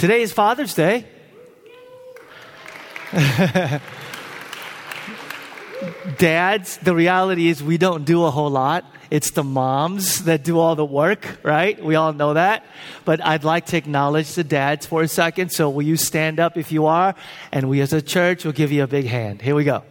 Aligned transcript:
Today 0.00 0.22
is 0.22 0.32
Father's 0.32 0.72
Day. 0.72 1.04
Dads, 6.16 6.78
the 6.78 6.94
reality 6.94 7.48
is 7.48 7.62
we 7.62 7.76
don't 7.76 8.06
do 8.06 8.24
a 8.24 8.30
whole 8.30 8.48
lot. 8.48 8.86
It's 9.10 9.32
the 9.32 9.44
moms 9.44 10.24
that 10.24 10.42
do 10.42 10.58
all 10.58 10.74
the 10.74 10.86
work, 10.86 11.40
right? 11.42 11.84
We 11.84 11.96
all 11.96 12.14
know 12.14 12.32
that. 12.32 12.64
But 13.04 13.22
I'd 13.22 13.44
like 13.44 13.66
to 13.66 13.76
acknowledge 13.76 14.32
the 14.32 14.42
dads 14.42 14.86
for 14.86 15.02
a 15.02 15.08
second. 15.08 15.52
So 15.52 15.68
will 15.68 15.82
you 15.82 15.98
stand 15.98 16.40
up 16.40 16.56
if 16.56 16.72
you 16.72 16.86
are? 16.86 17.14
And 17.52 17.68
we 17.68 17.82
as 17.82 17.92
a 17.92 18.00
church 18.00 18.46
will 18.46 18.52
give 18.52 18.72
you 18.72 18.82
a 18.82 18.86
big 18.86 19.04
hand. 19.04 19.42
Here 19.42 19.54
we 19.54 19.64
go. 19.64 19.82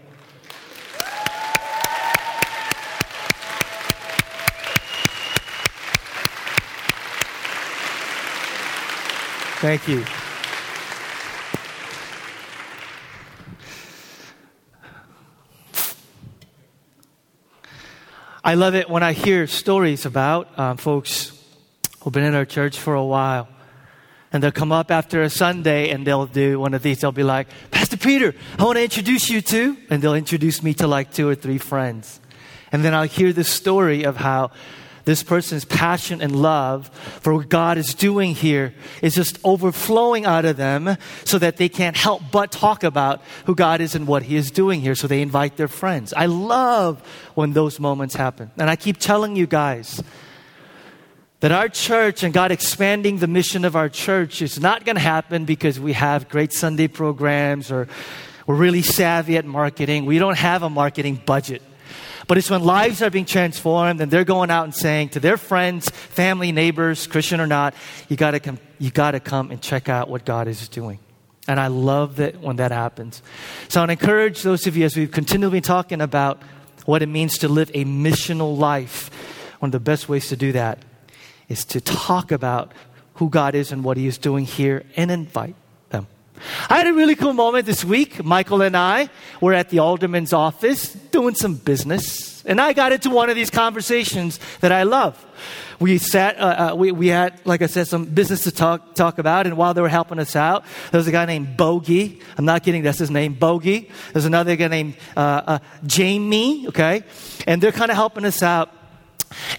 Thank 9.62 9.90
you. 9.90 10.06
I 18.42 18.54
love 18.54 18.74
it 18.74 18.90
when 18.90 19.04
I 19.04 19.12
hear 19.12 19.48
stories 19.48 20.06
about 20.06 20.58
um, 20.58 20.78
folks 20.78 21.38
who've 22.00 22.14
been 22.14 22.24
in 22.24 22.36
our 22.36 22.46
church 22.46 22.80
for 22.80 22.94
a 22.94 23.04
while. 23.04 23.50
And 24.32 24.42
they'll 24.42 24.54
come 24.54 24.72
up 24.72 24.92
after 24.92 25.24
a 25.24 25.30
Sunday 25.30 25.90
and 25.90 26.08
they'll 26.08 26.26
do 26.26 26.58
one 26.58 26.74
of 26.74 26.82
these. 26.82 27.02
They'll 27.02 27.12
be 27.12 27.24
like, 27.24 27.50
Pastor 27.70 27.98
Peter, 27.98 28.34
I 28.58 28.64
want 28.64 28.78
to 28.78 28.84
introduce 28.84 29.30
you 29.30 29.42
to. 29.42 29.76
And 29.90 30.02
they'll 30.02 30.16
introduce 30.16 30.64
me 30.64 30.74
to 30.76 30.88
like 30.88 31.12
two 31.12 31.28
or 31.28 31.36
three 31.36 31.58
friends. 31.58 32.22
And 32.72 32.86
then 32.86 32.94
I'll 32.96 33.04
hear 33.04 33.34
the 33.34 33.44
story 33.44 34.06
of 34.06 34.16
how 34.16 34.52
this 35.10 35.24
person's 35.24 35.66
passion 35.66 36.22
and 36.22 36.40
love 36.40 36.88
for 37.22 37.34
what 37.34 37.50
God 37.50 37.80
is 37.80 37.96
doing 37.96 38.36
here 38.36 38.76
is 39.02 39.16
just 39.16 39.40
overflowing 39.44 40.28
out 40.28 40.46
of 40.46 40.56
them 40.56 40.98
so 41.26 41.40
that 41.40 41.58
they 41.58 41.68
can't 41.68 41.98
help 41.98 42.22
but 42.32 42.52
talk 42.52 42.84
about 42.84 43.24
who 43.46 43.56
God 43.56 43.82
is 43.82 43.96
and 43.96 44.06
what 44.06 44.22
He 44.22 44.36
is 44.36 44.52
doing 44.52 44.82
here. 44.82 44.94
So 44.94 45.08
they 45.08 45.24
invite 45.24 45.58
their 45.58 45.68
friends. 45.68 46.14
I 46.14 46.28
love 46.28 47.02
when 47.34 47.54
those 47.54 47.80
moments 47.80 48.14
happen. 48.14 48.52
And 48.56 48.70
I 48.70 48.76
keep 48.76 48.98
telling 48.98 49.36
you 49.36 49.48
guys, 49.48 50.00
that 51.40 51.52
our 51.52 51.70
church 51.70 52.22
and 52.22 52.32
God 52.32 52.52
expanding 52.52 53.18
the 53.18 53.28
mission 53.28 53.66
of 53.66 53.76
our 53.76 53.90
church 53.90 54.44
is 54.44 54.60
not 54.60 54.86
going 54.86 54.98
to 54.98 55.02
happen 55.02 55.46
because 55.46 55.80
we 55.80 55.94
have 55.94 56.30
great 56.30 56.54
Sunday 56.54 56.88
programs 56.88 57.72
or 57.72 57.88
we're 58.46 58.54
really 58.54 58.84
savvy 58.84 59.38
at 59.38 59.46
marketing. 59.46 60.06
We 60.06 60.20
don't 60.20 60.38
have 60.38 60.62
a 60.62 60.70
marketing 60.70 61.20
budget. 61.26 61.64
But 62.30 62.38
it's 62.38 62.48
when 62.48 62.62
lives 62.62 63.02
are 63.02 63.10
being 63.10 63.26
transformed 63.26 64.00
and 64.02 64.12
they're 64.12 64.24
going 64.24 64.52
out 64.52 64.66
and 64.66 64.76
saying 64.76 65.10
to 65.10 65.20
their 65.20 65.36
friends, 65.36 65.90
family, 65.90 66.52
neighbors, 66.52 67.08
Christian 67.08 67.42
or 67.42 67.48
not, 67.48 67.74
you 68.08 68.18
gotta 68.18 68.40
come, 68.40 68.60
you 68.78 68.92
gotta 68.92 69.20
come 69.20 69.50
and 69.50 69.60
check 69.60 69.90
out 69.90 70.10
what 70.10 70.26
God 70.26 70.48
is 70.48 70.70
doing. 70.70 71.00
And 71.48 71.60
I 71.60 71.68
love 71.68 72.18
that 72.18 72.40
when 72.40 72.58
that 72.58 72.72
happens. 72.72 73.24
So 73.68 73.82
I 73.82 73.92
encourage 73.92 74.44
those 74.44 74.68
of 74.68 74.78
you 74.78 74.86
as 74.86 74.96
we've 74.96 75.10
continually 75.10 75.54
been 75.54 75.64
talking 75.64 76.02
about 76.02 76.40
what 76.86 77.02
it 77.02 77.08
means 77.08 77.40
to 77.40 77.48
live 77.48 77.72
a 77.74 77.84
missional 77.84 78.56
life. 78.56 79.10
One 79.58 79.70
of 79.70 79.72
the 79.72 79.80
best 79.80 80.08
ways 80.08 80.28
to 80.28 80.36
do 80.36 80.52
that 80.52 80.78
is 81.48 81.66
to 81.66 81.82
talk 81.82 82.32
about 82.32 82.74
who 83.16 83.32
God 83.32 83.56
is 83.56 83.72
and 83.72 83.84
what 83.84 83.98
He 83.98 84.06
is 84.06 84.20
doing 84.20 84.46
here 84.46 84.86
and 84.96 85.10
invite 85.10 85.56
I 86.70 86.78
had 86.78 86.88
a 86.88 86.94
really 86.94 87.16
cool 87.16 87.34
moment 87.34 87.66
this 87.66 87.84
week. 87.84 88.24
Michael 88.24 88.62
and 88.62 88.76
I 88.76 89.10
were 89.42 89.54
at 89.54 89.70
the 89.70 89.80
alderman's 89.80 90.34
office 90.34 90.94
doing 90.94 91.36
some 91.36 91.56
business, 91.56 92.44
and 92.46 92.60
I 92.60 92.74
got 92.74 92.92
into 92.92 93.10
one 93.10 93.30
of 93.30 93.36
these 93.36 93.50
conversations 93.50 94.40
that 94.62 94.72
I 94.72 94.84
love. 94.84 95.26
We 95.80 95.98
sat, 95.98 96.38
uh, 96.38 96.72
uh, 96.74 96.76
we, 96.76 96.92
we 96.92 97.08
had, 97.08 97.40
like 97.46 97.62
I 97.62 97.68
said, 97.68 97.88
some 97.88 98.06
business 98.06 98.44
to 98.44 98.52
talk, 98.52 98.96
talk 98.96 99.18
about, 99.18 99.48
and 99.48 99.56
while 99.56 99.74
they 99.74 99.82
were 99.82 99.88
helping 99.88 100.20
us 100.20 100.36
out, 100.36 100.66
there 100.92 101.00
was 101.00 101.08
a 101.08 101.12
guy 101.12 101.26
named 101.26 101.56
Bogey. 101.56 102.20
I'm 102.38 102.44
not 102.46 102.64
kidding, 102.64 102.84
that's 102.84 103.00
his 103.00 103.10
name, 103.10 103.34
Bogey. 103.34 103.90
There's 104.12 104.26
another 104.26 104.56
guy 104.58 104.68
named 104.68 104.96
uh, 105.16 105.20
uh 105.20 105.60
Jamie, 105.86 106.68
okay? 106.68 107.04
And 107.48 107.64
they're 107.64 107.72
kind 107.72 107.92
of 107.92 107.96
helping 107.96 108.26
us 108.26 108.44
out. 108.44 108.74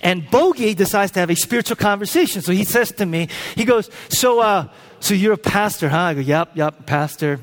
And 0.03 0.29
Bogey 0.31 0.75
decides 0.75 1.13
to 1.13 1.21
have 1.21 1.31
a 1.31 1.37
spiritual 1.37 1.77
conversation. 1.77 2.43
So 2.43 2.53
he 2.53 2.65
says 2.65 2.93
to 2.93 3.07
me, 3.07 3.29
he 3.55 3.65
goes, 3.65 3.91
So, 4.09 4.41
uh, 4.41 4.69
so 5.01 5.15
you're 5.15 5.35
a 5.35 5.39
pastor, 5.39 5.89
huh? 5.89 5.99
I 5.99 6.15
go, 6.15 6.21
Yep, 6.21 6.51
yep, 6.55 6.87
pastor. 6.87 7.41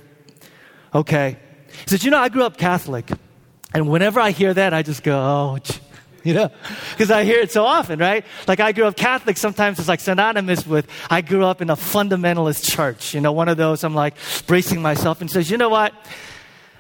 Okay. 0.94 1.38
He 1.70 1.90
says, 1.90 2.04
You 2.04 2.12
know, 2.12 2.20
I 2.20 2.30
grew 2.30 2.44
up 2.44 2.58
Catholic. 2.58 3.10
And 3.74 3.90
whenever 3.90 4.20
I 4.20 4.32
hear 4.32 4.54
that, 4.54 4.74
I 4.74 4.82
just 4.82 5.04
go, 5.04 5.18
Oh, 5.18 5.60
you 6.24 6.34
know, 6.34 6.52
because 6.92 7.12
I 7.12 7.24
hear 7.24 7.40
it 7.40 7.52
so 7.52 7.66
often, 7.66 8.00
right? 8.00 8.26
Like 8.48 8.60
I 8.60 8.72
grew 8.72 8.86
up 8.86 8.98
Catholic, 8.98 9.38
sometimes 9.38 9.80
it's 9.80 9.88
like 9.88 10.00
synonymous 10.00 10.66
with 10.68 10.88
I 11.10 11.22
grew 11.22 11.46
up 11.46 11.62
in 11.62 11.70
a 11.70 11.76
fundamentalist 11.76 12.70
church. 12.70 13.14
You 13.14 13.22
know, 13.22 13.32
one 13.32 13.48
of 13.48 13.58
those 13.58 13.84
I'm 13.84 13.96
like 13.96 14.16
bracing 14.46 14.82
myself 14.82 15.22
and 15.22 15.32
says, 15.32 15.50
you 15.50 15.58
know 15.58 15.70
what? 15.70 15.94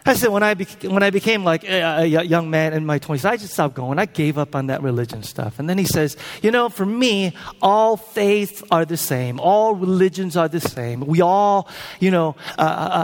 I 0.07 0.13
said, 0.13 0.29
when 0.29 0.43
I, 0.43 0.53
when 0.53 1.03
I 1.03 1.09
became 1.09 1.43
like 1.43 1.63
a, 1.63 2.03
a 2.03 2.05
young 2.05 2.49
man 2.49 2.73
in 2.73 2.85
my 2.85 2.99
20s, 2.99 3.25
I 3.25 3.35
just 3.37 3.53
stopped 3.53 3.75
going. 3.75 3.99
I 3.99 4.05
gave 4.05 4.37
up 4.37 4.55
on 4.55 4.67
that 4.67 4.81
religion 4.81 5.21
stuff. 5.23 5.59
And 5.59 5.69
then 5.69 5.77
he 5.77 5.83
says, 5.83 6.15
you 6.41 6.49
know, 6.49 6.69
for 6.69 6.85
me, 6.85 7.33
all 7.61 7.97
faiths 7.97 8.63
are 8.71 8.85
the 8.85 8.97
same. 8.97 9.39
All 9.39 9.75
religions 9.75 10.37
are 10.37 10.47
the 10.47 10.61
same. 10.61 11.01
We 11.01 11.21
all, 11.21 11.67
you 11.99 12.11
know, 12.11 12.35
uh, 12.57 12.61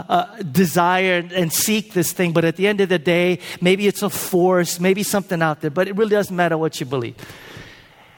uh, 0.08 0.12
uh, 0.12 0.42
desire 0.42 1.28
and 1.34 1.52
seek 1.52 1.92
this 1.92 2.12
thing. 2.12 2.32
But 2.32 2.44
at 2.44 2.56
the 2.56 2.66
end 2.66 2.80
of 2.80 2.88
the 2.88 2.98
day, 2.98 3.38
maybe 3.60 3.86
it's 3.86 4.02
a 4.02 4.10
force, 4.10 4.80
maybe 4.80 5.02
something 5.02 5.42
out 5.42 5.60
there. 5.60 5.70
But 5.70 5.88
it 5.88 5.96
really 5.96 6.10
doesn't 6.10 6.34
matter 6.34 6.56
what 6.56 6.80
you 6.80 6.86
believe. 6.86 7.16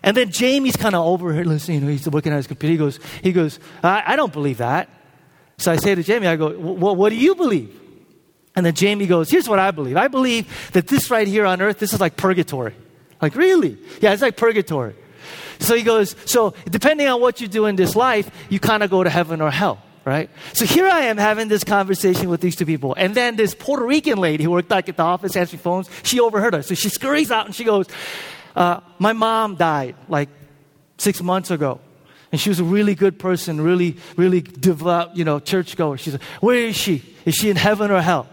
And 0.03 0.17
then 0.17 0.31
Jamie's 0.31 0.77
kind 0.77 0.95
of 0.95 1.05
over 1.05 1.35
here 1.35 1.45
listening. 1.45 1.81
You 1.81 1.85
know, 1.87 1.91
he's 1.91 2.07
looking 2.07 2.33
at 2.33 2.37
his 2.37 2.47
computer. 2.47 2.71
He 2.73 2.79
goes, 2.79 3.01
he 3.23 3.33
goes 3.33 3.59
I, 3.83 4.05
I 4.07 4.17
don't 4.17 4.33
believe 4.33 4.59
that. 4.59 4.89
So 5.59 5.73
I 5.73 5.77
say 5.77 5.95
to 5.95 6.03
Jamie, 6.03 6.27
I 6.27 6.37
go, 6.37 6.57
well, 6.57 6.95
what 6.95 7.11
do 7.11 7.17
you 7.17 7.35
believe? 7.35 7.81
And 8.57 8.65
then 8.65 8.75
Jamie 8.75 9.07
goes, 9.07 9.31
Here's 9.31 9.49
what 9.49 9.59
I 9.59 9.71
believe. 9.71 9.97
I 9.97 10.09
believe 10.09 10.71
that 10.73 10.89
this 10.89 11.11
right 11.11 11.29
here 11.29 11.45
on 11.45 11.61
earth, 11.61 11.79
this 11.79 11.93
is 11.93 12.01
like 12.01 12.17
purgatory. 12.17 12.75
Like, 13.21 13.35
really? 13.37 13.79
Yeah, 14.01 14.13
it's 14.13 14.23
like 14.23 14.37
purgatory. 14.37 14.95
So 15.61 15.77
he 15.77 15.83
goes, 15.83 16.17
So 16.25 16.55
depending 16.69 17.07
on 17.07 17.21
what 17.21 17.41
you 17.41 17.49
do 17.49 17.67
in 17.67 17.77
this 17.77 17.95
life, 17.95 18.31
you 18.49 18.59
kind 18.59 18.83
of 18.83 18.91
go 18.91 19.05
to 19.05 19.11
heaven 19.11 19.43
or 19.43 19.51
hell, 19.51 19.83
right? 20.07 20.31
So 20.55 20.65
here 20.65 20.89
I 20.89 21.03
am 21.03 21.19
having 21.19 21.49
this 21.49 21.65
conversation 21.65 22.31
with 22.31 22.41
these 22.41 22.57
two 22.57 22.67
people. 22.67 22.95
And 22.97 23.15
then 23.15 23.37
this 23.37 23.55
Puerto 23.55 23.85
Rican 23.85 24.19
lady 24.19 24.45
who 24.45 24.51
worked 24.51 24.71
back 24.71 24.89
at 24.89 24.97
the 24.97 25.03
office 25.03 25.37
answering 25.37 25.61
phones, 25.61 25.91
she 26.03 26.19
overheard 26.19 26.55
us. 26.55 26.67
So 26.67 26.75
she 26.75 26.89
scurries 26.89 27.31
out 27.31 27.45
and 27.47 27.55
she 27.55 27.65
goes, 27.65 27.87
uh, 28.55 28.81
My 28.99 29.13
mom 29.13 29.57
died 29.57 29.97
like 30.09 30.31
six 30.97 31.23
months 31.23 31.51
ago. 31.51 31.81
And 32.33 32.41
she 32.41 32.49
was 32.49 32.59
a 32.59 32.65
really 32.65 32.95
good 32.95 33.19
person, 33.19 33.61
really, 33.61 33.99
really 34.17 34.41
devout, 34.41 35.17
you 35.17 35.25
know, 35.25 35.41
churchgoer. 35.41 35.97
She 35.99 36.11
said, 36.11 36.23
Where 36.41 36.57
is 36.57 36.77
she? 36.77 37.03
Is 37.27 37.35
she 37.35 37.51
in 37.51 37.57
heaven 37.57 37.91
or 37.91 38.01
hell? 38.01 38.29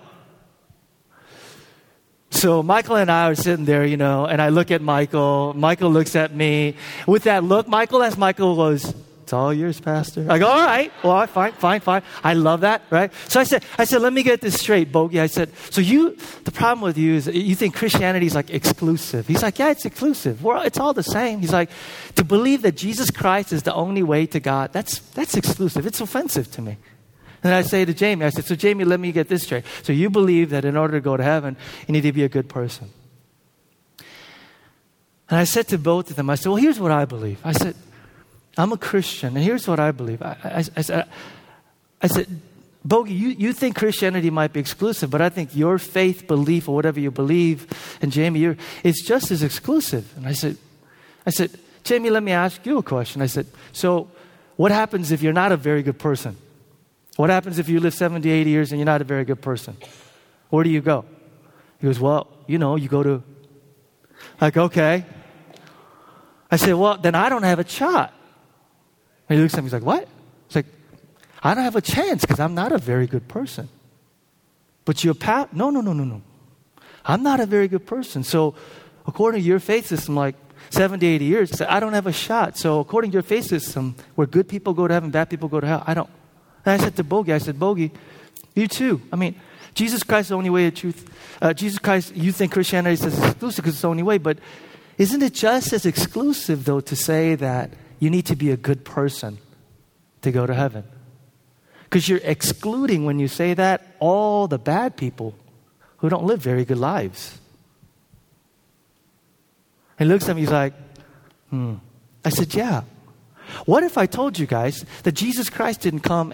So 2.34 2.64
Michael 2.64 2.96
and 2.96 3.12
I 3.12 3.30
are 3.30 3.36
sitting 3.36 3.66
there, 3.66 3.86
you 3.86 3.96
know, 3.96 4.26
and 4.26 4.42
I 4.42 4.50
look 4.50 4.72
at 4.72 4.82
Michael. 4.82 5.54
Michael 5.56 5.92
looks 5.92 6.16
at 6.16 6.34
me. 6.34 6.76
With 7.08 7.24
that 7.24 7.44
look, 7.44 7.68
Michael, 7.68 8.02
as 8.02 8.18
Michael 8.18 8.56
goes, 8.56 8.94
it's 9.22 9.32
all 9.32 9.54
yours, 9.54 9.80
Pastor. 9.80 10.26
I 10.30 10.40
go, 10.40 10.48
all 10.48 10.66
right, 10.66 10.92
well, 11.04 11.26
fine, 11.28 11.54
fine, 11.54 11.80
fine. 11.80 12.02
I 12.24 12.34
love 12.34 12.62
that, 12.62 12.82
right? 12.90 13.12
So 13.30 13.40
I 13.40 13.46
said, 13.46 13.64
I 13.78 13.86
said, 13.86 14.02
let 14.02 14.12
me 14.12 14.24
get 14.24 14.42
this 14.42 14.60
straight, 14.60 14.92
Bogey. 14.92 15.22
I 15.22 15.28
said, 15.28 15.52
so 15.70 15.80
you, 15.80 16.18
the 16.44 16.52
problem 16.52 16.82
with 16.82 16.98
you 16.98 17.14
is 17.14 17.28
you 17.28 17.56
think 17.56 17.76
Christianity 17.76 18.26
is 18.26 18.36
like 18.36 18.50
exclusive. 18.50 19.28
He's 19.28 19.44
like, 19.44 19.60
yeah, 19.60 19.70
it's 19.70 19.86
exclusive. 19.86 20.44
Well, 20.44 20.64
it's 20.64 20.80
all 20.80 20.94
the 20.94 21.04
same. 21.04 21.40
He's 21.40 21.54
like, 21.54 21.70
to 22.16 22.26
believe 22.26 22.64
that 22.64 22.76
Jesus 22.76 23.12
Christ 23.12 23.54
is 23.54 23.64
the 23.64 23.74
only 23.74 24.04
way 24.04 24.26
to 24.26 24.40
God, 24.40 24.74
that's, 24.74 25.00
that's 25.12 25.38
exclusive. 25.38 25.86
It's 25.86 26.02
offensive 26.02 26.52
to 26.52 26.62
me. 26.62 26.78
And 27.44 27.54
I 27.54 27.62
say 27.62 27.84
to 27.84 27.94
Jamie, 27.94 28.26
I 28.26 28.30
said, 28.30 28.46
So, 28.46 28.56
Jamie, 28.56 28.86
let 28.86 29.00
me 29.00 29.12
get 29.12 29.28
this 29.28 29.44
straight. 29.44 29.66
So, 29.84 29.92
you 29.94 30.10
believe 30.10 30.52
that 30.52 30.66
in 30.66 30.78
order 30.78 30.94
to 30.94 31.02
go 31.02 31.18
to 31.18 31.24
heaven, 31.24 31.58
you 31.88 31.92
need 31.92 32.02
to 32.02 32.14
be 32.14 32.24
a 32.24 32.30
good 32.30 32.48
person. 32.48 32.90
And 35.30 35.40
I 35.40 35.44
said 35.44 35.68
to 35.70 35.78
both 35.78 36.10
of 36.10 36.16
them, 36.16 36.30
I 36.30 36.36
said, 36.36 36.50
Well, 36.50 36.58
here's 36.58 36.80
what 36.80 36.92
I 36.92 37.06
believe. 37.06 37.40
I 37.44 37.52
said, 37.52 37.76
I'm 38.58 38.72
a 38.72 38.78
Christian, 38.78 39.36
and 39.36 39.44
here's 39.44 39.68
what 39.68 39.80
I 39.80 39.92
believe. 39.92 40.22
I, 40.22 40.38
I, 40.44 40.64
I 40.76 40.82
said, 40.82 41.10
I 42.02 42.08
said, 42.08 42.28
Bogey, 42.86 43.14
you, 43.14 43.30
you 43.30 43.54
think 43.54 43.78
Christianity 43.78 44.30
might 44.30 44.52
be 44.52 44.60
exclusive, 44.60 45.10
but 45.10 45.22
I 45.22 45.30
think 45.30 45.56
your 45.56 45.78
faith, 45.78 46.28
belief, 46.28 46.68
or 46.68 46.76
whatever 46.76 47.00
you 47.00 47.12
believe, 47.12 47.98
and 48.02 48.12
Jamie, 48.12 48.42
you're, 48.42 48.58
it's 48.84 49.06
just 49.06 49.32
as 49.32 49.42
exclusive. 49.42 50.12
And 50.18 50.28
I 50.28 50.34
said, 50.34 50.58
I 51.26 51.30
said, 51.30 51.52
Jamie, 51.84 52.10
let 52.10 52.24
me 52.24 52.34
ask 52.34 52.66
you 52.66 52.78
a 52.78 52.84
question. 52.84 53.22
I 53.22 53.28
said, 53.28 53.48
so 53.72 54.10
what 54.58 54.72
happens 54.72 55.12
if 55.12 55.22
you're 55.22 55.34
not 55.34 55.52
a 55.52 55.58
very 55.58 55.82
good 55.82 55.98
person? 55.98 56.38
What 57.16 57.30
happens 57.30 57.60
if 57.60 57.70
you 57.70 57.80
live 57.80 57.94
70, 57.94 58.30
80 58.30 58.50
years 58.50 58.72
and 58.72 58.80
you're 58.80 58.86
not 58.86 59.02
a 59.02 59.06
very 59.06 59.24
good 59.24 59.42
person? 59.42 59.78
Where 60.50 60.64
do 60.64 60.70
you 60.70 60.82
go? 60.82 61.06
He 61.80 61.88
goes, 61.88 62.00
Well, 62.00 62.28
you 62.48 62.58
know, 62.58 62.76
you 62.76 62.90
go 62.90 63.04
to, 63.04 63.24
like, 64.42 64.58
okay. 64.58 65.06
I 66.50 66.56
said, 66.56 66.74
Well, 66.74 66.98
then 66.98 67.16
I 67.16 67.30
don't 67.30 67.44
have 67.44 67.60
a 67.60 67.68
shot. 67.68 68.14
And 69.30 69.38
he 69.38 69.44
looks 69.44 69.54
at 69.54 69.60
me, 69.60 69.66
he's 69.66 69.74
like, 69.74 69.84
What? 69.84 70.08
It's 70.48 70.56
like, 70.56 70.66
I 71.42 71.54
don't 71.54 71.64
have 71.64 71.76
a 71.76 71.82
chance 71.82 72.22
because 72.22 72.40
I'm 72.40 72.56
not 72.56 72.72
a 72.72 72.78
very 72.78 73.06
good 73.06 73.28
person. 73.28 73.70
But 74.86 75.04
you're 75.04 75.14
pat? 75.14 75.54
No, 75.54 75.70
no, 75.70 75.82
no, 75.82 75.94
no, 75.94 76.04
no. 76.04 76.22
I'm 77.06 77.24
not 77.24 77.40
a 77.40 77.46
very 77.46 77.68
good 77.68 77.86
person. 77.86 78.24
So, 78.24 78.56
according 79.06 79.42
to 79.42 79.48
your 79.48 79.60
faith 79.60 79.88
system, 79.88 80.16
like 80.16 80.36
70, 80.70 81.06
80 81.06 81.26
years, 81.26 81.62
I 81.62 81.80
don't 81.80 81.94
have 81.94 82.08
a 82.08 82.14
shot. 82.14 82.58
So, 82.58 82.80
according 82.80 83.12
to 83.12 83.16
your 83.16 83.24
faith 83.24 83.46
system, 83.46 83.96
where 84.16 84.28
good 84.28 84.48
people 84.48 84.74
go 84.74 84.88
to 84.88 84.94
heaven, 84.94 85.12
bad 85.12 85.30
people 85.30 85.50
go 85.50 85.60
to 85.60 85.68
hell, 85.68 85.84
I 85.86 85.94
don't. 85.94 86.10
And 86.66 86.82
I 86.82 86.84
said 86.84 86.96
to 86.96 87.04
Bogey, 87.04 87.34
I 87.34 87.38
said, 87.38 87.60
Bogey, 87.60 87.92
you 88.56 88.68
too. 88.68 89.02
I 89.12 89.16
mean, 89.16 89.36
Jesus 89.74 90.04
Christ 90.04 90.26
is 90.26 90.30
the 90.30 90.36
only 90.36 90.50
way 90.50 90.68
of 90.68 90.76
truth. 90.76 91.10
Uh, 91.42 91.54
Jesus 91.54 91.80
Christ, 91.80 92.16
you 92.16 92.32
think 92.32 92.52
Christianity 92.52 92.94
is 92.94 93.06
exclusive 93.06 93.64
because 93.64 93.76
it's 93.76 93.82
the 93.82 93.90
only 93.90 94.04
way, 94.04 94.18
but 94.18 94.38
isn't 94.98 95.22
it 95.24 95.34
just 95.34 95.74
as 95.74 95.86
exclusive, 95.86 96.66
though, 96.66 96.80
to 96.82 96.96
say 96.96 97.36
that 97.36 97.72
you 98.00 98.10
need 98.10 98.26
to 98.28 98.36
be 98.36 98.52
a 98.52 98.58
good 98.58 98.86
person 98.86 99.40
to 100.22 100.32
go 100.32 100.46
to 100.46 100.54
heaven? 100.54 100.84
Because 101.86 102.08
you're 102.08 102.22
excluding, 102.24 103.06
when 103.06 103.20
you 103.20 103.28
say 103.28 103.54
that, 103.56 103.96
all 104.00 104.48
the 104.48 104.60
bad 104.60 104.96
people 104.96 105.36
who 105.98 106.10
don't 106.10 106.26
live 106.26 106.42
very 106.42 106.66
good 106.66 106.78
lives. 106.78 107.40
He 109.98 110.06
looks 110.06 110.28
at 110.30 110.36
me, 110.36 110.42
he's 110.42 110.52
like, 110.52 110.74
hmm. 111.50 111.76
I 112.26 112.30
said, 112.30 112.54
yeah. 112.54 112.84
What 113.66 113.84
if 113.84 113.98
I 113.98 114.06
told 114.06 114.40
you 114.40 114.46
guys 114.46 114.86
that 115.04 115.14
Jesus 115.14 115.50
Christ 115.50 115.82
didn't 115.82 116.02
come 116.02 116.34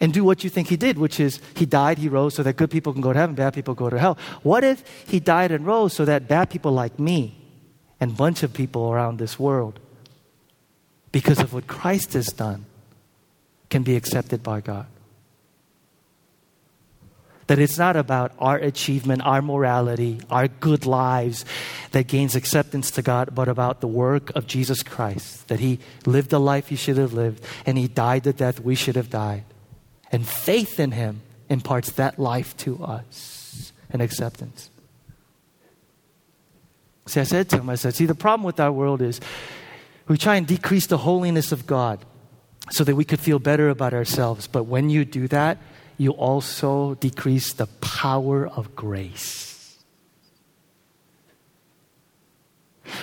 and 0.00 0.12
do 0.12 0.24
what 0.24 0.44
you 0.44 0.50
think 0.50 0.68
he 0.68 0.76
did, 0.76 0.98
which 0.98 1.20
is 1.20 1.40
he 1.54 1.66
died, 1.66 1.98
he 1.98 2.08
rose 2.08 2.34
so 2.34 2.42
that 2.42 2.56
good 2.56 2.70
people 2.70 2.92
can 2.92 3.02
go 3.02 3.12
to 3.12 3.18
heaven, 3.18 3.34
bad 3.34 3.54
people 3.54 3.74
go 3.74 3.88
to 3.88 3.98
hell? 3.98 4.18
What 4.42 4.64
if 4.64 4.82
he 5.08 5.20
died 5.20 5.52
and 5.52 5.66
rose 5.66 5.92
so 5.92 6.04
that 6.04 6.28
bad 6.28 6.50
people 6.50 6.72
like 6.72 6.98
me 6.98 7.36
and 8.00 8.16
bunch 8.16 8.42
of 8.42 8.52
people 8.52 8.92
around 8.92 9.18
this 9.18 9.38
world, 9.38 9.78
because 11.12 11.38
of 11.38 11.52
what 11.52 11.66
Christ 11.66 12.14
has 12.14 12.26
done, 12.26 12.66
can 13.70 13.82
be 13.82 13.96
accepted 13.96 14.42
by 14.42 14.60
God. 14.60 14.86
That 17.46 17.58
it's 17.58 17.78
not 17.78 17.96
about 17.96 18.32
our 18.38 18.56
achievement, 18.56 19.22
our 19.24 19.42
morality, 19.42 20.20
our 20.30 20.48
good 20.48 20.86
lives 20.86 21.44
that 21.92 22.06
gains 22.06 22.34
acceptance 22.34 22.90
to 22.92 23.02
God, 23.02 23.34
but 23.34 23.48
about 23.48 23.80
the 23.80 23.86
work 23.86 24.30
of 24.34 24.46
Jesus 24.46 24.82
Christ. 24.82 25.48
That 25.48 25.60
He 25.60 25.78
lived 26.04 26.30
the 26.30 26.40
life 26.40 26.68
He 26.68 26.76
should 26.76 26.96
have 26.98 27.12
lived, 27.12 27.44
and 27.64 27.78
He 27.78 27.86
died 27.88 28.24
the 28.24 28.32
death 28.32 28.60
we 28.60 28.74
should 28.74 28.96
have 28.96 29.10
died. 29.10 29.44
And 30.14 30.24
faith 30.24 30.78
in 30.78 30.92
Him 30.92 31.22
imparts 31.48 31.90
that 31.92 32.20
life 32.20 32.56
to 32.58 32.80
us 32.84 33.72
and 33.90 34.00
acceptance. 34.00 34.70
See, 37.06 37.18
I 37.18 37.24
said 37.24 37.48
to 37.48 37.58
him, 37.58 37.68
I 37.68 37.74
said, 37.74 37.96
see, 37.96 38.06
the 38.06 38.14
problem 38.14 38.46
with 38.46 38.60
our 38.60 38.70
world 38.70 39.02
is 39.02 39.20
we 40.06 40.16
try 40.16 40.36
and 40.36 40.46
decrease 40.46 40.86
the 40.86 40.98
holiness 40.98 41.50
of 41.50 41.66
God 41.66 41.98
so 42.70 42.84
that 42.84 42.94
we 42.94 43.04
could 43.04 43.18
feel 43.18 43.40
better 43.40 43.68
about 43.70 43.92
ourselves. 43.92 44.46
But 44.46 44.64
when 44.64 44.88
you 44.88 45.04
do 45.04 45.26
that, 45.28 45.58
you 45.98 46.12
also 46.12 46.94
decrease 46.94 47.52
the 47.52 47.66
power 47.80 48.46
of 48.46 48.76
grace. 48.76 49.53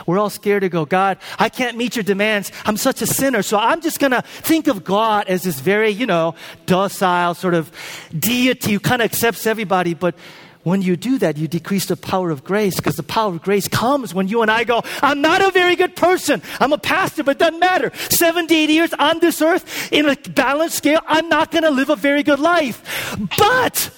We're 0.06 0.19
all 0.19 0.30
scared 0.30 0.62
to 0.62 0.69
go, 0.69 0.86
God, 0.86 1.18
I 1.39 1.50
can't 1.50 1.78
meet 1.78 1.95
your 1.95 2.04
demands. 2.04 2.51
I'm 2.66 2.78
such 2.78 3.01
a 3.01 3.07
sinner. 3.07 3.42
So 3.42 3.57
I'm 3.57 3.81
just 3.81 4.00
going 4.00 4.12
to 4.12 4.22
think 4.22 4.68
of 4.68 4.83
God 4.83 5.28
as 5.28 5.44
this 5.44 5.60
very, 5.60 5.89
you 5.89 6.06
know, 6.06 6.36
docile 6.66 7.33
sort 7.33 7.54
of 7.54 7.72
deity 8.18 8.74
who 8.74 8.80
kind 8.80 9.01
of 9.01 9.06
accepts 9.06 9.45
everybody. 9.45 9.94
But 9.94 10.16
when 10.63 10.81
you 10.81 10.95
do 10.95 11.18
that, 11.19 11.38
you 11.38 11.48
decrease 11.48 11.88
the 11.88 11.98
power 11.98 12.30
of 12.30 12.44
grace 12.44 12.75
because 12.75 12.95
the 12.95 13.04
power 13.04 13.33
of 13.33 13.42
grace 13.42 13.68
comes 13.68 14.13
when 14.13 14.28
you 14.28 14.42
and 14.42 14.51
I 14.51 14.63
go, 14.63 14.83
I'm 15.01 15.22
not 15.22 15.42
a 15.42 15.50
very 15.51 15.75
good 15.75 15.95
person. 15.95 16.42
I'm 16.60 16.72
a 16.72 16.77
pastor, 16.77 17.24
but 17.24 17.38
it 17.38 17.39
doesn't 17.39 17.60
matter. 17.60 17.92
70, 17.95 18.56
80 18.56 18.74
years 18.74 18.94
on 18.94 19.19
this 19.19 19.42
earth 19.42 19.92
in 19.92 20.07
a 20.07 20.16
balanced 20.16 20.77
scale, 20.77 21.01
I'm 21.07 21.30
not 21.30 21.51
going 21.51 21.63
to 21.63 21.72
live 21.72 21.89
a 21.89 21.95
very 21.95 22.22
good 22.22 22.39
life. 22.39 23.18
But 23.38 23.92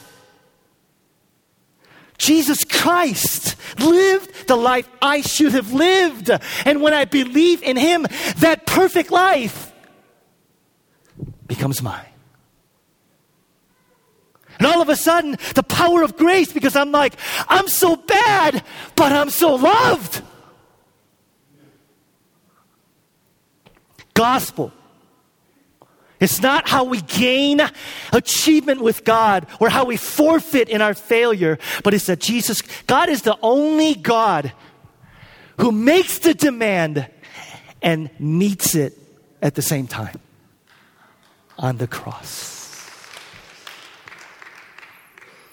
Jesus 2.17 2.63
Christ 2.63 3.55
lived 3.79 4.47
the 4.47 4.55
life 4.55 4.89
I 5.01 5.21
should 5.21 5.53
have 5.53 5.73
lived. 5.73 6.29
And 6.65 6.81
when 6.81 6.93
I 6.93 7.05
believe 7.05 7.61
in 7.63 7.77
Him, 7.77 8.05
that 8.37 8.65
perfect 8.65 9.11
life 9.11 9.71
becomes 11.47 11.81
mine. 11.81 12.05
And 14.59 14.67
all 14.67 14.81
of 14.81 14.89
a 14.89 14.95
sudden, 14.95 15.37
the 15.55 15.63
power 15.63 16.03
of 16.03 16.15
grace, 16.15 16.53
because 16.53 16.75
I'm 16.75 16.91
like, 16.91 17.15
I'm 17.49 17.67
so 17.67 17.95
bad, 17.95 18.63
but 18.95 19.11
I'm 19.11 19.29
so 19.29 19.55
loved. 19.55 20.21
Gospel. 24.13 24.71
It's 26.23 26.41
not 26.41 26.69
how 26.69 26.85
we 26.85 27.01
gain 27.01 27.59
achievement 28.13 28.79
with 28.79 29.03
God 29.03 29.45
or 29.59 29.67
how 29.67 29.83
we 29.83 29.97
forfeit 29.97 30.69
in 30.69 30.81
our 30.81 30.93
failure, 30.93 31.59
but 31.83 31.93
it's 31.93 32.05
that 32.05 32.21
Jesus, 32.21 32.61
God 32.87 33.09
is 33.09 33.23
the 33.23 33.37
only 33.41 33.93
God 33.93 34.53
who 35.59 35.73
makes 35.73 36.19
the 36.19 36.33
demand 36.33 37.09
and 37.81 38.09
meets 38.21 38.73
it 38.73 38.97
at 39.41 39.55
the 39.55 39.61
same 39.61 39.85
time 39.85 40.17
on 41.57 41.75
the 41.75 41.87
cross. 41.87 42.53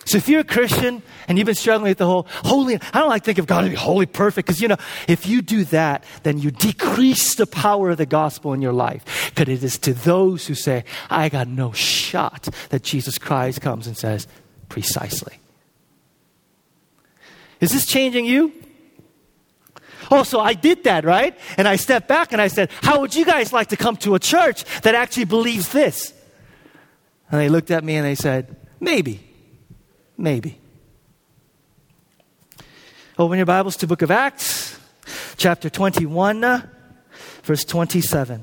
So 0.05 0.19
if 0.19 0.29
you're 0.29 0.43
a 0.43 0.45
Christian 0.45 1.03
and 1.31 1.39
you've 1.39 1.47
been 1.47 1.55
struggling 1.55 1.91
with 1.91 1.99
the 1.99 2.07
whole 2.07 2.27
holy, 2.43 2.75
I 2.93 2.99
don't 2.99 3.09
like 3.09 3.23
to 3.23 3.27
think 3.27 3.39
of 3.39 3.47
God 3.47 3.63
to 3.63 3.71
be 3.71 3.77
holy 3.77 4.05
perfect 4.05 4.49
because, 4.49 4.61
you 4.61 4.67
know, 4.67 4.79
if 5.07 5.29
you 5.29 5.43
do 5.43 5.63
that, 5.67 6.03
then 6.25 6.39
you 6.39 6.51
decrease 6.51 7.37
the 7.37 7.47
power 7.47 7.91
of 7.91 7.99
the 7.99 8.05
gospel 8.05 8.53
in 8.53 8.61
your 8.61 8.73
life. 8.73 9.31
Because 9.33 9.49
it 9.49 9.63
is 9.63 9.79
to 9.79 9.95
those 9.95 10.49
who 10.49 10.57
say, 10.57 10.85
I 11.09 11.29
got 11.29 11.47
no 11.47 11.71
shot 11.71 12.49
that 12.71 12.83
Jesus 12.83 13.17
Christ 13.17 13.61
comes 13.61 13.87
and 13.87 13.97
says, 13.97 14.27
precisely. 14.69 15.39
Is 17.61 17.71
this 17.71 17.87
changing 17.87 18.25
you? 18.25 18.53
Oh, 20.11 20.25
so 20.25 20.41
I 20.41 20.55
did 20.55 20.83
that, 20.83 21.05
right? 21.05 21.39
And 21.57 21.69
I 21.69 21.77
stepped 21.77 22.09
back 22.09 22.33
and 22.33 22.43
I 22.43 22.49
said, 22.49 22.73
How 22.83 23.03
would 23.03 23.15
you 23.15 23.25
guys 23.25 23.53
like 23.53 23.69
to 23.69 23.77
come 23.77 23.97
to 23.99 24.17
a 24.17 24.19
church 24.19 24.65
that 24.81 24.97
actually 24.97 25.27
believes 25.27 25.69
this? 25.69 26.13
And 27.31 27.41
they 27.41 27.49
looked 27.49 27.71
at 27.71 27.85
me 27.85 27.95
and 27.95 28.05
they 28.05 28.17
said, 28.17 28.57
Maybe. 28.81 29.21
Maybe. 30.19 30.61
Open 33.21 33.37
your 33.37 33.45
Bibles 33.45 33.77
to 33.77 33.87
book 33.87 34.01
of 34.01 34.11
Acts, 34.11 34.81
chapter 35.37 35.69
21, 35.69 36.41
verse 37.43 37.65
27. 37.67 38.43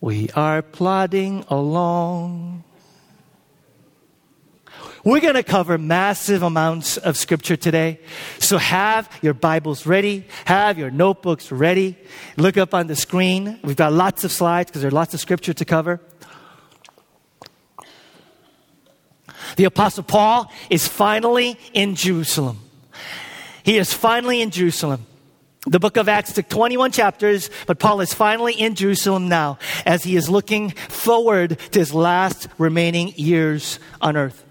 We 0.00 0.28
are 0.30 0.60
plodding 0.60 1.44
along. 1.46 2.64
We're 5.04 5.20
going 5.20 5.34
to 5.34 5.44
cover 5.44 5.78
massive 5.78 6.42
amounts 6.42 6.96
of 6.96 7.16
scripture 7.16 7.54
today. 7.54 8.00
So 8.40 8.58
have 8.58 9.08
your 9.22 9.34
Bibles 9.34 9.86
ready. 9.86 10.26
Have 10.44 10.78
your 10.78 10.90
notebooks 10.90 11.52
ready. 11.52 11.96
Look 12.36 12.56
up 12.56 12.74
on 12.74 12.88
the 12.88 12.96
screen. 12.96 13.60
We've 13.62 13.76
got 13.76 13.92
lots 13.92 14.24
of 14.24 14.32
slides 14.32 14.68
because 14.68 14.82
there's 14.82 14.92
lots 14.92 15.14
of 15.14 15.20
scripture 15.20 15.54
to 15.54 15.64
cover. 15.64 16.00
The 19.56 19.64
Apostle 19.64 20.04
Paul 20.04 20.50
is 20.70 20.86
finally 20.88 21.58
in 21.72 21.94
Jerusalem. 21.94 22.58
He 23.62 23.78
is 23.78 23.92
finally 23.92 24.42
in 24.42 24.50
Jerusalem. 24.50 25.06
The 25.66 25.78
book 25.78 25.96
of 25.96 26.08
Acts 26.08 26.32
took 26.32 26.48
21 26.48 26.90
chapters, 26.90 27.48
but 27.66 27.78
Paul 27.78 28.00
is 28.00 28.12
finally 28.12 28.52
in 28.54 28.74
Jerusalem 28.74 29.28
now 29.28 29.58
as 29.86 30.02
he 30.02 30.16
is 30.16 30.28
looking 30.28 30.70
forward 30.70 31.56
to 31.70 31.78
his 31.78 31.94
last 31.94 32.48
remaining 32.58 33.12
years 33.14 33.78
on 34.00 34.16
earth. 34.16 34.44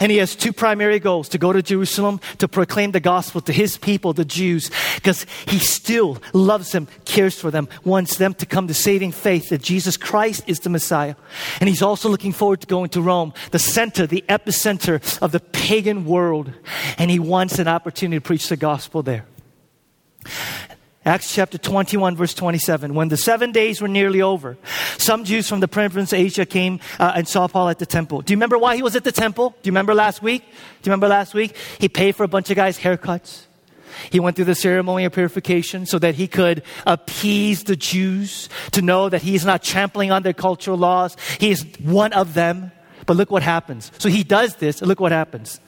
And 0.00 0.12
he 0.12 0.18
has 0.18 0.36
two 0.36 0.52
primary 0.52 0.98
goals 0.98 1.28
to 1.30 1.38
go 1.38 1.52
to 1.52 1.62
Jerusalem 1.62 2.20
to 2.38 2.48
proclaim 2.48 2.92
the 2.92 3.00
gospel 3.00 3.40
to 3.42 3.52
his 3.52 3.76
people, 3.76 4.12
the 4.12 4.24
Jews, 4.24 4.70
because 4.96 5.26
he 5.46 5.58
still 5.58 6.22
loves 6.32 6.72
them, 6.72 6.88
cares 7.04 7.38
for 7.38 7.50
them, 7.50 7.68
wants 7.84 8.16
them 8.16 8.34
to 8.34 8.46
come 8.46 8.68
to 8.68 8.74
saving 8.74 9.12
faith 9.12 9.48
that 9.48 9.62
Jesus 9.62 9.96
Christ 9.96 10.44
is 10.46 10.60
the 10.60 10.70
Messiah. 10.70 11.14
And 11.60 11.68
he's 11.68 11.82
also 11.82 12.08
looking 12.08 12.32
forward 12.32 12.60
to 12.62 12.66
going 12.66 12.90
to 12.90 13.02
Rome, 13.02 13.32
the 13.50 13.58
center, 13.58 14.06
the 14.06 14.24
epicenter 14.28 15.00
of 15.22 15.32
the 15.32 15.40
pagan 15.40 16.04
world. 16.04 16.52
And 16.98 17.10
he 17.10 17.18
wants 17.18 17.58
an 17.58 17.68
opportunity 17.68 18.18
to 18.18 18.26
preach 18.26 18.48
the 18.48 18.56
gospel 18.56 19.02
there. 19.02 19.26
Acts 21.04 21.34
chapter 21.34 21.58
21, 21.58 22.16
verse 22.16 22.32
27. 22.32 22.94
When 22.94 23.08
the 23.08 23.16
seven 23.16 23.50
days 23.50 23.80
were 23.80 23.88
nearly 23.88 24.22
over, 24.22 24.56
some 24.98 25.24
Jews 25.24 25.48
from 25.48 25.58
the 25.58 25.66
province 25.66 26.12
of 26.12 26.20
Asia 26.20 26.46
came 26.46 26.78
uh, 27.00 27.12
and 27.16 27.26
saw 27.26 27.48
Paul 27.48 27.70
at 27.70 27.80
the 27.80 27.86
temple. 27.86 28.20
Do 28.22 28.32
you 28.32 28.36
remember 28.36 28.56
why 28.56 28.76
he 28.76 28.82
was 28.82 28.94
at 28.94 29.02
the 29.02 29.10
temple? 29.10 29.50
Do 29.50 29.68
you 29.68 29.72
remember 29.72 29.94
last 29.94 30.22
week? 30.22 30.42
Do 30.42 30.48
you 30.48 30.92
remember 30.92 31.08
last 31.08 31.34
week? 31.34 31.56
He 31.80 31.88
paid 31.88 32.14
for 32.14 32.22
a 32.22 32.28
bunch 32.28 32.50
of 32.50 32.56
guys' 32.56 32.78
haircuts. 32.78 33.46
He 34.10 34.20
went 34.20 34.36
through 34.36 34.44
the 34.46 34.54
ceremony 34.54 35.04
of 35.04 35.12
purification 35.12 35.86
so 35.86 35.98
that 35.98 36.14
he 36.14 36.28
could 36.28 36.62
appease 36.86 37.64
the 37.64 37.76
Jews 37.76 38.48
to 38.70 38.80
know 38.80 39.08
that 39.08 39.22
he 39.22 39.34
is 39.34 39.44
not 39.44 39.62
trampling 39.62 40.12
on 40.12 40.22
their 40.22 40.32
cultural 40.32 40.78
laws. 40.78 41.16
He 41.40 41.50
is 41.50 41.66
one 41.80 42.12
of 42.12 42.34
them. 42.34 42.70
But 43.06 43.16
look 43.16 43.32
what 43.32 43.42
happens. 43.42 43.90
So 43.98 44.08
he 44.08 44.22
does 44.22 44.56
this, 44.56 44.80
and 44.80 44.88
look 44.88 45.00
what 45.00 45.10
happens. 45.10 45.60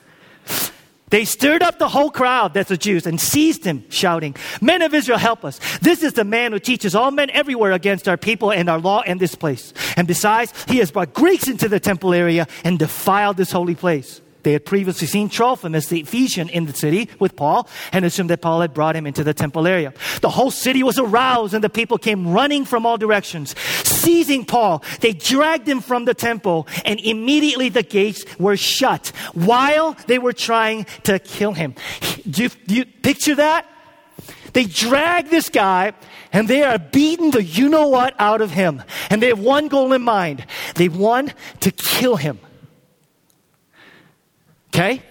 They 1.14 1.24
stirred 1.24 1.62
up 1.62 1.78
the 1.78 1.88
whole 1.88 2.10
crowd, 2.10 2.54
that's 2.54 2.70
the 2.70 2.76
Jews, 2.76 3.06
and 3.06 3.20
seized 3.20 3.62
him, 3.62 3.84
shouting, 3.88 4.34
Men 4.60 4.82
of 4.82 4.92
Israel, 4.92 5.16
help 5.16 5.44
us. 5.44 5.60
This 5.78 6.02
is 6.02 6.14
the 6.14 6.24
man 6.24 6.50
who 6.50 6.58
teaches 6.58 6.96
all 6.96 7.12
men 7.12 7.30
everywhere 7.30 7.70
against 7.70 8.08
our 8.08 8.16
people 8.16 8.50
and 8.50 8.68
our 8.68 8.80
law 8.80 9.00
and 9.02 9.20
this 9.20 9.36
place. 9.36 9.72
And 9.96 10.08
besides, 10.08 10.52
he 10.66 10.78
has 10.78 10.90
brought 10.90 11.14
Greeks 11.14 11.46
into 11.46 11.68
the 11.68 11.78
temple 11.78 12.14
area 12.14 12.48
and 12.64 12.80
defiled 12.80 13.36
this 13.36 13.52
holy 13.52 13.76
place. 13.76 14.22
They 14.44 14.52
had 14.52 14.64
previously 14.64 15.06
seen 15.06 15.28
Trophimus, 15.28 15.88
the 15.88 16.00
Ephesian, 16.00 16.48
in 16.50 16.66
the 16.66 16.74
city 16.74 17.08
with 17.18 17.34
Paul 17.34 17.68
and 17.92 18.04
assumed 18.04 18.30
that 18.30 18.42
Paul 18.42 18.60
had 18.60 18.72
brought 18.72 18.94
him 18.94 19.06
into 19.06 19.24
the 19.24 19.34
temple 19.34 19.66
area. 19.66 19.92
The 20.20 20.28
whole 20.28 20.50
city 20.50 20.82
was 20.82 20.98
aroused 20.98 21.54
and 21.54 21.64
the 21.64 21.70
people 21.70 21.98
came 21.98 22.32
running 22.32 22.64
from 22.64 22.86
all 22.86 22.98
directions. 22.98 23.58
Seizing 23.84 24.44
Paul, 24.44 24.84
they 25.00 25.14
dragged 25.14 25.66
him 25.66 25.80
from 25.80 26.04
the 26.04 26.14
temple 26.14 26.68
and 26.84 27.00
immediately 27.00 27.70
the 27.70 27.82
gates 27.82 28.24
were 28.38 28.56
shut 28.56 29.08
while 29.32 29.96
they 30.06 30.18
were 30.18 30.34
trying 30.34 30.84
to 31.04 31.18
kill 31.18 31.52
him. 31.52 31.74
Do 32.28 32.44
you, 32.44 32.48
do 32.66 32.74
you 32.74 32.84
picture 32.84 33.34
that? 33.36 33.66
They 34.52 34.64
drag 34.66 35.30
this 35.30 35.48
guy 35.48 35.94
and 36.32 36.48
they 36.48 36.62
are 36.62 36.78
beating 36.78 37.30
the 37.30 37.42
you 37.42 37.68
know 37.68 37.88
what 37.88 38.14
out 38.18 38.40
of 38.40 38.50
him. 38.50 38.82
And 39.08 39.22
they 39.22 39.28
have 39.28 39.40
one 39.40 39.68
goal 39.68 39.92
in 39.92 40.02
mind. 40.02 40.46
They 40.74 40.88
want 40.88 41.34
to 41.60 41.70
kill 41.70 42.16
him. 42.16 42.38
Okay? 44.74 45.02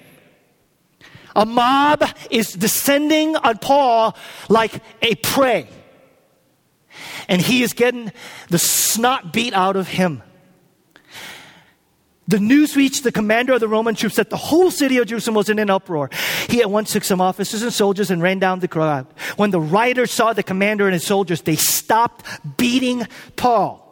A 1.36 1.46
mob 1.46 2.03
is 2.29 2.53
descending 2.53 3.36
on 3.38 3.58
Paul 3.58 4.15
like 4.50 4.84
a 5.01 5.15
prey. 5.15 5.70
And 7.29 7.41
he 7.41 7.63
is 7.63 7.74
getting 7.74 8.12
the 8.50 8.60
snot 8.60 9.32
beat 9.32 9.53
out 9.53 9.77
of 9.77 9.88
him. 9.88 10.22
The 12.27 12.39
news 12.39 12.75
reached 12.75 13.03
the 13.03 13.12
commander 13.12 13.53
of 13.53 13.60
the 13.60 13.67
Roman 13.67 13.96
troops 13.96 14.15
that 14.15 14.29
the 14.29 14.38
whole 14.38 14.72
city 14.72 14.98
of 14.98 15.08
Jerusalem 15.08 15.36
was 15.36 15.50
in 15.50 15.60
an 15.60 15.70
uproar. 15.70 16.10
He 16.50 16.62
at 16.62 16.70
once 16.70 16.93
took 16.93 17.03
some 17.03 17.20
officers 17.20 17.63
and 17.63 17.74
soldiers 17.74 18.12
and 18.12 18.22
ran 18.22 18.39
down 18.39 18.60
the 18.60 18.67
crowd. 18.67 19.08
When 19.36 19.51
the 19.51 19.60
rioters 19.60 20.12
saw 20.12 20.34
the 20.34 20.43
commander 20.43 20.86
and 20.86 20.93
his 20.93 21.05
soldiers, 21.05 21.41
they 21.41 21.55
stopped 21.55 22.25
beating 22.58 23.08
Paul. 23.36 23.82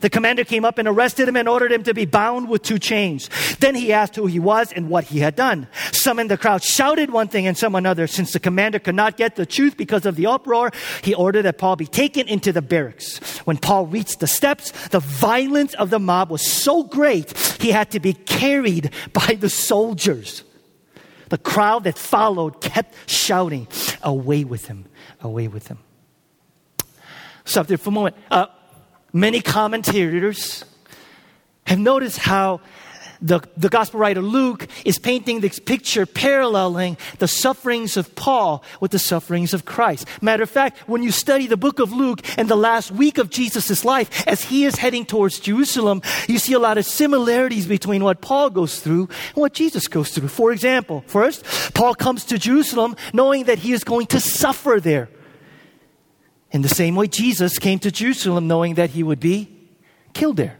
The 0.00 0.10
commander 0.10 0.44
came 0.44 0.64
up 0.64 0.78
and 0.78 0.86
arrested 0.86 1.28
him 1.28 1.36
and 1.36 1.48
ordered 1.48 1.72
him 1.72 1.82
to 1.84 1.94
be 1.94 2.04
bound 2.04 2.48
with 2.48 2.62
two 2.62 2.78
chains. 2.78 3.28
Then 3.60 3.74
he 3.74 3.92
asked 3.92 4.16
who 4.16 4.26
he 4.26 4.38
was 4.38 4.72
and 4.72 4.88
what 4.88 5.04
he 5.04 5.20
had 5.20 5.36
done. 5.36 5.66
Some 5.92 6.18
in 6.18 6.28
the 6.28 6.38
crowd 6.38 6.62
shouted 6.62 7.10
one 7.10 7.28
thing 7.28 7.46
and 7.46 7.56
some 7.56 7.74
another. 7.74 8.06
Since 8.06 8.32
the 8.32 8.40
commander 8.40 8.78
could 8.78 8.94
not 8.94 9.16
get 9.16 9.36
the 9.36 9.46
truth 9.46 9.76
because 9.76 10.06
of 10.06 10.16
the 10.16 10.26
uproar, 10.26 10.70
he 11.02 11.14
ordered 11.14 11.42
that 11.42 11.58
Paul 11.58 11.76
be 11.76 11.86
taken 11.86 12.28
into 12.28 12.52
the 12.52 12.62
barracks. 12.62 13.18
When 13.46 13.56
Paul 13.56 13.86
reached 13.86 14.20
the 14.20 14.26
steps, 14.26 14.72
the 14.88 15.00
violence 15.00 15.74
of 15.74 15.90
the 15.90 15.98
mob 15.98 16.30
was 16.30 16.46
so 16.46 16.84
great, 16.84 17.36
he 17.60 17.70
had 17.70 17.90
to 17.92 18.00
be 18.00 18.12
carried 18.12 18.90
by 19.12 19.36
the 19.38 19.50
soldiers. 19.50 20.44
The 21.28 21.38
crowd 21.38 21.84
that 21.84 21.98
followed 21.98 22.60
kept 22.60 22.94
shouting, 23.10 23.68
Away 24.02 24.44
with 24.44 24.66
him, 24.66 24.86
away 25.20 25.48
with 25.48 25.68
him. 25.68 25.78
Stop 27.44 27.66
there 27.66 27.78
for 27.78 27.90
a 27.90 27.92
moment. 27.92 28.16
Uh, 28.30 28.46
Many 29.12 29.40
commentators 29.40 30.64
have 31.66 31.78
noticed 31.78 32.18
how 32.18 32.60
the, 33.20 33.40
the 33.56 33.68
gospel 33.68 34.00
writer 34.00 34.20
Luke 34.20 34.68
is 34.84 34.98
painting 34.98 35.40
this 35.40 35.58
picture 35.58 36.06
paralleling 36.06 36.96
the 37.18 37.26
sufferings 37.28 37.96
of 37.96 38.14
Paul 38.14 38.62
with 38.80 38.90
the 38.90 38.98
sufferings 38.98 39.54
of 39.54 39.64
Christ. 39.64 40.06
Matter 40.22 40.42
of 40.42 40.50
fact, 40.50 40.88
when 40.88 41.02
you 41.02 41.10
study 41.10 41.46
the 41.46 41.56
book 41.56 41.80
of 41.80 41.92
Luke 41.92 42.20
and 42.38 42.48
the 42.48 42.56
last 42.56 42.90
week 42.90 43.18
of 43.18 43.30
Jesus' 43.30 43.84
life, 43.84 44.26
as 44.28 44.44
he 44.44 44.64
is 44.64 44.76
heading 44.76 45.04
towards 45.04 45.40
Jerusalem, 45.40 46.02
you 46.28 46.38
see 46.38 46.52
a 46.52 46.58
lot 46.58 46.78
of 46.78 46.86
similarities 46.86 47.66
between 47.66 48.04
what 48.04 48.20
Paul 48.20 48.50
goes 48.50 48.80
through 48.80 49.08
and 49.28 49.36
what 49.36 49.52
Jesus 49.52 49.88
goes 49.88 50.10
through. 50.10 50.28
For 50.28 50.52
example, 50.52 51.02
first, 51.06 51.44
Paul 51.74 51.94
comes 51.94 52.24
to 52.26 52.38
Jerusalem 52.38 52.94
knowing 53.12 53.44
that 53.44 53.58
he 53.58 53.72
is 53.72 53.84
going 53.84 54.06
to 54.08 54.20
suffer 54.20 54.78
there. 54.80 55.08
In 56.50 56.62
the 56.62 56.68
same 56.68 56.96
way, 56.96 57.08
Jesus 57.08 57.58
came 57.58 57.78
to 57.80 57.90
Jerusalem 57.90 58.48
knowing 58.48 58.74
that 58.74 58.90
he 58.90 59.02
would 59.02 59.20
be 59.20 59.48
killed 60.14 60.36
there. 60.36 60.58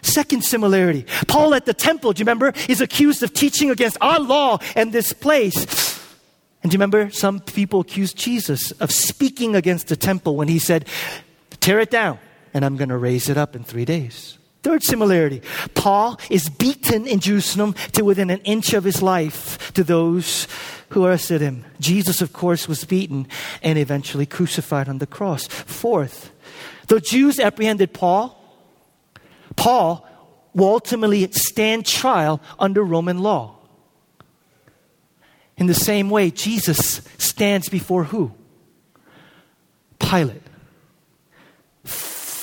Second 0.00 0.42
similarity 0.44 1.06
Paul 1.28 1.54
at 1.54 1.64
the 1.64 1.74
temple, 1.74 2.12
do 2.12 2.20
you 2.20 2.24
remember, 2.24 2.52
is 2.68 2.80
accused 2.80 3.22
of 3.22 3.32
teaching 3.32 3.70
against 3.70 3.96
our 4.00 4.18
law 4.18 4.58
and 4.74 4.92
this 4.92 5.12
place. 5.12 6.00
And 6.62 6.70
do 6.70 6.74
you 6.74 6.78
remember, 6.78 7.10
some 7.10 7.40
people 7.40 7.80
accused 7.80 8.16
Jesus 8.16 8.70
of 8.72 8.90
speaking 8.90 9.56
against 9.56 9.88
the 9.88 9.96
temple 9.96 10.36
when 10.36 10.48
he 10.48 10.58
said, 10.58 10.88
Tear 11.60 11.80
it 11.80 11.90
down, 11.90 12.18
and 12.54 12.64
I'm 12.64 12.76
going 12.76 12.88
to 12.88 12.96
raise 12.96 13.28
it 13.28 13.36
up 13.36 13.54
in 13.56 13.64
three 13.64 13.84
days. 13.84 14.38
Third 14.62 14.82
similarity 14.84 15.42
Paul 15.74 16.18
is 16.30 16.48
beaten 16.48 17.06
in 17.06 17.20
Jerusalem 17.20 17.74
to 17.92 18.04
within 18.04 18.30
an 18.30 18.40
inch 18.40 18.72
of 18.72 18.84
his 18.84 19.02
life 19.02 19.72
to 19.72 19.82
those 19.82 20.46
who 20.90 21.04
arrested 21.04 21.40
him. 21.40 21.64
Jesus, 21.80 22.20
of 22.20 22.32
course, 22.32 22.68
was 22.68 22.84
beaten 22.84 23.26
and 23.62 23.78
eventually 23.78 24.26
crucified 24.26 24.88
on 24.88 24.98
the 24.98 25.06
cross. 25.06 25.46
Fourth, 25.46 26.30
the 26.88 27.00
Jews 27.00 27.40
apprehended 27.40 27.92
Paul. 27.92 28.38
Paul 29.56 30.06
will 30.54 30.68
ultimately 30.68 31.30
stand 31.32 31.86
trial 31.86 32.40
under 32.58 32.82
Roman 32.82 33.18
law. 33.18 33.56
In 35.56 35.66
the 35.66 35.74
same 35.74 36.10
way, 36.10 36.30
Jesus 36.30 37.00
stands 37.18 37.68
before 37.68 38.04
who? 38.04 38.32
Pilate 39.98 40.41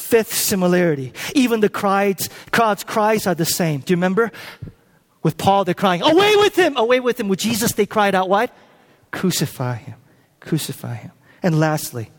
fifth 0.09 0.33
similarity. 0.33 1.13
Even 1.35 1.59
the 1.59 1.69
crowds, 1.69 2.29
crowd's 2.51 2.83
cries 2.83 3.27
are 3.27 3.35
the 3.35 3.45
same. 3.45 3.81
Do 3.81 3.93
you 3.93 3.97
remember? 3.97 4.31
With 5.21 5.37
Paul, 5.37 5.65
they're 5.65 5.75
crying, 5.75 6.01
Away 6.01 6.35
with 6.37 6.57
him! 6.57 6.77
Away 6.77 6.99
with 6.99 7.19
him! 7.19 7.27
With 7.27 7.39
Jesus, 7.39 7.73
they 7.73 7.85
cried 7.85 8.15
out, 8.15 8.27
What? 8.27 8.51
Crucify 9.11 9.75
him. 9.75 9.95
Crucify 10.39 10.95
him. 10.95 11.11
And 11.43 11.59
lastly, 11.59 12.09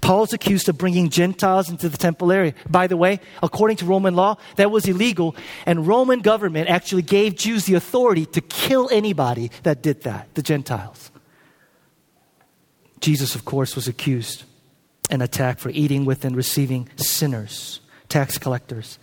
Paul's 0.00 0.32
accused 0.32 0.68
of 0.68 0.78
bringing 0.78 1.08
Gentiles 1.08 1.68
into 1.68 1.88
the 1.88 1.96
temple 1.96 2.30
area. 2.30 2.54
By 2.70 2.86
the 2.86 2.96
way, 2.96 3.20
according 3.42 3.78
to 3.78 3.86
Roman 3.86 4.14
law, 4.14 4.36
that 4.56 4.70
was 4.70 4.86
illegal, 4.86 5.34
and 5.66 5.86
Roman 5.86 6.20
government 6.20 6.68
actually 6.68 7.02
gave 7.02 7.34
Jews 7.34 7.64
the 7.64 7.74
authority 7.74 8.26
to 8.26 8.40
kill 8.40 8.88
anybody 8.92 9.50
that 9.64 9.82
did 9.82 10.02
that, 10.02 10.28
the 10.34 10.42
Gentiles. 10.42 11.10
Jesus, 13.00 13.34
of 13.34 13.44
course, 13.44 13.74
was 13.74 13.88
accused 13.88 14.44
and 15.12 15.22
attacked 15.22 15.60
for 15.60 15.68
eating 15.68 16.06
with 16.06 16.24
and 16.24 16.34
receiving 16.34 16.88
sinners, 16.96 17.80
tax 18.08 18.38
collectors, 18.38 18.98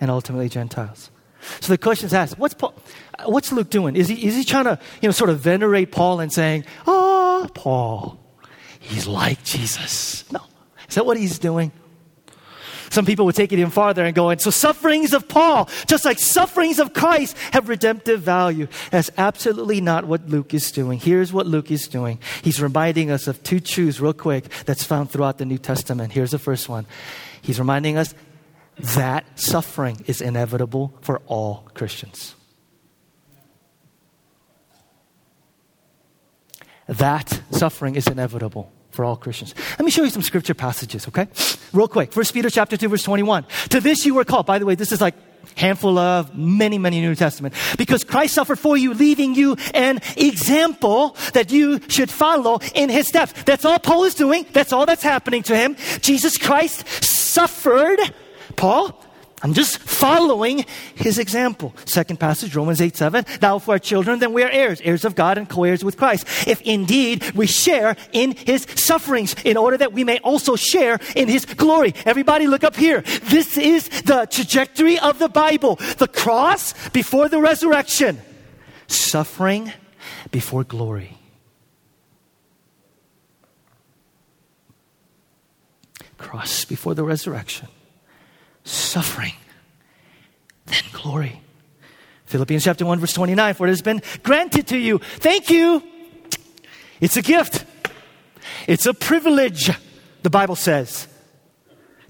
and 0.00 0.10
ultimately 0.10 0.48
Gentiles. 0.48 1.12
So 1.60 1.72
the 1.72 1.78
question 1.78 2.06
is 2.06 2.12
asked, 2.12 2.36
what's, 2.36 2.52
Paul, 2.52 2.74
what's 3.26 3.52
Luke 3.52 3.70
doing? 3.70 3.94
Is 3.94 4.08
he, 4.08 4.26
is 4.26 4.34
he 4.34 4.42
trying 4.42 4.64
to, 4.64 4.78
you 5.00 5.08
know, 5.08 5.12
sort 5.12 5.30
of 5.30 5.38
venerate 5.38 5.92
Paul 5.92 6.18
and 6.18 6.32
saying, 6.32 6.64
oh, 6.84 7.48
Paul, 7.54 8.18
he's 8.80 9.06
like 9.06 9.44
Jesus? 9.44 10.30
No. 10.32 10.40
Is 10.88 10.96
that 10.96 11.06
what 11.06 11.16
he's 11.16 11.38
doing? 11.38 11.70
Some 12.90 13.06
people 13.06 13.24
would 13.26 13.36
take 13.36 13.52
it 13.52 13.58
even 13.58 13.70
farther 13.70 14.04
and 14.04 14.14
go, 14.14 14.30
and 14.30 14.40
so 14.40 14.50
sufferings 14.50 15.12
of 15.12 15.28
Paul, 15.28 15.68
just 15.86 16.04
like 16.04 16.18
sufferings 16.18 16.80
of 16.80 16.92
Christ, 16.92 17.36
have 17.52 17.68
redemptive 17.68 18.20
value. 18.20 18.66
That's 18.90 19.10
absolutely 19.16 19.80
not 19.80 20.04
what 20.04 20.28
Luke 20.28 20.52
is 20.52 20.72
doing. 20.72 20.98
Here's 20.98 21.32
what 21.32 21.46
Luke 21.46 21.70
is 21.70 21.86
doing. 21.86 22.18
He's 22.42 22.60
reminding 22.60 23.12
us 23.12 23.28
of 23.28 23.42
two 23.44 23.60
truths, 23.60 24.00
real 24.00 24.12
quick, 24.12 24.48
that's 24.66 24.82
found 24.82 25.10
throughout 25.10 25.38
the 25.38 25.44
New 25.44 25.58
Testament. 25.58 26.12
Here's 26.12 26.32
the 26.32 26.38
first 26.38 26.68
one. 26.68 26.84
He's 27.40 27.60
reminding 27.60 27.96
us 27.96 28.12
that 28.76 29.24
suffering 29.38 30.04
is 30.06 30.20
inevitable 30.20 30.98
for 31.00 31.20
all 31.26 31.68
Christians. 31.74 32.34
That 36.88 37.40
suffering 37.52 37.94
is 37.94 38.08
inevitable 38.08 38.72
for 38.90 39.04
all 39.04 39.16
Christians. 39.16 39.54
Let 39.70 39.84
me 39.84 39.90
show 39.90 40.02
you 40.02 40.10
some 40.10 40.22
scripture 40.22 40.54
passages, 40.54 41.08
okay? 41.08 41.28
Real 41.72 41.88
quick. 41.88 42.12
First 42.12 42.34
Peter 42.34 42.50
chapter 42.50 42.76
2 42.76 42.88
verse 42.88 43.02
21. 43.02 43.44
To 43.70 43.80
this 43.80 44.04
you 44.04 44.14
were 44.14 44.24
called. 44.24 44.46
By 44.46 44.58
the 44.58 44.66
way, 44.66 44.74
this 44.74 44.92
is 44.92 45.00
like 45.00 45.14
handful 45.56 45.98
of 45.98 46.36
many, 46.36 46.78
many 46.78 47.00
New 47.00 47.14
Testament. 47.14 47.54
Because 47.78 48.04
Christ 48.04 48.34
suffered 48.34 48.58
for 48.58 48.76
you, 48.76 48.94
leaving 48.94 49.34
you 49.34 49.56
an 49.74 50.00
example 50.16 51.16
that 51.32 51.50
you 51.50 51.80
should 51.88 52.10
follow 52.10 52.60
in 52.74 52.88
his 52.88 53.08
steps. 53.08 53.32
That's 53.44 53.64
all 53.64 53.78
Paul 53.78 54.04
is 54.04 54.14
doing. 54.14 54.46
That's 54.52 54.72
all 54.72 54.86
that's 54.86 55.02
happening 55.02 55.42
to 55.44 55.56
him. 55.56 55.76
Jesus 56.00 56.38
Christ 56.38 56.86
suffered. 57.02 57.98
Paul, 58.56 59.00
I'm 59.42 59.54
just 59.54 59.78
following 59.78 60.66
his 60.94 61.18
example. 61.18 61.74
Second 61.86 62.20
passage, 62.20 62.54
Romans 62.54 62.80
8 62.80 62.94
7. 62.94 63.24
Now, 63.40 63.56
if 63.56 63.66
we 63.66 63.74
are 63.74 63.78
children, 63.78 64.18
then 64.18 64.34
we 64.34 64.42
are 64.42 64.50
heirs, 64.50 64.82
heirs 64.82 65.04
of 65.06 65.14
God 65.14 65.38
and 65.38 65.48
co 65.48 65.64
heirs 65.64 65.82
with 65.82 65.96
Christ. 65.96 66.26
If 66.46 66.60
indeed 66.62 67.30
we 67.30 67.46
share 67.46 67.96
in 68.12 68.32
his 68.32 68.66
sufferings, 68.74 69.34
in 69.44 69.56
order 69.56 69.78
that 69.78 69.94
we 69.94 70.04
may 70.04 70.18
also 70.18 70.56
share 70.56 70.98
in 71.16 71.28
his 71.28 71.46
glory. 71.46 71.94
Everybody, 72.04 72.46
look 72.46 72.64
up 72.64 72.76
here. 72.76 73.00
This 73.00 73.56
is 73.56 73.88
the 74.02 74.26
trajectory 74.30 74.98
of 74.98 75.18
the 75.18 75.28
Bible 75.28 75.76
the 75.96 76.08
cross 76.08 76.74
before 76.90 77.28
the 77.28 77.40
resurrection, 77.40 78.20
suffering 78.88 79.72
before 80.30 80.64
glory. 80.64 81.16
Cross 86.18 86.66
before 86.66 86.94
the 86.94 87.04
resurrection 87.04 87.68
suffering, 88.64 89.34
then 90.66 90.82
glory. 90.92 91.40
Philippians 92.26 92.64
chapter 92.64 92.86
1 92.86 93.00
verse 93.00 93.12
29, 93.12 93.54
for 93.54 93.66
it 93.66 93.70
has 93.70 93.82
been 93.82 94.02
granted 94.22 94.68
to 94.68 94.78
you. 94.78 94.98
Thank 94.98 95.50
you. 95.50 95.82
It's 97.00 97.16
a 97.16 97.22
gift. 97.22 97.64
It's 98.66 98.86
a 98.86 98.94
privilege, 98.94 99.70
the 100.22 100.30
Bible 100.30 100.56
says, 100.56 101.08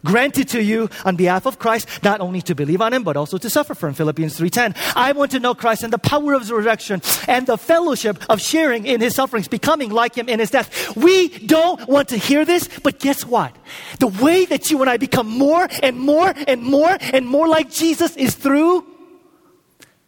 granted 0.04 0.48
to 0.50 0.62
you 0.62 0.88
on 1.04 1.16
behalf 1.16 1.46
of 1.46 1.58
Christ, 1.58 2.02
not 2.02 2.20
only 2.20 2.40
to 2.42 2.54
believe 2.54 2.80
on 2.80 2.92
him, 2.92 3.02
but 3.02 3.16
also 3.16 3.38
to 3.38 3.50
suffer 3.50 3.74
for 3.74 3.88
him. 3.88 3.94
Philippians 3.94 4.38
3.10. 4.38 4.76
I 4.96 5.12
want 5.12 5.30
to 5.32 5.40
know 5.40 5.54
Christ 5.54 5.82
and 5.82 5.92
the 5.92 5.98
power 5.98 6.34
of 6.34 6.42
his 6.42 6.52
resurrection 6.52 7.02
and 7.28 7.46
the 7.46 7.58
fellowship 7.58 8.18
of 8.28 8.40
sharing 8.40 8.86
in 8.86 9.00
his 9.00 9.14
sufferings, 9.14 9.48
becoming 9.48 9.90
like 9.90 10.14
him 10.16 10.28
in 10.28 10.38
his 10.38 10.50
death. 10.50 10.96
We 10.96 11.28
don't 11.28 11.86
want 11.88 12.08
to 12.08 12.16
hear 12.16 12.44
this, 12.44 12.68
but 12.82 12.98
guess 12.98 13.24
what? 13.24 13.54
The 13.98 14.08
way 14.08 14.44
that 14.46 14.70
you 14.70 14.80
and 14.80 14.90
I 14.90 14.96
become 14.96 15.28
more 15.28 15.68
and 15.82 15.98
more 15.98 16.32
and 16.46 16.62
more 16.62 16.96
and 17.00 17.26
more 17.26 17.48
like 17.48 17.70
Jesus 17.70 18.16
is 18.16 18.34
through 18.34 18.86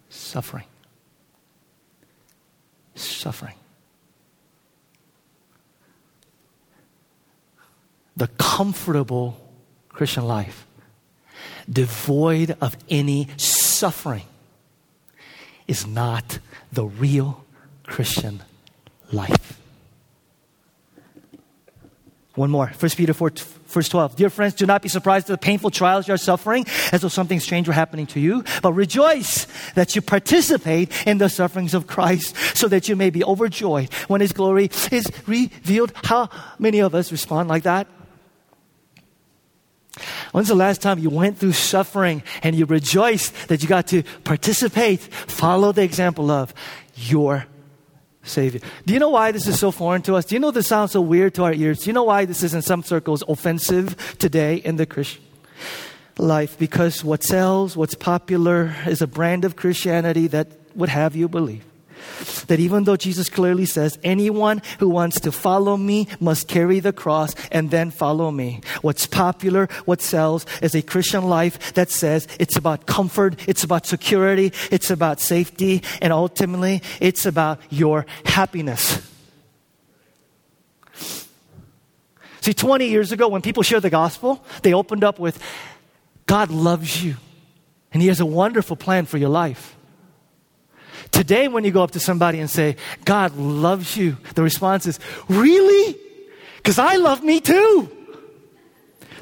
suffering. 0.08 0.64
Suffering. 2.94 3.54
The 8.16 8.28
comfortable 8.38 9.41
Christian 9.92 10.26
life, 10.26 10.66
devoid 11.70 12.56
of 12.60 12.76
any 12.88 13.28
suffering, 13.36 14.24
is 15.68 15.86
not 15.86 16.38
the 16.72 16.84
real 16.84 17.44
Christian 17.84 18.42
life. 19.12 19.58
One 22.34 22.50
more. 22.50 22.68
1 22.68 22.90
Peter 22.90 23.12
4, 23.12 23.32
verse 23.66 23.90
12. 23.90 24.16
Dear 24.16 24.30
friends, 24.30 24.54
do 24.54 24.64
not 24.64 24.80
be 24.80 24.88
surprised 24.88 25.28
at 25.28 25.38
the 25.38 25.44
painful 25.44 25.70
trials 25.70 26.08
you 26.08 26.14
are 26.14 26.18
suffering 26.18 26.64
as 26.90 27.02
though 27.02 27.08
something 27.08 27.38
strange 27.40 27.68
were 27.68 27.74
happening 27.74 28.06
to 28.06 28.20
you, 28.20 28.42
but 28.62 28.72
rejoice 28.72 29.46
that 29.74 29.94
you 29.94 30.00
participate 30.00 31.06
in 31.06 31.18
the 31.18 31.28
sufferings 31.28 31.74
of 31.74 31.86
Christ 31.86 32.34
so 32.56 32.68
that 32.68 32.88
you 32.88 32.96
may 32.96 33.10
be 33.10 33.22
overjoyed 33.22 33.92
when 34.08 34.22
his 34.22 34.32
glory 34.32 34.70
is 34.90 35.06
revealed. 35.26 35.92
How 36.04 36.30
many 36.58 36.78
of 36.78 36.94
us 36.94 37.12
respond 37.12 37.50
like 37.50 37.64
that? 37.64 37.86
When's 40.32 40.48
the 40.48 40.54
last 40.54 40.80
time 40.80 40.98
you 40.98 41.10
went 41.10 41.38
through 41.38 41.52
suffering 41.52 42.22
and 42.42 42.56
you 42.56 42.64
rejoiced 42.64 43.48
that 43.48 43.62
you 43.62 43.68
got 43.68 43.86
to 43.88 44.02
participate, 44.24 45.00
follow 45.00 45.72
the 45.72 45.82
example 45.82 46.30
of 46.30 46.54
your 46.96 47.44
Savior? 48.22 48.60
Do 48.86 48.94
you 48.94 48.98
know 48.98 49.10
why 49.10 49.32
this 49.32 49.46
is 49.46 49.60
so 49.60 49.70
foreign 49.70 50.00
to 50.02 50.14
us? 50.14 50.24
Do 50.24 50.34
you 50.34 50.40
know 50.40 50.50
this 50.50 50.68
sounds 50.68 50.92
so 50.92 51.02
weird 51.02 51.34
to 51.34 51.44
our 51.44 51.52
ears? 51.52 51.80
Do 51.80 51.90
you 51.90 51.92
know 51.92 52.04
why 52.04 52.24
this 52.24 52.42
is 52.42 52.54
in 52.54 52.62
some 52.62 52.82
circles 52.82 53.22
offensive 53.28 54.16
today 54.18 54.56
in 54.56 54.76
the 54.76 54.86
Christian 54.86 55.22
life? 56.16 56.58
Because 56.58 57.04
what 57.04 57.22
sells, 57.22 57.76
what's 57.76 57.94
popular 57.94 58.74
is 58.86 59.02
a 59.02 59.06
brand 59.06 59.44
of 59.44 59.56
Christianity 59.56 60.28
that 60.28 60.48
would 60.74 60.88
have 60.88 61.14
you 61.14 61.28
believe 61.28 61.64
that 62.46 62.60
even 62.60 62.84
though 62.84 62.96
Jesus 62.96 63.28
clearly 63.28 63.66
says, 63.66 63.98
anyone 64.02 64.62
who 64.78 64.88
wants 64.88 65.20
to 65.20 65.32
follow 65.32 65.76
me 65.76 66.08
must 66.20 66.48
carry 66.48 66.80
the 66.80 66.92
cross 66.92 67.34
and 67.50 67.70
then 67.70 67.90
follow 67.90 68.30
me. 68.30 68.60
What's 68.82 69.06
popular, 69.06 69.68
what 69.84 70.00
sells 70.00 70.46
is 70.60 70.74
a 70.74 70.82
Christian 70.82 71.24
life 71.24 71.74
that 71.74 71.90
says 71.90 72.28
it's 72.38 72.56
about 72.56 72.86
comfort, 72.86 73.40
it's 73.48 73.64
about 73.64 73.86
security, 73.86 74.52
it's 74.70 74.90
about 74.90 75.20
safety, 75.20 75.82
and 76.00 76.12
ultimately 76.12 76.82
it's 77.00 77.26
about 77.26 77.60
your 77.70 78.06
happiness. 78.24 79.00
See, 82.42 82.52
20 82.52 82.88
years 82.88 83.12
ago, 83.12 83.28
when 83.28 83.40
people 83.40 83.62
shared 83.62 83.82
the 83.82 83.90
gospel, 83.90 84.44
they 84.62 84.74
opened 84.74 85.04
up 85.04 85.20
with, 85.20 85.40
God 86.26 86.50
loves 86.50 87.04
you, 87.04 87.16
and 87.92 88.02
He 88.02 88.08
has 88.08 88.18
a 88.18 88.26
wonderful 88.26 88.74
plan 88.74 89.06
for 89.06 89.16
your 89.16 89.28
life. 89.28 89.76
Today, 91.12 91.46
when 91.46 91.64
you 91.64 91.70
go 91.70 91.82
up 91.82 91.92
to 91.92 92.00
somebody 92.00 92.40
and 92.40 92.50
say, 92.50 92.76
God 93.04 93.36
loves 93.36 93.96
you, 93.96 94.16
the 94.34 94.42
response 94.42 94.86
is, 94.86 94.98
Really? 95.28 95.96
Because 96.56 96.78
I 96.78 96.96
love 96.96 97.22
me 97.22 97.40
too. 97.40 97.90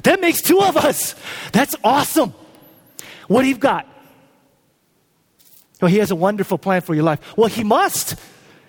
That 0.03 0.19
makes 0.19 0.41
two 0.41 0.59
of 0.59 0.77
us. 0.77 1.15
That's 1.51 1.75
awesome. 1.83 2.33
What 3.27 3.43
do 3.43 3.47
you 3.47 3.57
got? 3.57 3.87
Well, 5.79 5.91
he 5.91 5.97
has 5.97 6.11
a 6.11 6.15
wonderful 6.15 6.57
plan 6.57 6.81
for 6.81 6.93
your 6.93 7.03
life. 7.03 7.19
Well, 7.37 7.49
he 7.49 7.63
must 7.63 8.15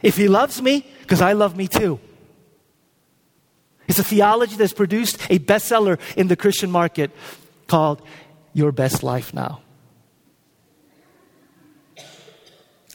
if 0.02 0.16
he 0.16 0.28
loves 0.28 0.60
me, 0.60 0.86
because 1.00 1.20
I 1.20 1.32
love 1.32 1.56
me 1.56 1.68
too. 1.68 2.00
It's 3.88 3.98
a 3.98 4.04
theology 4.04 4.56
that's 4.56 4.72
produced 4.72 5.18
a 5.30 5.38
bestseller 5.38 5.98
in 6.16 6.28
the 6.28 6.36
Christian 6.36 6.70
market 6.70 7.10
called 7.66 8.02
Your 8.52 8.72
Best 8.72 9.02
Life 9.02 9.32
Now. 9.32 9.61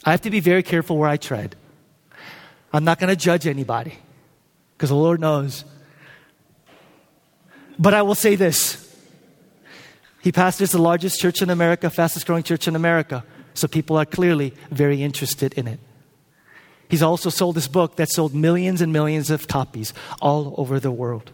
I 0.04 0.10
have 0.12 0.22
to 0.22 0.30
be 0.30 0.40
very 0.40 0.62
careful 0.62 0.96
where 0.96 1.08
I 1.08 1.16
tread. 1.16 1.56
I'm 2.72 2.84
not 2.84 2.98
going 2.98 3.10
to 3.10 3.16
judge 3.16 3.46
anybody 3.46 3.94
because 4.76 4.90
the 4.90 4.96
Lord 4.96 5.20
knows. 5.20 5.64
But 7.78 7.94
I 7.94 8.02
will 8.02 8.14
say 8.14 8.34
this 8.34 8.84
He 10.20 10.32
pastors 10.32 10.72
the 10.72 10.82
largest 10.82 11.20
church 11.20 11.42
in 11.42 11.50
America, 11.50 11.90
fastest 11.90 12.26
growing 12.26 12.42
church 12.42 12.68
in 12.68 12.76
America. 12.76 13.24
So 13.54 13.66
people 13.66 13.96
are 13.96 14.04
clearly 14.04 14.54
very 14.70 15.02
interested 15.02 15.54
in 15.54 15.66
it. 15.66 15.80
He's 16.88 17.02
also 17.02 17.28
sold 17.28 17.56
this 17.56 17.68
book 17.68 17.96
that 17.96 18.08
sold 18.08 18.34
millions 18.34 18.80
and 18.80 18.92
millions 18.92 19.30
of 19.30 19.48
copies 19.48 19.92
all 20.22 20.54
over 20.56 20.80
the 20.80 20.90
world. 20.90 21.32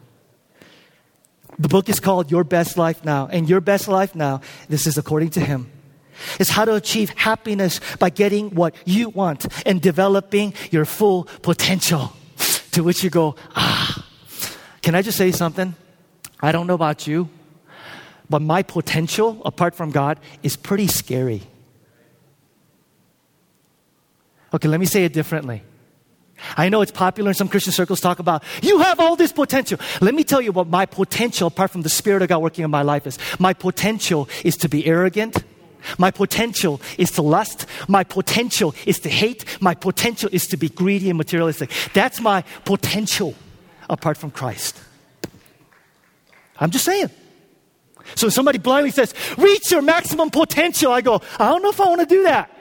The 1.57 1.69
book 1.69 1.87
is 1.87 1.99
called 1.99 2.31
Your 2.31 2.43
Best 2.43 2.77
Life 2.77 3.05
Now. 3.05 3.27
And 3.27 3.47
Your 3.47 3.61
Best 3.61 3.87
Life 3.87 4.15
Now, 4.15 4.41
this 4.67 4.87
is 4.87 4.97
according 4.97 5.29
to 5.31 5.39
him, 5.39 5.71
is 6.39 6.49
how 6.49 6.65
to 6.65 6.75
achieve 6.75 7.09
happiness 7.15 7.79
by 7.99 8.09
getting 8.09 8.49
what 8.51 8.75
you 8.85 9.09
want 9.09 9.47
and 9.65 9.81
developing 9.81 10.53
your 10.71 10.85
full 10.85 11.25
potential. 11.41 12.13
To 12.71 12.83
which 12.83 13.03
you 13.03 13.09
go, 13.09 13.35
ah. 13.55 14.05
Can 14.81 14.95
I 14.95 15.01
just 15.01 15.17
say 15.17 15.31
something? 15.31 15.73
I 16.41 16.51
don't 16.51 16.67
know 16.67 16.73
about 16.73 17.07
you, 17.07 17.29
but 18.29 18.41
my 18.41 18.63
potential, 18.63 19.41
apart 19.45 19.75
from 19.75 19.91
God, 19.91 20.19
is 20.43 20.55
pretty 20.55 20.87
scary. 20.87 21.41
Okay, 24.53 24.67
let 24.67 24.79
me 24.79 24.85
say 24.85 25.05
it 25.05 25.13
differently. 25.13 25.63
I 26.57 26.69
know 26.69 26.81
it's 26.81 26.91
popular 26.91 27.31
in 27.31 27.33
some 27.33 27.47
Christian 27.47 27.73
circles 27.73 28.01
talk 28.01 28.19
about, 28.19 28.43
you 28.61 28.79
have 28.79 28.99
all 28.99 29.15
this 29.15 29.31
potential. 29.31 29.79
Let 30.01 30.13
me 30.13 30.23
tell 30.23 30.41
you 30.41 30.51
what 30.51 30.67
my 30.67 30.85
potential, 30.85 31.47
apart 31.47 31.71
from 31.71 31.81
the 31.81 31.89
Spirit 31.89 32.21
of 32.21 32.29
God 32.29 32.39
working 32.39 32.63
in 32.63 32.71
my 32.71 32.81
life, 32.81 33.07
is. 33.07 33.17
My 33.39 33.53
potential 33.53 34.29
is 34.43 34.57
to 34.57 34.69
be 34.69 34.85
arrogant 34.85 35.43
my 35.97 36.11
potential 36.11 36.81
is 36.97 37.11
to 37.11 37.21
lust. 37.21 37.65
My 37.87 38.03
potential 38.03 38.75
is 38.85 38.99
to 38.99 39.09
hate. 39.09 39.45
My 39.61 39.73
potential 39.73 40.29
is 40.31 40.47
to 40.47 40.57
be 40.57 40.69
greedy 40.69 41.09
and 41.09 41.17
materialistic. 41.17 41.71
That's 41.93 42.19
my 42.19 42.43
potential 42.63 43.35
apart 43.89 44.17
from 44.17 44.31
Christ. 44.31 44.79
I'm 46.59 46.71
just 46.71 46.85
saying. 46.85 47.09
So 48.15 48.29
somebody 48.29 48.59
blindly 48.59 48.91
says, 48.91 49.13
reach 49.37 49.71
your 49.71 49.81
maximum 49.81 50.29
potential. 50.29 50.91
I 50.91 51.01
go, 51.01 51.21
I 51.39 51.49
don't 51.49 51.63
know 51.63 51.69
if 51.69 51.81
I 51.81 51.87
want 51.87 52.01
to 52.01 52.05
do 52.05 52.23
that. 52.23 52.51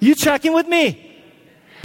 You 0.00 0.14
checking 0.14 0.52
with 0.52 0.68
me? 0.68 1.04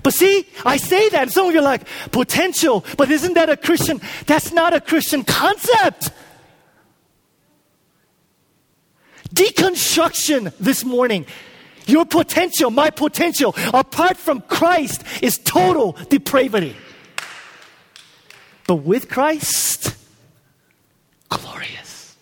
But 0.03 0.13
see, 0.13 0.45
I 0.65 0.77
say 0.77 1.09
that, 1.09 1.23
and 1.23 1.31
some 1.31 1.47
of 1.47 1.53
you 1.53 1.61
are 1.61 1.63
like, 1.63 1.87
potential, 2.11 2.85
but 2.97 3.09
isn't 3.09 3.33
that 3.35 3.49
a 3.49 3.55
Christian? 3.55 4.01
That's 4.27 4.51
not 4.51 4.73
a 4.73 4.81
Christian 4.81 5.23
concept. 5.23 6.09
Deconstruction 9.33 10.53
this 10.59 10.85
morning. 10.85 11.25
Your 11.85 12.05
potential, 12.05 12.71
my 12.71 12.89
potential, 12.89 13.55
apart 13.73 14.17
from 14.17 14.41
Christ, 14.41 15.03
is 15.21 15.37
total 15.37 15.97
depravity. 16.09 16.75
But 18.67 18.75
with 18.75 19.09
Christ, 19.09 19.95
glorious. 21.29 22.15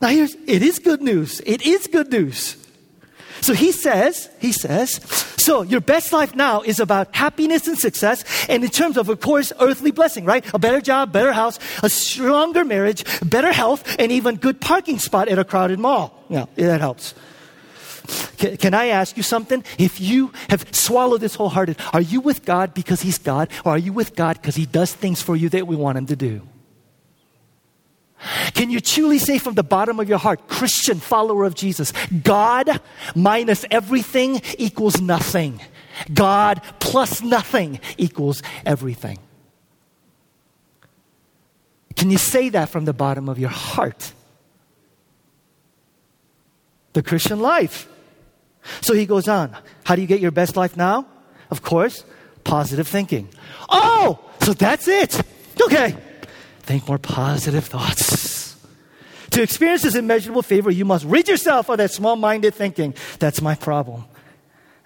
Now, 0.00 0.08
here's 0.08 0.34
it 0.34 0.62
is 0.62 0.80
good 0.80 1.00
news. 1.00 1.40
It 1.46 1.64
is 1.64 1.86
good 1.86 2.10
news. 2.10 2.56
So 3.40 3.54
he 3.54 3.72
says, 3.72 4.28
he 4.40 4.52
says, 4.52 4.98
so 5.44 5.60
your 5.60 5.82
best 5.82 6.10
life 6.10 6.34
now 6.34 6.62
is 6.62 6.80
about 6.80 7.14
happiness 7.14 7.68
and 7.68 7.78
success, 7.78 8.24
and 8.48 8.64
in 8.64 8.70
terms 8.70 8.96
of, 8.96 9.10
of 9.10 9.20
course, 9.20 9.52
earthly 9.60 9.90
blessing, 9.90 10.24
right? 10.24 10.42
A 10.54 10.58
better 10.58 10.80
job, 10.80 11.12
better 11.12 11.32
house, 11.32 11.58
a 11.82 11.90
stronger 11.90 12.64
marriage, 12.64 13.04
better 13.20 13.52
health, 13.52 13.84
and 13.98 14.10
even 14.10 14.36
good 14.36 14.58
parking 14.58 14.98
spot 14.98 15.28
at 15.28 15.38
a 15.38 15.44
crowded 15.44 15.78
mall. 15.78 16.24
Yeah, 16.30 16.46
that 16.56 16.80
helps. 16.80 17.12
Can, 18.38 18.56
can, 18.56 18.72
I 18.72 18.86
ask 18.86 19.18
you 19.18 19.22
something? 19.22 19.62
If 19.78 20.00
you 20.00 20.32
have 20.48 20.74
swallowed 20.74 21.20
this 21.20 21.34
wholehearted, 21.34 21.76
are 21.92 22.00
you 22.00 22.22
with 22.22 22.46
God 22.46 22.72
because 22.72 23.02
He's 23.02 23.18
God, 23.18 23.50
or 23.66 23.72
are 23.72 23.78
you 23.78 23.92
with 23.92 24.16
God 24.16 24.40
because 24.40 24.56
He 24.56 24.64
does 24.64 24.94
things 24.94 25.20
for 25.20 25.36
you 25.36 25.50
that 25.50 25.66
we 25.66 25.76
want 25.76 25.98
Him 25.98 26.06
to 26.06 26.16
do? 26.16 26.40
Can 28.54 28.70
you 28.70 28.80
truly 28.80 29.18
say 29.18 29.38
from 29.38 29.54
the 29.54 29.62
bottom 29.62 30.00
of 30.00 30.08
your 30.08 30.18
heart, 30.18 30.48
Christian 30.48 30.98
follower 31.00 31.44
of 31.44 31.54
Jesus, 31.54 31.92
God 32.22 32.80
minus 33.14 33.64
everything 33.70 34.40
equals 34.58 35.00
nothing? 35.00 35.60
God 36.12 36.62
plus 36.80 37.22
nothing 37.22 37.80
equals 37.98 38.42
everything. 38.64 39.18
Can 41.96 42.10
you 42.10 42.18
say 42.18 42.48
that 42.50 42.68
from 42.68 42.84
the 42.84 42.92
bottom 42.92 43.28
of 43.28 43.38
your 43.38 43.50
heart? 43.50 44.12
The 46.92 47.02
Christian 47.02 47.40
life. 47.40 47.88
So 48.80 48.94
he 48.94 49.06
goes 49.06 49.28
on. 49.28 49.56
How 49.84 49.94
do 49.94 50.00
you 50.00 50.08
get 50.08 50.20
your 50.20 50.30
best 50.30 50.56
life 50.56 50.76
now? 50.76 51.06
Of 51.50 51.62
course, 51.62 52.04
positive 52.42 52.88
thinking. 52.88 53.28
Oh, 53.68 54.18
So 54.40 54.52
that's 54.52 54.88
it. 54.88 55.20
Okay. 55.60 55.96
Think 56.64 56.88
more 56.88 56.98
positive 56.98 57.66
thoughts. 57.66 58.56
To 59.30 59.42
experience 59.42 59.82
this 59.82 59.94
immeasurable 59.94 60.42
favor, 60.42 60.70
you 60.70 60.84
must 60.84 61.04
rid 61.04 61.28
yourself 61.28 61.68
of 61.68 61.78
that 61.78 61.90
small 61.90 62.16
minded 62.16 62.54
thinking. 62.54 62.94
That's 63.18 63.42
my 63.42 63.54
problem. 63.54 64.04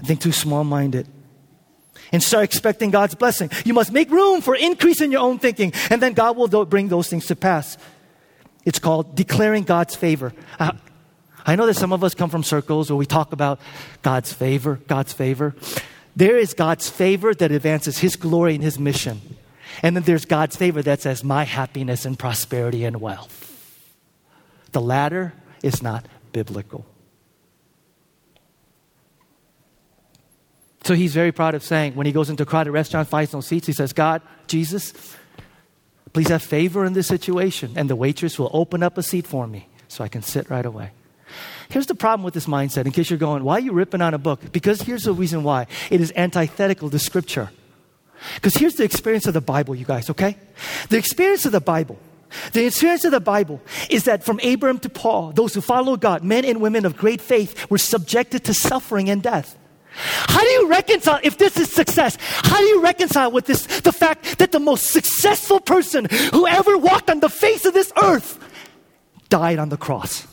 I 0.00 0.04
think 0.04 0.20
too 0.20 0.32
small 0.32 0.64
minded. 0.64 1.06
And 2.10 2.22
start 2.22 2.44
expecting 2.44 2.90
God's 2.90 3.14
blessing. 3.14 3.50
You 3.64 3.74
must 3.74 3.92
make 3.92 4.10
room 4.10 4.40
for 4.40 4.56
increase 4.56 5.00
in 5.00 5.12
your 5.12 5.20
own 5.20 5.38
thinking, 5.38 5.72
and 5.90 6.02
then 6.02 6.14
God 6.14 6.36
will 6.36 6.64
bring 6.64 6.88
those 6.88 7.08
things 7.08 7.26
to 7.26 7.36
pass. 7.36 7.78
It's 8.64 8.78
called 8.78 9.14
declaring 9.14 9.64
God's 9.64 9.94
favor. 9.94 10.32
Uh, 10.58 10.72
I 11.46 11.54
know 11.54 11.66
that 11.66 11.74
some 11.74 11.92
of 11.92 12.02
us 12.02 12.14
come 12.14 12.30
from 12.30 12.42
circles 12.42 12.90
where 12.90 12.96
we 12.96 13.06
talk 13.06 13.32
about 13.32 13.60
God's 14.02 14.32
favor, 14.32 14.80
God's 14.86 15.12
favor. 15.12 15.54
There 16.16 16.36
is 16.36 16.54
God's 16.54 16.88
favor 16.88 17.34
that 17.34 17.52
advances 17.52 17.98
His 17.98 18.16
glory 18.16 18.54
and 18.54 18.64
His 18.64 18.78
mission. 18.78 19.20
And 19.82 19.96
then 19.96 20.02
there's 20.02 20.24
God's 20.24 20.56
favor 20.56 20.82
that 20.82 21.00
says, 21.00 21.22
my 21.22 21.44
happiness 21.44 22.04
and 22.04 22.18
prosperity 22.18 22.84
and 22.84 23.00
wealth. 23.00 23.44
The 24.72 24.80
latter 24.80 25.34
is 25.62 25.82
not 25.82 26.06
biblical. 26.32 26.84
So 30.84 30.94
he's 30.94 31.12
very 31.12 31.32
proud 31.32 31.54
of 31.54 31.62
saying, 31.62 31.96
when 31.96 32.06
he 32.06 32.12
goes 32.12 32.30
into 32.30 32.44
a 32.44 32.46
crowded 32.46 32.72
restaurant, 32.72 33.08
finds 33.08 33.32
no 33.32 33.40
seats, 33.40 33.66
he 33.66 33.72
says, 33.72 33.92
God, 33.92 34.22
Jesus, 34.46 34.94
please 36.12 36.28
have 36.28 36.42
favor 36.42 36.84
in 36.84 36.94
this 36.94 37.06
situation. 37.06 37.72
And 37.76 37.90
the 37.90 37.96
waitress 37.96 38.38
will 38.38 38.50
open 38.54 38.82
up 38.82 38.96
a 38.96 39.02
seat 39.02 39.26
for 39.26 39.46
me 39.46 39.68
so 39.88 40.02
I 40.02 40.08
can 40.08 40.22
sit 40.22 40.48
right 40.48 40.64
away. 40.64 40.92
Here's 41.68 41.86
the 41.86 41.94
problem 41.94 42.24
with 42.24 42.32
this 42.32 42.46
mindset, 42.46 42.86
in 42.86 42.92
case 42.92 43.10
you're 43.10 43.18
going, 43.18 43.44
why 43.44 43.56
are 43.56 43.60
you 43.60 43.72
ripping 43.72 44.00
on 44.00 44.14
a 44.14 44.18
book? 44.18 44.50
Because 44.50 44.80
here's 44.80 45.02
the 45.02 45.12
reason 45.12 45.42
why 45.42 45.66
it 45.90 46.00
is 46.00 46.10
antithetical 46.16 46.88
to 46.88 46.98
Scripture. 46.98 47.50
Because 48.34 48.54
here's 48.54 48.74
the 48.74 48.84
experience 48.84 49.26
of 49.26 49.34
the 49.34 49.40
Bible, 49.40 49.74
you 49.74 49.84
guys, 49.84 50.10
okay? 50.10 50.36
The 50.88 50.96
experience 50.96 51.46
of 51.46 51.52
the 51.52 51.60
Bible. 51.60 51.98
The 52.52 52.66
experience 52.66 53.04
of 53.04 53.12
the 53.12 53.20
Bible 53.20 53.60
is 53.88 54.04
that 54.04 54.22
from 54.22 54.38
Abraham 54.42 54.78
to 54.80 54.90
Paul, 54.90 55.32
those 55.32 55.54
who 55.54 55.60
follow 55.60 55.96
God, 55.96 56.22
men 56.22 56.44
and 56.44 56.60
women 56.60 56.84
of 56.84 56.96
great 56.96 57.20
faith, 57.20 57.70
were 57.70 57.78
subjected 57.78 58.44
to 58.44 58.54
suffering 58.54 59.08
and 59.08 59.22
death. 59.22 59.56
How 59.90 60.40
do 60.40 60.48
you 60.48 60.68
reconcile, 60.68 61.20
if 61.22 61.38
this 61.38 61.56
is 61.56 61.72
success, 61.72 62.18
how 62.20 62.58
do 62.58 62.64
you 62.64 62.82
reconcile 62.82 63.32
with 63.32 63.46
this, 63.46 63.80
the 63.80 63.92
fact 63.92 64.38
that 64.38 64.52
the 64.52 64.60
most 64.60 64.90
successful 64.90 65.58
person 65.58 66.06
who 66.32 66.46
ever 66.46 66.76
walked 66.76 67.10
on 67.10 67.20
the 67.20 67.28
face 67.28 67.64
of 67.64 67.74
this 67.74 67.92
earth 68.00 68.38
died 69.28 69.58
on 69.58 69.70
the 69.70 69.76
cross? 69.76 70.26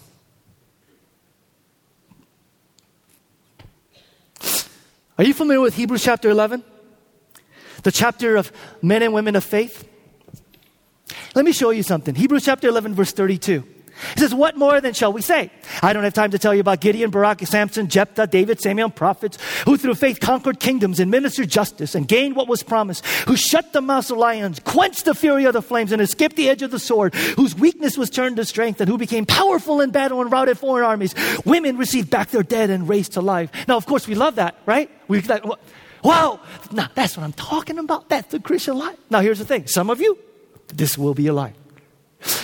Are 5.18 5.24
you 5.24 5.34
familiar 5.34 5.62
with 5.62 5.76
Hebrews 5.76 6.04
chapter 6.04 6.30
11? 6.30 6.64
The 7.86 7.92
chapter 7.92 8.36
of 8.36 8.52
men 8.82 9.04
and 9.04 9.14
women 9.14 9.36
of 9.36 9.44
faith? 9.44 9.88
Let 11.36 11.46
me 11.46 11.52
show 11.52 11.70
you 11.70 11.84
something. 11.84 12.16
Hebrews 12.16 12.44
chapter 12.44 12.68
11, 12.68 12.96
verse 12.96 13.12
32. 13.12 13.64
He 14.16 14.20
says, 14.20 14.34
What 14.34 14.58
more 14.58 14.82
then 14.82 14.96
shall 14.96 15.14
we 15.14 15.22
say? 15.22 15.52
I 15.84 15.94
don't 15.94 16.04
have 16.04 16.16
time 16.16 16.32
to 16.32 16.40
tell 16.40 16.56
you 16.56 16.62
about 16.62 16.82
Gideon, 16.82 17.12
Barak, 17.12 17.42
Samson, 17.42 17.88
Jephthah, 17.88 18.26
David, 18.26 18.60
Samuel, 18.60 18.90
prophets, 18.90 19.38
who 19.66 19.78
through 19.78 19.94
faith 19.94 20.20
conquered 20.20 20.60
kingdoms 20.60 21.00
and 21.00 21.12
ministered 21.12 21.48
justice 21.48 21.94
and 21.94 22.08
gained 22.08 22.36
what 22.36 22.48
was 22.48 22.64
promised, 22.64 23.06
who 23.28 23.38
shut 23.38 23.72
the 23.72 23.82
mouths 23.82 24.10
of 24.10 24.18
lions, 24.18 24.60
quenched 24.62 25.06
the 25.06 25.14
fury 25.14 25.46
of 25.46 25.54
the 25.54 25.62
flames, 25.62 25.92
and 25.92 26.02
escaped 26.02 26.36
the 26.38 26.50
edge 26.50 26.64
of 26.64 26.72
the 26.72 26.80
sword, 26.80 27.14
whose 27.14 27.56
weakness 27.56 28.00
was 28.00 28.10
turned 28.10 28.38
to 28.38 28.46
strength, 28.46 28.82
and 28.82 28.90
who 28.90 28.98
became 28.98 29.28
powerful 29.28 29.80
in 29.80 29.92
battle 29.92 30.22
and 30.22 30.32
routed 30.32 30.58
foreign 30.58 30.84
armies. 30.84 31.14
Women 31.46 31.78
received 31.78 32.10
back 32.10 32.32
their 32.32 32.42
dead 32.42 32.72
and 32.72 32.90
raised 32.90 33.14
to 33.14 33.22
life. 33.22 33.52
Now, 33.68 33.78
of 33.78 33.86
course, 33.86 34.08
we 34.08 34.16
love 34.16 34.38
that, 34.38 34.56
right? 34.66 34.90
We 35.08 35.22
like, 35.22 35.44
wow, 36.06 36.40
now 36.72 36.88
that's 36.94 37.18
what 37.18 37.24
I'm 37.24 37.34
talking 37.34 37.80
about. 37.80 38.10
That's 38.10 38.32
the 38.32 38.40
Christian 38.40 38.78
life. 38.78 38.98
Now, 39.10 39.20
here's 39.20 39.40
the 39.40 39.46
thing 39.46 39.68
some 39.68 39.90
of 39.90 40.00
you, 40.00 40.18
this 40.68 40.98
will 40.98 41.14
be 41.14 41.24
your 41.24 41.34
life. 41.34 41.56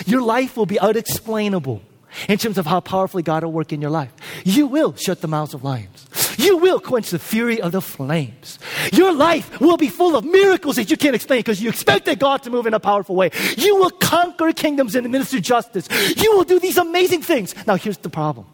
Your 0.06 0.22
life 0.22 0.56
will 0.56 0.66
be 0.66 0.78
unexplainable 0.78 1.82
in 2.28 2.38
terms 2.38 2.58
of 2.58 2.66
how 2.66 2.80
powerfully 2.80 3.22
God 3.22 3.42
will 3.42 3.52
work 3.52 3.72
in 3.72 3.80
your 3.80 3.90
life. 3.90 4.12
You 4.44 4.66
will 4.66 4.94
shut 4.96 5.20
the 5.20 5.28
mouths 5.28 5.54
of 5.54 5.64
lions. 5.64 6.06
You 6.38 6.56
will 6.58 6.80
quench 6.80 7.10
the 7.10 7.18
fury 7.18 7.60
of 7.60 7.72
the 7.72 7.80
flames. 7.80 8.58
Your 8.92 9.12
life 9.12 9.60
will 9.60 9.76
be 9.76 9.88
full 9.88 10.16
of 10.16 10.24
miracles 10.24 10.76
that 10.76 10.90
you 10.90 10.96
can't 10.96 11.14
explain 11.14 11.40
because 11.40 11.62
you 11.62 11.68
expected 11.68 12.18
God 12.18 12.42
to 12.44 12.50
move 12.50 12.66
in 12.66 12.74
a 12.74 12.80
powerful 12.80 13.16
way. 13.16 13.30
You 13.56 13.76
will 13.76 13.90
conquer 13.90 14.52
kingdoms 14.52 14.94
and 14.94 15.04
administer 15.04 15.40
justice. 15.40 15.88
You 16.16 16.36
will 16.36 16.44
do 16.44 16.58
these 16.58 16.76
amazing 16.76 17.22
things. 17.22 17.54
Now, 17.66 17.76
here's 17.76 17.98
the 17.98 18.10
problem 18.10 18.46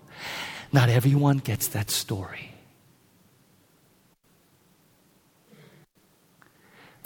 not 0.73 0.89
everyone 0.89 1.39
gets 1.39 1.69
that 1.69 1.91
story. 1.91 2.58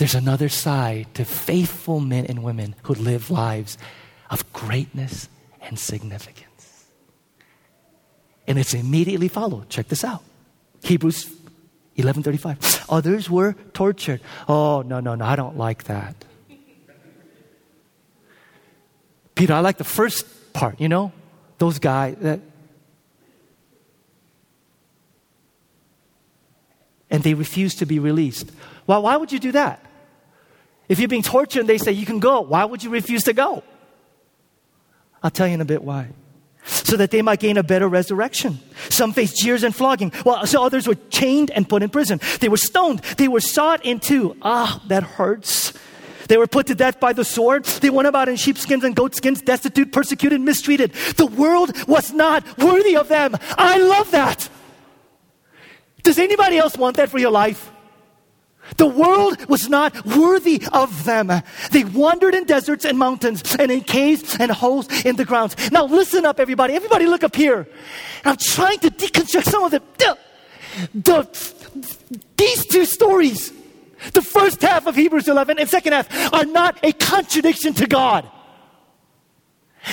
There's 0.03 0.17
another 0.17 0.49
side 0.49 1.15
to 1.15 1.25
faithful 1.25 2.01
men 2.01 2.27
and 2.27 2.43
women 2.43 2.75
who 2.83 2.95
live 2.95 3.31
lives 3.31 3.79
of 4.31 4.53
greatness 4.53 5.29
and 5.61 5.79
significance. 5.79 6.87
And 8.49 8.59
it's 8.59 8.75
immediately 8.75 9.29
followed. 9.29 9.69
Check 9.69 9.87
this 9.87 10.03
out. 10.03 10.25
Hebrews 10.83 11.31
11:35. 11.97 12.87
Others 12.89 13.31
were 13.31 13.55
tortured. 13.75 14.21
Oh, 14.49 14.83
no, 14.83 14.99
no, 14.99 15.15
no, 15.15 15.25
I 15.25 15.37
don't 15.37 15.57
like 15.57 15.85
that. 15.85 16.17
Peter, 19.37 19.55
I 19.55 19.61
like 19.61 19.79
the 19.79 19.85
first 19.85 20.27
part, 20.53 20.81
you 20.81 20.89
know? 20.89 21.13
Those 21.59 21.79
guys 21.79 22.17
that 22.23 22.41
and 27.09 27.23
they 27.23 27.35
refused 27.35 27.79
to 27.79 27.87
be 27.87 28.01
released. 28.01 28.51
Well, 28.89 29.03
why 29.03 29.17
would 29.17 29.31
you 29.31 29.39
do 29.39 29.53
that? 29.53 29.91
If 30.89 30.99
you're 30.99 31.09
being 31.09 31.23
tortured 31.23 31.61
and 31.61 31.69
they 31.69 31.79
say 31.79 31.93
you 31.93 32.07
can 32.07 32.19
go, 32.19 32.41
why 32.41 32.65
would 32.65 32.83
you 32.83 32.91
refuse 32.91 33.25
to 33.25 33.33
go? 33.33 33.63
I'll 35.23 35.31
tell 35.31 35.47
you 35.47 35.55
in 35.55 35.61
a 35.61 35.65
bit 35.65 35.83
why. 35.83 36.09
So 36.65 36.97
that 36.97 37.11
they 37.11 37.23
might 37.23 37.41
gain 37.41 37.57
a 37.57 37.63
better 37.63 37.89
resurrection. 37.89 38.61
Some 38.89 39.13
faced 39.13 39.37
jeers 39.37 39.65
and 39.65 39.75
flogging, 39.75 40.11
while 40.23 40.47
so 40.47 40.65
others 40.65 40.87
were 40.87 40.97
chained 41.11 41.51
and 41.51 41.69
put 41.69 41.83
in 41.83 41.91
prison. 41.91 42.21
They 42.41 42.49
were 42.49 42.57
stoned. 42.57 43.01
They 43.19 43.29
were 43.29 43.41
sawed 43.41 43.81
in 43.85 43.99
two. 43.99 44.37
Ah, 44.43 44.83
that 44.89 45.03
hurts. 45.03 45.73
They 46.29 46.37
were 46.37 46.47
put 46.47 46.69
to 46.69 46.75
death 46.75 47.01
by 47.01 47.13
the 47.13 47.25
sword. 47.25 47.65
They 47.65 47.91
went 47.91 48.09
about 48.09 48.29
in 48.29 48.37
sheepskins 48.37 48.85
and 48.85 48.95
goatskins, 48.95 49.43
destitute, 49.43 49.93
persecuted, 49.93 50.41
mistreated. 50.41 50.93
The 51.17 51.27
world 51.27 51.73
was 51.89 52.13
not 52.13 52.59
worthy 52.59 52.97
of 52.97 53.09
them. 53.09 53.37
I 53.59 53.79
love 53.79 54.11
that. 54.13 54.49
Does 56.03 56.19
anybody 56.19 56.59
else 56.59 56.77
want 56.77 56.97
that 56.97 57.11
for 57.11 57.19
your 57.19 57.31
life? 57.31 57.71
The 58.77 58.87
world 58.87 59.49
was 59.49 59.69
not 59.69 60.05
worthy 60.07 60.63
of 60.73 61.05
them. 61.05 61.31
They 61.71 61.85
wandered 61.85 62.35
in 62.35 62.45
deserts 62.45 62.85
and 62.85 62.99
mountains 62.99 63.57
and 63.57 63.71
in 63.71 63.83
caves 63.83 64.37
and 64.39 64.51
holes 64.51 64.89
in 65.05 65.17
the 65.17 65.25
ground. 65.25 65.55
Now 65.73 65.85
listen 65.85 66.25
up, 66.25 66.41
everybody. 66.41 66.75
Everybody 66.75 67.07
look 67.07 67.25
up 67.25 67.35
here. 67.35 67.67
I'm 68.25 68.37
trying 68.37 68.79
to 68.81 68.91
deconstruct 68.91 69.45
some 69.45 69.65
of 69.65 69.71
the, 69.73 69.83
the, 69.99 70.19
the 70.95 72.23
these 72.37 72.67
two 72.67 72.85
stories. 72.85 73.53
The 74.13 74.23
first 74.23 74.61
half 74.63 74.87
of 74.87 74.97
Hebrews 74.97 75.29
11 75.29 75.59
and 75.59 75.69
second 75.69 75.93
half 75.93 76.33
are 76.33 76.45
not 76.45 76.79
a 76.83 76.93
contradiction 76.93 77.73
to 77.75 77.87
God. 77.87 78.29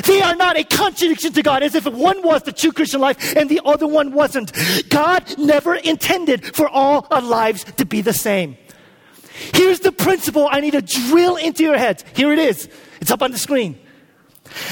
They 0.05 0.21
are 0.21 0.35
not 0.35 0.57
a 0.57 0.63
contradiction 0.63 1.33
to 1.33 1.41
God, 1.41 1.63
as 1.63 1.75
if 1.75 1.85
one 1.85 2.21
was 2.21 2.43
the 2.43 2.51
true 2.51 2.71
Christian 2.71 3.01
life 3.01 3.35
and 3.35 3.49
the 3.49 3.61
other 3.65 3.87
one 3.87 4.11
wasn't. 4.11 4.51
God 4.89 5.37
never 5.37 5.75
intended 5.75 6.55
for 6.55 6.67
all 6.69 7.07
our 7.09 7.21
lives 7.21 7.63
to 7.77 7.85
be 7.85 8.01
the 8.01 8.13
same. 8.13 8.57
Here's 9.53 9.79
the 9.79 9.91
principle 9.91 10.47
I 10.49 10.59
need 10.59 10.71
to 10.71 10.81
drill 10.81 11.37
into 11.37 11.63
your 11.63 11.77
heads. 11.77 12.03
Here 12.13 12.31
it 12.31 12.39
is. 12.39 12.69
It's 13.01 13.11
up 13.11 13.21
on 13.21 13.31
the 13.31 13.37
screen. 13.37 13.79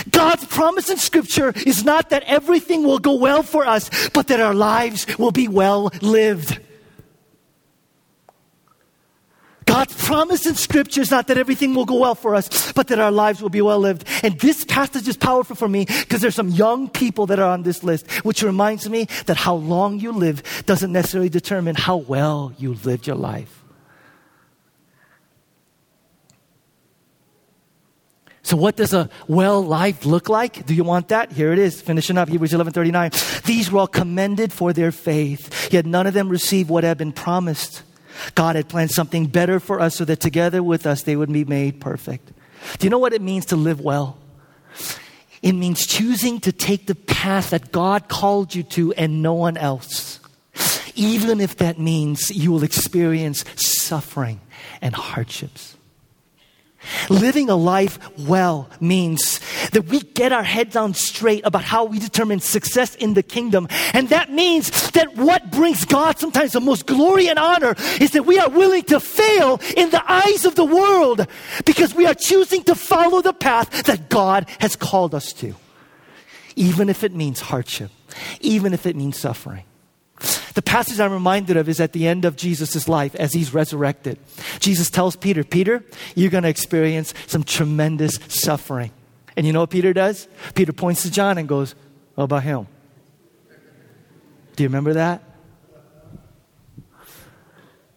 God's 0.10 0.46
promise 0.46 0.90
in 0.90 0.98
Scripture 0.98 1.54
is 1.66 1.84
not 1.84 2.10
that 2.10 2.24
everything 2.24 2.84
will 2.84 3.00
go 3.00 3.14
well 3.14 3.44
for 3.44 3.66
us, 3.66 3.90
but 4.10 4.28
that 4.28 4.40
our 4.40 4.54
lives 4.54 5.06
will 5.18 5.32
be 5.32 5.48
well 5.48 5.92
lived. 6.02 6.60
God's 9.68 10.06
promise 10.06 10.46
in 10.46 10.56
Scripture 10.56 11.02
is 11.02 11.12
not 11.12 11.28
that 11.28 11.38
everything 11.38 11.76
will 11.76 11.86
go 11.86 11.98
well 12.00 12.16
for 12.16 12.34
us, 12.34 12.72
but 12.72 12.88
that 12.88 13.00
our 13.00 13.12
lives 13.12 13.42
will 13.42 13.50
be 13.50 13.62
well 13.62 13.80
lived. 13.80 14.08
And 14.24 14.40
this 14.40 14.64
passage 14.64 15.08
is 15.08 15.18
powerful 15.18 15.56
for 15.56 15.68
me 15.68 15.86
because 15.86 16.22
there's 16.22 16.36
some 16.36 16.50
young 16.50 16.90
people 16.90 17.26
that 17.28 17.38
are 17.38 17.52
on 17.52 17.64
this 17.64 17.84
list, 17.84 18.10
which 18.26 18.42
reminds 18.42 18.90
me 18.90 19.08
that 19.26 19.36
how 19.36 19.56
long 19.56 20.00
you 20.00 20.14
live 20.14 20.42
doesn't 20.66 20.92
necessarily 20.92 21.30
determine 21.30 21.76
how 21.76 21.98
well 21.98 22.54
you 22.58 22.76
lived 22.86 23.06
your 23.06 23.18
life. 23.18 23.66
So 28.42 28.56
what 28.56 28.78
does 28.78 28.94
a 28.94 29.10
well 29.28 29.62
life 29.62 30.06
look 30.06 30.30
like? 30.30 30.66
Do 30.66 30.74
you 30.74 30.86
want 30.86 31.10
that? 31.10 31.34
Here 31.34 31.52
it 31.52 31.60
is, 31.60 31.82
finishing 31.82 32.18
up 32.18 32.30
Hebrews 32.30 32.54
11:39. 32.54 33.44
These 33.44 33.70
were 33.70 33.80
all 33.80 33.88
commended 33.88 34.54
for 34.54 34.72
their 34.72 34.94
faith, 34.94 35.74
yet 35.74 35.86
none 35.86 36.08
of 36.08 36.14
them 36.14 36.30
received 36.30 36.70
what 36.70 36.86
had 36.86 36.98
been 36.98 37.12
promised. 37.12 37.84
God 38.36 38.56
had 38.56 38.68
planned 38.68 38.92
something 38.92 39.28
better 39.28 39.60
for 39.60 39.80
us 39.80 39.96
so 39.96 40.06
that 40.06 40.20
together 40.20 40.62
with 40.64 40.86
us 40.86 41.04
they 41.04 41.16
would 41.16 41.32
be 41.32 41.46
made 41.46 41.80
perfect. 41.80 42.32
Do 42.80 42.86
you 42.86 42.90
know 42.90 42.98
what 42.98 43.14
it 43.14 43.22
means 43.22 43.46
to 43.48 43.56
live 43.56 43.80
well? 43.82 44.18
It 45.42 45.54
means 45.54 45.86
choosing 45.86 46.40
to 46.42 46.52
take 46.52 46.88
the 46.88 46.96
path 46.96 47.52
that 47.52 47.72
God 47.72 48.08
called 48.08 48.56
you 48.56 48.64
to 48.64 48.94
and 48.94 49.22
no 49.22 49.34
one 49.34 49.56
else. 49.56 50.20
Even 50.96 51.40
if 51.40 51.58
that 51.58 51.80
means 51.80 52.32
you 52.32 52.52
will 52.52 52.64
experience 52.64 53.46
suffering 53.56 54.42
and 54.82 54.96
hardships. 54.96 55.77
Living 57.10 57.50
a 57.50 57.56
life 57.56 58.00
well 58.20 58.70
means 58.80 59.40
that 59.72 59.86
we 59.88 60.00
get 60.00 60.32
our 60.32 60.44
heads 60.44 60.76
on 60.76 60.94
straight 60.94 61.46
about 61.46 61.64
how 61.64 61.86
we 61.86 62.00
determine 62.00 62.40
success 62.40 62.96
in 62.96 63.14
the 63.14 63.24
kingdom. 63.24 63.68
And 63.94 64.10
that 64.10 64.32
means 64.32 64.92
that 64.92 65.16
what 65.16 65.52
brings 65.52 65.86
God 65.86 66.20
sometimes 66.20 66.54
the 66.54 66.62
most 66.62 66.86
glory 66.86 67.28
and 67.28 67.40
honor 67.40 67.76
is 68.00 68.12
that 68.12 68.26
we 68.26 68.40
are 68.40 68.50
willing 68.50 68.84
to 68.84 69.00
fail 69.00 69.60
in 69.76 69.90
the 69.90 70.12
eyes 70.12 70.46
of 70.46 70.56
the 70.56 70.66
world 70.66 71.28
because 71.66 71.94
we 71.94 72.06
are 72.06 72.16
choosing 72.16 72.64
to 72.64 72.76
follow 72.76 73.22
the 73.22 73.34
path 73.34 73.84
that 73.84 74.10
God 74.10 74.48
has 74.60 74.76
called 74.76 75.16
us 75.16 75.34
to, 75.34 75.56
even 76.56 76.90
if 76.90 77.04
it 77.04 77.14
means 77.14 77.40
hardship, 77.42 77.92
even 78.42 78.74
if 78.74 78.86
it 78.86 78.96
means 78.96 79.18
suffering. 79.18 79.64
The 80.20 80.64
passage 80.64 81.00
I'm 81.00 81.12
reminded 81.12 81.56
of 81.56 81.70
is 81.70 81.80
at 81.80 81.94
the 81.94 82.08
end 82.08 82.26
of 82.26 82.36
Jesus' 82.36 82.88
life 82.88 83.14
as 83.16 83.34
he's 83.34 83.54
resurrected. 83.54 84.18
Jesus 84.60 84.90
tells 84.90 85.16
Peter, 85.16 85.44
Peter, 85.44 85.84
you're 86.16 86.32
going 86.32 86.44
to 86.44 86.50
experience 86.50 87.14
some 87.28 87.44
tremendous 87.44 88.18
suffering. 88.28 88.92
And 89.36 89.46
you 89.46 89.54
know 89.54 89.60
what 89.60 89.70
Peter 89.70 89.94
does? 89.94 90.28
Peter 90.56 90.74
points 90.74 91.04
to 91.04 91.12
John 91.12 91.38
and 91.38 91.48
goes, 91.48 91.76
What 92.16 92.24
about 92.24 92.42
him? 92.42 92.68
Do 94.56 94.64
you 94.64 94.70
remember 94.70 94.94
that? 94.94 95.22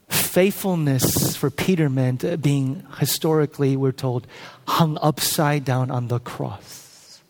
Faithfulness 0.08 1.34
for 1.36 1.48
Peter 1.48 1.88
meant 1.88 2.24
uh, 2.24 2.36
being 2.36 2.86
historically, 2.98 3.74
we're 3.74 3.90
told, 3.90 4.26
hung 4.68 4.98
upside 5.00 5.64
down 5.64 5.90
on 5.90 6.08
the 6.08 6.18
cross. 6.18 7.22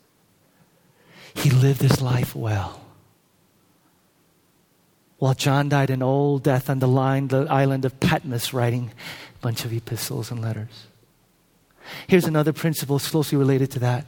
He 1.33 1.49
lived 1.49 1.81
his 1.81 2.01
life 2.01 2.35
well 2.35 2.80
while 5.21 5.35
John 5.35 5.69
died 5.69 5.91
an 5.91 6.01
old 6.01 6.41
death 6.41 6.67
on 6.67 6.79
the 6.79 6.87
line, 6.87 7.27
the 7.27 7.45
island 7.47 7.85
of 7.85 7.99
Patmos, 7.99 8.53
writing 8.53 8.91
a 9.35 9.37
bunch 9.39 9.63
of 9.65 9.71
epistles 9.71 10.31
and 10.31 10.41
letters. 10.41 10.87
Here's 12.07 12.25
another 12.25 12.51
principle 12.51 12.97
closely 12.97 13.37
related 13.37 13.69
to 13.73 13.79
that. 13.81 14.07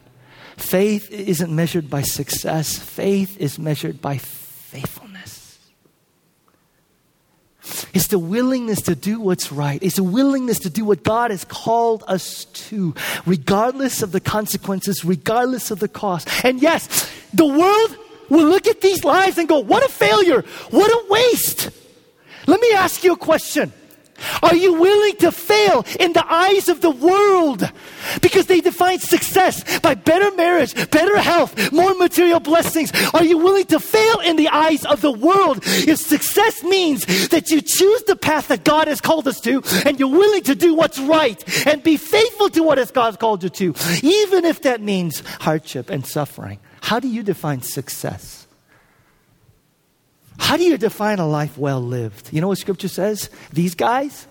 Faith 0.57 1.11
isn't 1.11 1.55
measured 1.55 1.87
by 1.87 2.01
success, 2.01 2.79
faith 2.79 3.39
is 3.39 3.59
measured 3.59 4.01
by 4.01 4.17
faithfulness. 4.17 5.59
It's 7.93 8.07
the 8.07 8.17
willingness 8.17 8.81
to 8.81 8.95
do 8.95 9.21
what's 9.21 9.51
right. 9.51 9.81
It's 9.83 9.97
the 9.97 10.03
willingness 10.03 10.57
to 10.59 10.71
do 10.71 10.83
what 10.83 11.03
God 11.03 11.29
has 11.29 11.45
called 11.45 12.03
us 12.07 12.45
to, 12.45 12.95
regardless 13.27 14.01
of 14.01 14.13
the 14.13 14.19
consequences, 14.19 15.05
regardless 15.05 15.69
of 15.69 15.79
the 15.79 15.87
cost. 15.87 16.27
And 16.43 16.59
yes, 16.59 17.07
the 17.35 17.45
world 17.45 17.97
will 18.33 18.47
look 18.47 18.67
at 18.67 18.81
these 18.81 19.03
lives 19.03 19.37
and 19.37 19.47
go, 19.47 19.59
What 19.59 19.83
a 19.83 19.89
failure! 19.89 20.41
What 20.71 20.91
a 20.91 21.05
waste! 21.09 21.69
Let 22.47 22.59
me 22.59 22.73
ask 22.73 23.03
you 23.03 23.13
a 23.13 23.17
question. 23.17 23.71
Are 24.41 24.55
you 24.55 24.73
willing 24.73 25.15
to 25.17 25.31
fail 25.31 25.85
in 25.99 26.13
the 26.13 26.25
eyes 26.31 26.69
of 26.69 26.81
the 26.81 26.91
world? 26.91 27.69
Because 28.21 28.45
they 28.45 28.61
define 28.61 28.99
success 28.99 29.79
by 29.79 29.95
better 29.95 30.33
marriage, 30.35 30.73
better 30.91 31.17
health, 31.17 31.71
more 31.71 31.93
material 31.95 32.39
blessings. 32.39 32.91
Are 33.13 33.23
you 33.23 33.37
willing 33.37 33.65
to 33.65 33.79
fail 33.79 34.19
in 34.19 34.35
the 34.35 34.49
eyes 34.49 34.85
of 34.85 35.01
the 35.01 35.11
world? 35.11 35.59
If 35.65 35.99
success 35.99 36.63
means 36.63 37.29
that 37.29 37.49
you 37.49 37.61
choose 37.61 38.03
the 38.03 38.15
path 38.15 38.47
that 38.49 38.63
God 38.63 38.87
has 38.87 39.01
called 39.01 39.27
us 39.27 39.39
to 39.41 39.61
and 39.85 39.99
you're 39.99 40.09
willing 40.09 40.43
to 40.43 40.55
do 40.55 40.73
what's 40.73 40.99
right 40.99 41.67
and 41.67 41.83
be 41.83 41.97
faithful 41.97 42.49
to 42.51 42.63
what 42.63 42.93
God 42.93 43.05
has 43.05 43.17
called 43.17 43.43
you 43.43 43.49
to, 43.49 43.75
even 44.03 44.45
if 44.45 44.61
that 44.63 44.81
means 44.81 45.21
hardship 45.39 45.89
and 45.89 46.05
suffering. 46.05 46.59
How 46.83 46.99
do 46.99 47.07
you 47.07 47.23
define 47.23 47.61
success? 47.61 48.45
How 50.37 50.57
do 50.57 50.65
you 50.65 50.77
define 50.77 51.19
a 51.19 51.25
life 51.25 51.57
well 51.57 51.79
lived? 51.79 52.33
You 52.33 52.41
know 52.41 52.49
what 52.49 52.57
scripture 52.57 52.89
says? 52.89 53.29
These 53.53 53.73
guys, 53.73 54.27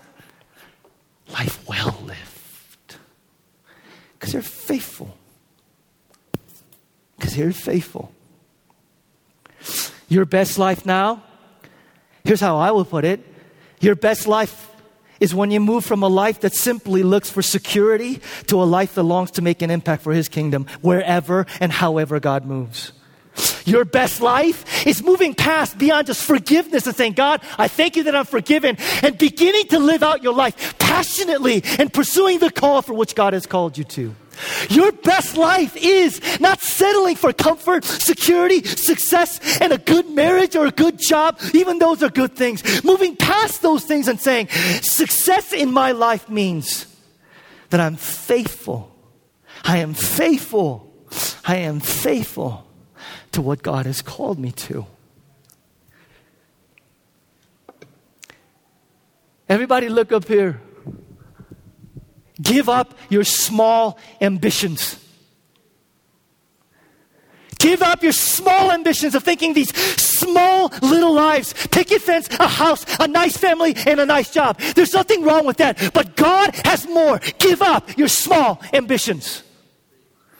life 1.29 1.67
well 1.67 1.97
lived. 2.05 2.95
Because 4.13 4.33
they're 4.33 4.43
faithful. 4.43 5.17
Because 7.17 7.35
they're 7.35 7.51
faithful. 7.51 8.13
Your 10.07 10.25
best 10.25 10.59
life 10.59 10.85
now, 10.85 11.23
here's 12.23 12.39
how 12.39 12.57
I 12.57 12.69
will 12.69 12.85
put 12.85 13.03
it 13.03 13.19
your 13.79 13.95
best 13.95 14.27
life 14.27 14.69
is 15.19 15.33
when 15.33 15.51
you 15.51 15.59
move 15.59 15.85
from 15.85 16.03
a 16.03 16.07
life 16.07 16.41
that 16.41 16.53
simply 16.53 17.03
looks 17.03 17.29
for 17.29 17.41
security 17.41 18.21
to 18.47 18.61
a 18.61 18.65
life 18.65 18.95
that 18.95 19.03
longs 19.03 19.31
to 19.31 19.41
make 19.41 19.61
an 19.61 19.69
impact 19.69 20.03
for 20.03 20.13
His 20.13 20.29
kingdom 20.29 20.67
wherever 20.81 21.45
and 21.59 21.71
however 21.71 22.19
God 22.19 22.45
moves. 22.45 22.91
Your 23.65 23.85
best 23.85 24.21
life 24.21 24.85
is 24.85 25.01
moving 25.01 25.33
past 25.33 25.77
beyond 25.77 26.07
just 26.07 26.23
forgiveness 26.23 26.85
and 26.85 26.95
saying, 26.95 27.13
God, 27.13 27.41
I 27.57 27.67
thank 27.67 27.95
you 27.95 28.03
that 28.03 28.15
I'm 28.15 28.25
forgiven, 28.25 28.77
and 29.01 29.17
beginning 29.17 29.67
to 29.69 29.79
live 29.79 30.03
out 30.03 30.21
your 30.21 30.33
life 30.33 30.77
passionately 30.77 31.63
and 31.79 31.91
pursuing 31.91 32.39
the 32.39 32.51
call 32.51 32.81
for 32.81 32.93
which 32.93 33.15
God 33.15 33.33
has 33.33 33.47
called 33.47 33.77
you 33.77 33.83
to. 33.85 34.15
Your 34.69 34.91
best 34.91 35.37
life 35.37 35.75
is 35.75 36.21
not 36.39 36.61
settling 36.61 37.15
for 37.15 37.33
comfort, 37.33 37.85
security, 37.85 38.63
success, 38.63 39.59
and 39.61 39.73
a 39.73 39.77
good 39.77 40.09
marriage 40.09 40.55
or 40.55 40.65
a 40.65 40.71
good 40.71 40.99
job. 40.99 41.39
Even 41.53 41.79
those 41.79 42.03
are 42.03 42.09
good 42.09 42.35
things. 42.35 42.83
Moving 42.83 43.15
past 43.15 43.61
those 43.61 43.83
things 43.85 44.07
and 44.07 44.19
saying, 44.19 44.47
success 44.81 45.53
in 45.53 45.71
my 45.71 45.91
life 45.91 46.29
means 46.29 46.87
that 47.69 47.79
I'm 47.79 47.95
faithful. 47.95 48.95
I 49.63 49.77
am 49.77 49.93
faithful. 49.93 50.91
I 51.45 51.57
am 51.57 51.79
faithful 51.79 52.67
to 53.31 53.41
what 53.41 53.63
God 53.63 53.85
has 53.85 54.01
called 54.01 54.39
me 54.39 54.51
to. 54.51 54.85
Everybody, 59.49 59.89
look 59.89 60.11
up 60.11 60.27
here. 60.27 60.61
Give 62.41 62.67
up 62.69 62.97
your 63.09 63.23
small 63.23 63.97
ambitions. 64.19 64.99
Give 67.59 67.81
up 67.81 68.03
your 68.03 68.11
small 68.11 68.71
ambitions 68.71 69.15
of 69.15 69.23
thinking 69.23 69.53
these 69.53 69.73
small 69.73 70.69
little 70.81 71.13
lives. 71.13 71.53
Picket 71.71 72.01
fence, 72.01 72.27
a 72.39 72.47
house, 72.47 72.85
a 72.99 73.07
nice 73.07 73.37
family, 73.37 73.73
and 73.87 74.01
a 74.01 74.05
nice 74.05 74.31
job. 74.31 74.59
There's 74.75 74.93
nothing 74.93 75.23
wrong 75.23 75.45
with 75.45 75.57
that. 75.57 75.91
But 75.93 76.17
God 76.17 76.53
has 76.65 76.85
more. 76.87 77.19
Give 77.39 77.61
up 77.61 77.97
your 77.97 78.09
small 78.09 78.61
ambitions 78.73 79.43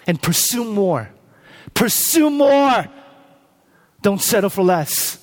and 0.06 0.22
pursue 0.22 0.66
more. 0.66 1.12
Pursue 1.74 2.30
more. 2.30 2.88
Don't 4.02 4.22
settle 4.22 4.50
for 4.50 4.64
less. 4.64 5.23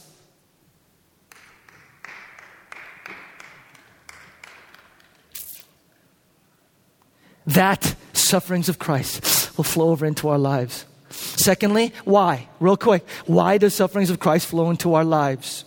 That 7.55 7.95
sufferings 8.13 8.69
of 8.69 8.79
Christ 8.79 9.57
will 9.57 9.65
flow 9.65 9.91
over 9.91 10.07
into 10.07 10.29
our 10.29 10.39
lives. 10.39 10.87
Secondly, 11.11 11.93
why? 12.05 12.49
Real 12.61 12.77
quick, 12.77 13.07
why 13.27 13.59
do 13.59 13.69
sufferings 13.69 14.11
of 14.11 14.21
Christ 14.21 14.47
flow 14.47 14.71
into 14.71 14.95
our 14.95 15.05
lives? 15.05 15.65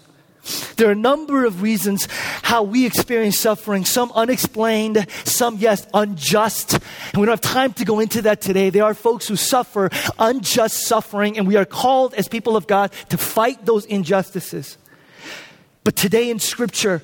There 0.75 0.89
are 0.89 0.91
a 0.91 0.95
number 0.95 1.45
of 1.45 1.61
reasons 1.61 2.07
how 2.41 2.63
we 2.63 2.85
experience 2.85 3.39
suffering, 3.39 3.85
some 3.85 4.11
unexplained, 4.13 5.07
some, 5.23 5.57
yes, 5.57 5.87
unjust. 5.93 6.73
And 6.73 7.21
we 7.21 7.25
don't 7.25 7.31
have 7.33 7.41
time 7.41 7.71
to 7.73 7.85
go 7.85 7.99
into 7.99 8.23
that 8.23 8.41
today. 8.41 8.69
There 8.69 8.83
are 8.83 8.93
folks 8.93 9.27
who 9.27 9.37
suffer 9.37 9.89
unjust 10.19 10.85
suffering, 10.85 11.37
and 11.37 11.47
we 11.47 11.55
are 11.55 11.65
called 11.65 12.13
as 12.15 12.27
people 12.27 12.57
of 12.57 12.67
God 12.67 12.91
to 13.09 13.17
fight 13.17 13.65
those 13.65 13.85
injustices. 13.85 14.77
But 15.85 15.95
today 15.95 16.29
in 16.29 16.39
Scripture, 16.39 17.03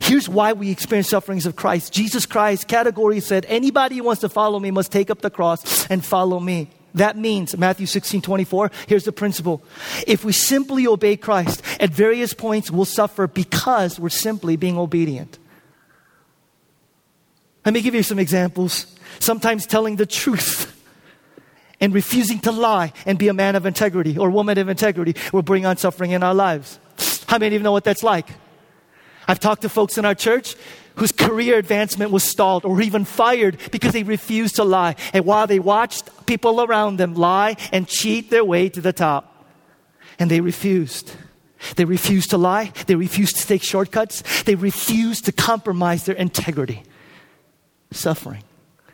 Here's 0.00 0.28
why 0.28 0.54
we 0.54 0.70
experience 0.70 1.08
sufferings 1.10 1.46
of 1.46 1.56
Christ. 1.56 1.92
Jesus 1.92 2.26
Christ 2.26 2.66
category 2.66 3.20
said, 3.20 3.46
anybody 3.48 3.98
who 3.98 4.04
wants 4.04 4.22
to 4.22 4.28
follow 4.28 4.58
me 4.58 4.70
must 4.70 4.90
take 4.90 5.10
up 5.10 5.20
the 5.20 5.30
cross 5.30 5.88
and 5.90 6.04
follow 6.04 6.40
me. 6.40 6.70
That 6.94 7.16
means, 7.16 7.56
Matthew 7.56 7.86
16, 7.86 8.20
24, 8.22 8.70
here's 8.88 9.04
the 9.04 9.12
principle. 9.12 9.62
If 10.06 10.24
we 10.24 10.32
simply 10.32 10.86
obey 10.86 11.16
Christ, 11.16 11.62
at 11.78 11.90
various 11.90 12.34
points 12.34 12.70
we'll 12.70 12.84
suffer 12.84 13.28
because 13.28 14.00
we're 14.00 14.08
simply 14.08 14.56
being 14.56 14.76
obedient. 14.76 15.38
Let 17.64 17.74
me 17.74 17.82
give 17.82 17.94
you 17.94 18.02
some 18.02 18.18
examples. 18.18 18.86
Sometimes 19.18 19.66
telling 19.66 19.96
the 19.96 20.06
truth 20.06 20.76
and 21.78 21.94
refusing 21.94 22.40
to 22.40 22.52
lie 22.52 22.92
and 23.06 23.18
be 23.18 23.28
a 23.28 23.34
man 23.34 23.54
of 23.54 23.66
integrity 23.66 24.16
or 24.18 24.30
woman 24.30 24.58
of 24.58 24.68
integrity 24.68 25.14
will 25.32 25.42
bring 25.42 25.66
on 25.66 25.76
suffering 25.76 26.10
in 26.12 26.22
our 26.22 26.34
lives. 26.34 26.78
How 27.26 27.38
many 27.38 27.54
of 27.54 27.60
you 27.60 27.64
know 27.64 27.72
what 27.72 27.84
that's 27.84 28.02
like? 28.02 28.28
I've 29.30 29.38
talked 29.38 29.62
to 29.62 29.68
folks 29.68 29.96
in 29.96 30.04
our 30.04 30.16
church 30.16 30.56
whose 30.96 31.12
career 31.12 31.56
advancement 31.56 32.10
was 32.10 32.24
stalled 32.24 32.64
or 32.64 32.80
even 32.82 33.04
fired 33.04 33.58
because 33.70 33.92
they 33.92 34.02
refused 34.02 34.56
to 34.56 34.64
lie. 34.64 34.96
And 35.12 35.24
while 35.24 35.46
they 35.46 35.60
watched 35.60 36.26
people 36.26 36.60
around 36.60 36.96
them 36.98 37.14
lie 37.14 37.56
and 37.70 37.86
cheat 37.86 38.28
their 38.30 38.44
way 38.44 38.68
to 38.68 38.80
the 38.80 38.92
top, 38.92 39.46
and 40.18 40.28
they 40.28 40.40
refused. 40.40 41.12
They 41.76 41.84
refused 41.84 42.30
to 42.30 42.38
lie. 42.38 42.72
They 42.88 42.96
refused 42.96 43.36
to 43.36 43.46
take 43.46 43.62
shortcuts. 43.62 44.42
They 44.42 44.56
refused 44.56 45.26
to 45.26 45.32
compromise 45.32 46.06
their 46.06 46.16
integrity. 46.16 46.82
Suffering. 47.92 48.42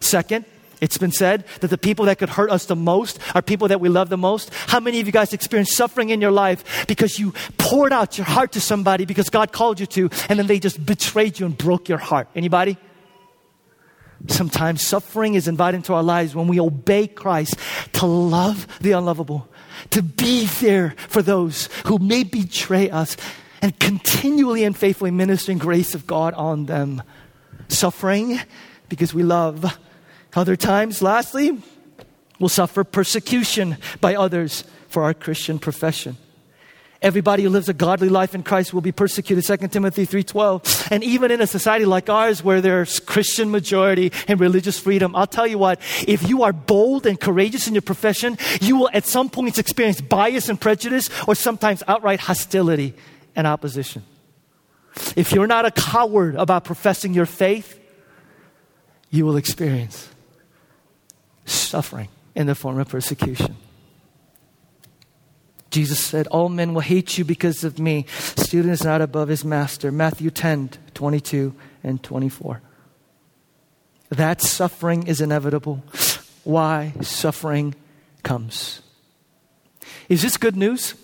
Second, 0.01 0.44
it's 0.81 0.99
been 0.99 1.12
said 1.12 1.45
that 1.61 1.69
the 1.69 1.79
people 1.79 2.05
that 2.07 2.19
could 2.19 2.29
hurt 2.29 2.51
us 2.51 2.67
the 2.67 2.77
most 2.77 3.19
are 3.35 3.43
people 3.43 3.69
that 3.69 3.81
we 3.81 3.89
love 3.89 4.09
the 4.09 4.19
most. 4.19 4.53
How 4.53 4.81
many 4.81 5.01
of 5.01 5.07
you 5.07 5.12
guys 5.12 5.33
experienced 5.33 5.75
suffering 5.75 6.11
in 6.11 6.21
your 6.21 6.31
life 6.31 6.87
because 6.87 7.19
you 7.19 7.33
poured 7.57 7.93
out 7.93 8.19
your 8.19 8.27
heart 8.27 8.53
to 8.53 8.61
somebody 8.61 9.07
because 9.07 9.31
God 9.31 9.53
called 9.53 9.81
you 9.81 9.87
to, 9.87 10.11
and 10.29 10.39
then 10.39 10.47
they 10.47 10.59
just 10.59 10.85
betrayed 10.85 11.39
you 11.39 11.47
and 11.47 11.57
broke 11.57 11.89
your 11.89 11.99
heart? 11.99 12.29
Anybody? 12.35 12.77
Sometimes 14.29 14.87
suffering 14.87 15.35
is 15.35 15.49
invited 15.49 15.79
into 15.79 15.95
our 15.95 16.03
lives 16.03 16.35
when 16.35 16.49
we 16.49 16.61
obey 16.61 17.07
Christ 17.07 17.57
to 17.95 18.07
love 18.07 18.67
the 18.81 18.93
unlovable, 18.93 19.49
to 19.91 20.03
be 20.03 20.47
there 20.47 20.95
for 21.09 21.23
those 21.23 21.69
who 21.87 21.99
may 21.99 22.23
betray 22.23 22.91
us, 22.91 23.17
and 23.62 23.79
continually 23.79 24.65
and 24.65 24.77
faithfully 24.77 25.11
ministering 25.11 25.59
grace 25.59 25.95
of 25.95 26.07
God 26.07 26.35
on 26.35 26.67
them. 26.67 27.03
Suffering 27.69 28.41
because 28.89 29.15
we 29.15 29.23
love. 29.23 29.79
Other 30.37 30.55
times, 30.55 31.01
lastly, 31.01 31.59
we'll 32.38 32.51
suffer 32.51 32.85
persecution 32.85 33.79
by 34.03 34.14
others 34.14 34.64
for 34.88 35.03
our 35.05 35.14
Christian 35.14 35.59
profession. 35.59 36.18
Everybody 37.01 37.44
who 37.44 37.49
lives 37.49 37.70
a 37.70 37.75
godly 37.75 38.11
life 38.11 38.35
in 38.35 38.42
Christ 38.42 38.75
will 38.75 38.83
be 38.83 38.92
persecuted, 38.92 39.44
2 39.44 39.68
Timothy 39.68 40.07
3.12. 40.07 40.88
And 40.90 41.03
even 41.03 41.31
in 41.31 41.40
a 41.40 41.46
society 41.46 41.87
like 41.87 42.11
ours 42.11 42.44
where 42.44 42.61
there's 42.61 43.01
Christian 43.01 43.51
majority 43.51 44.12
and 44.29 44.38
religious 44.38 44.79
freedom, 44.79 45.16
I'll 45.16 45.27
tell 45.27 45.46
you 45.46 45.57
what, 45.57 45.81
if 46.07 46.29
you 46.29 46.42
are 46.42 46.53
bold 46.53 47.07
and 47.07 47.18
courageous 47.18 47.66
in 47.66 47.75
your 47.75 47.83
profession, 47.83 48.37
you 48.61 48.77
will 48.77 48.90
at 48.92 49.07
some 49.07 49.31
points 49.31 49.59
experience 49.59 50.03
bias 50.03 50.51
and 50.51 50.61
prejudice 50.61 51.09
or 51.27 51.35
sometimes 51.35 51.83
outright 51.88 52.20
hostility 52.20 52.94
and 53.35 53.46
opposition. 53.46 54.03
If 55.14 55.33
you're 55.33 55.46
not 55.46 55.64
a 55.64 55.70
coward 55.70 56.35
about 56.35 56.64
professing 56.64 57.14
your 57.14 57.27
faith, 57.27 57.79
you 59.11 59.25
will 59.25 59.37
experience 59.37 60.11
suffering 61.46 62.09
in 62.35 62.46
the 62.46 62.54
form 62.54 62.78
of 62.78 62.88
persecution. 62.88 63.56
Jesus 65.70 65.98
said, 65.98 66.26
All 66.28 66.48
men 66.48 66.74
will 66.74 66.80
hate 66.80 67.18
you 67.18 67.24
because 67.24 67.64
of 67.64 67.78
me. 67.78 68.06
Student 68.09 68.72
is 68.72 68.85
not 68.85 69.00
above 69.00 69.28
his 69.28 69.44
master. 69.44 69.90
Matthew 69.90 70.30
10, 70.30 70.70
22 70.94 71.54
and 71.82 72.02
24. 72.02 72.62
That 74.11 74.40
suffering 74.40 75.06
is 75.06 75.20
inevitable. 75.20 75.82
Why 76.44 76.94
suffering 77.00 77.74
comes. 78.22 78.80
Is 80.09 80.22
this 80.22 80.37
good 80.37 80.56
news? 80.56 80.94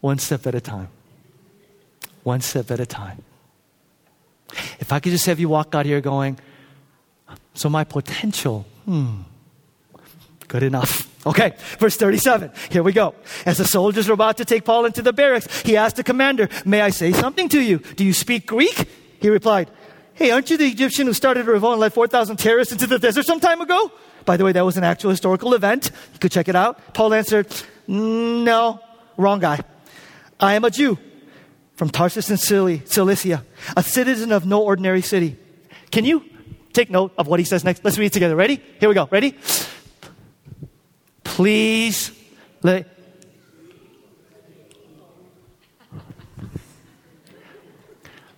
One 0.00 0.18
step 0.18 0.46
at 0.46 0.54
a 0.54 0.60
time. 0.60 0.88
One 2.22 2.40
step 2.40 2.70
at 2.70 2.80
a 2.80 2.86
time. 2.86 3.22
If 4.78 4.92
I 4.92 5.00
could 5.00 5.12
just 5.12 5.26
have 5.26 5.38
you 5.40 5.48
walk 5.48 5.74
out 5.74 5.86
here 5.86 6.00
going, 6.00 6.38
so 7.54 7.68
my 7.68 7.84
potential 7.84 8.66
Hmm. 8.90 9.22
Good 10.48 10.64
enough. 10.64 11.06
Okay, 11.26 11.52
verse 11.78 11.96
37. 11.96 12.50
Here 12.70 12.82
we 12.82 12.92
go. 12.92 13.14
As 13.46 13.58
the 13.58 13.64
soldiers 13.64 14.08
were 14.08 14.14
about 14.14 14.38
to 14.38 14.44
take 14.44 14.64
Paul 14.64 14.84
into 14.84 15.00
the 15.00 15.12
barracks, 15.12 15.62
he 15.62 15.76
asked 15.76 15.94
the 15.94 16.02
commander, 16.02 16.48
May 16.64 16.80
I 16.80 16.90
say 16.90 17.12
something 17.12 17.48
to 17.50 17.60
you? 17.60 17.78
Do 17.78 18.04
you 18.04 18.12
speak 18.12 18.46
Greek? 18.46 18.88
He 19.20 19.30
replied, 19.30 19.70
Hey, 20.14 20.32
aren't 20.32 20.50
you 20.50 20.56
the 20.56 20.66
Egyptian 20.66 21.06
who 21.06 21.12
started 21.12 21.46
a 21.46 21.52
revolt 21.52 21.74
and 21.74 21.80
led 21.82 21.92
4,000 21.92 22.36
terrorists 22.36 22.72
into 22.72 22.88
the 22.88 22.98
desert 22.98 23.26
some 23.26 23.38
time 23.38 23.60
ago? 23.60 23.92
By 24.24 24.36
the 24.36 24.44
way, 24.44 24.50
that 24.50 24.64
was 24.64 24.76
an 24.76 24.82
actual 24.82 25.10
historical 25.10 25.54
event. 25.54 25.92
You 26.14 26.18
could 26.18 26.32
check 26.32 26.48
it 26.48 26.56
out. 26.56 26.94
Paul 26.94 27.14
answered, 27.14 27.46
No, 27.86 28.80
wrong 29.16 29.38
guy. 29.38 29.60
I 30.40 30.54
am 30.54 30.64
a 30.64 30.70
Jew 30.70 30.98
from 31.80 31.88
Tarsus 31.88 32.28
in 32.28 32.36
Cilicia, 32.36 33.42
a 33.74 33.82
citizen 33.82 34.32
of 34.32 34.44
no 34.44 34.62
ordinary 34.62 35.00
city. 35.00 35.38
Can 35.90 36.04
you 36.04 36.22
Take 36.72 36.90
note 36.90 37.12
of 37.18 37.26
what 37.26 37.40
he 37.40 37.44
says 37.44 37.64
next. 37.64 37.84
Let's 37.84 37.98
read 37.98 38.06
it 38.06 38.12
together. 38.12 38.36
Ready? 38.36 38.60
Here 38.78 38.88
we 38.88 38.94
go. 38.94 39.08
Ready? 39.10 39.36
Please 41.24 42.12
let. 42.62 42.86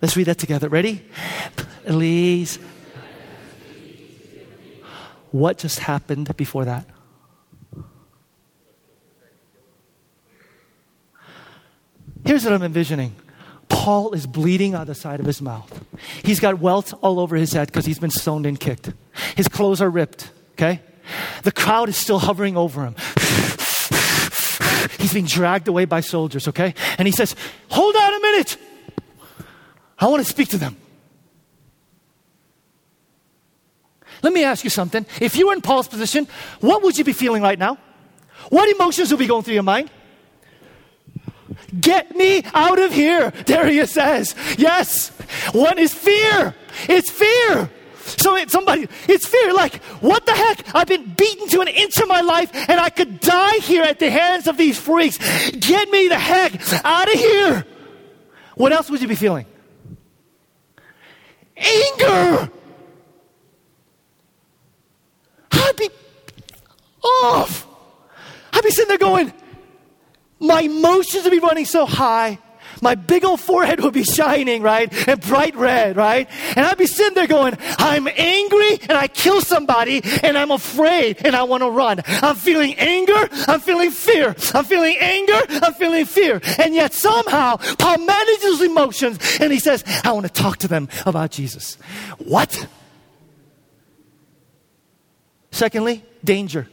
Let's 0.01 0.17
read 0.17 0.25
that 0.25 0.39
together. 0.39 0.67
Ready? 0.67 1.05
Please. 1.85 2.57
What 5.31 5.59
just 5.59 5.79
happened 5.79 6.35
before 6.35 6.65
that? 6.65 6.87
Here's 12.25 12.43
what 12.45 12.53
I'm 12.53 12.63
envisioning 12.63 13.15
Paul 13.83 14.13
is 14.13 14.25
bleeding 14.25 14.75
on 14.75 14.87
the 14.87 14.95
side 14.95 15.19
of 15.19 15.25
his 15.25 15.41
mouth. 15.41 15.83
He's 16.23 16.39
got 16.39 16.59
welts 16.59 16.93
all 16.93 17.19
over 17.19 17.35
his 17.35 17.51
head 17.51 17.67
because 17.67 17.85
he's 17.85 17.99
been 17.99 18.11
stoned 18.11 18.45
and 18.45 18.57
kicked. 18.57 18.93
His 19.35 19.49
clothes 19.49 19.81
are 19.81 19.89
ripped, 19.89 20.31
okay? 20.53 20.79
The 21.41 21.51
crowd 21.51 21.89
is 21.89 21.97
still 21.97 22.19
hovering 22.19 22.55
over 22.55 22.85
him. 22.85 22.95
He's 24.99 25.11
being 25.11 25.25
dragged 25.25 25.67
away 25.67 25.83
by 25.83 25.99
soldiers, 25.99 26.47
okay? 26.47 26.73
And 26.97 27.09
he 27.09 27.11
says, 27.11 27.35
Hold 27.71 27.93
on 27.97 28.13
a 28.13 28.19
minute. 28.21 28.55
I 29.99 30.07
want 30.07 30.23
to 30.23 30.29
speak 30.29 30.47
to 30.51 30.57
them. 30.57 30.77
Let 34.21 34.31
me 34.31 34.45
ask 34.45 34.63
you 34.63 34.69
something. 34.69 35.05
If 35.19 35.35
you 35.35 35.47
were 35.47 35.53
in 35.53 35.61
Paul's 35.61 35.89
position, 35.89 36.29
what 36.61 36.83
would 36.83 36.97
you 36.97 37.03
be 37.03 37.11
feeling 37.11 37.43
right 37.43 37.59
now? 37.59 37.77
What 38.47 38.73
emotions 38.73 39.11
would 39.11 39.19
be 39.19 39.27
going 39.27 39.43
through 39.43 39.55
your 39.55 39.63
mind? 39.63 39.89
Get 41.79 42.15
me 42.15 42.43
out 42.53 42.79
of 42.79 42.91
here, 42.93 43.31
Darius 43.45 43.91
says. 43.91 44.35
Yes. 44.57 45.09
What 45.51 45.77
is 45.79 45.93
fear? 45.93 46.55
It's 46.87 47.09
fear. 47.09 47.69
So 48.05 48.37
somebody, 48.47 48.87
it's 49.07 49.25
fear. 49.25 49.53
Like, 49.53 49.81
what 50.01 50.25
the 50.25 50.33
heck? 50.33 50.75
I've 50.75 50.87
been 50.87 51.13
beaten 51.13 51.47
to 51.49 51.61
an 51.61 51.67
inch 51.67 51.97
of 51.97 52.07
my 52.07 52.21
life 52.21 52.49
and 52.53 52.79
I 52.79 52.89
could 52.89 53.19
die 53.19 53.57
here 53.57 53.83
at 53.83 53.99
the 53.99 54.09
hands 54.09 54.47
of 54.47 54.57
these 54.57 54.79
freaks. 54.79 55.17
Get 55.51 55.89
me 55.89 56.07
the 56.07 56.19
heck 56.19 56.53
out 56.85 57.07
of 57.07 57.19
here. 57.19 57.65
What 58.55 58.71
else 58.71 58.89
would 58.89 59.01
you 59.01 59.07
be 59.07 59.15
feeling? 59.15 59.45
Anger. 61.55 62.51
I'd 65.51 65.75
be 65.77 65.89
off. 67.03 67.67
I'd 68.51 68.63
be 68.63 68.71
sitting 68.71 68.89
there 68.89 68.97
going, 68.97 69.33
my 70.43 70.61
emotions 70.61 71.23
would 71.23 71.31
be 71.31 71.39
running 71.39 71.65
so 71.65 71.85
high. 71.85 72.37
My 72.81 72.95
big 72.95 73.23
old 73.23 73.39
forehead 73.39 73.79
would 73.79 73.93
be 73.93 74.03
shining, 74.03 74.61
right? 74.61 74.91
And 75.07 75.21
bright 75.21 75.55
red, 75.55 75.95
right? 75.95 76.29
And 76.55 76.65
I'd 76.65 76.77
be 76.77 76.85
sitting 76.85 77.13
there 77.13 77.27
going, 77.27 77.57
I'm 77.77 78.07
angry 78.07 78.79
and 78.81 78.91
I 78.91 79.07
kill 79.07 79.41
somebody 79.41 80.01
and 80.21 80.37
I'm 80.37 80.51
afraid 80.51 81.25
and 81.25 81.35
I 81.35 81.43
want 81.43 81.63
to 81.63 81.69
run. 81.69 82.01
I'm 82.05 82.35
feeling 82.35 82.75
anger. 82.75 83.29
I'm 83.47 83.61
feeling 83.61 83.91
fear. 83.91 84.35
I'm 84.53 84.65
feeling 84.65 84.97
anger. 84.99 85.39
I'm 85.49 85.73
feeling 85.75 86.05
fear. 86.05 86.41
And 86.59 86.75
yet 86.75 86.93
somehow 86.93 87.57
Paul 87.77 87.99
manages 87.99 88.61
emotions 88.61 89.19
and 89.39 89.53
he 89.53 89.59
says, 89.59 89.83
I 90.03 90.11
want 90.11 90.25
to 90.25 90.33
talk 90.33 90.57
to 90.57 90.67
them 90.67 90.89
about 91.05 91.31
Jesus. 91.31 91.75
What? 92.17 92.67
Secondly, 95.51 96.03
danger. 96.23 96.67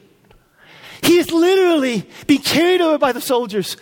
He 1.03 1.19
is 1.19 1.31
literally 1.31 2.09
being 2.27 2.43
carried 2.43 2.81
over 2.81 2.99
by 2.99 3.13
the 3.13 3.21
soldiers. 3.21 3.77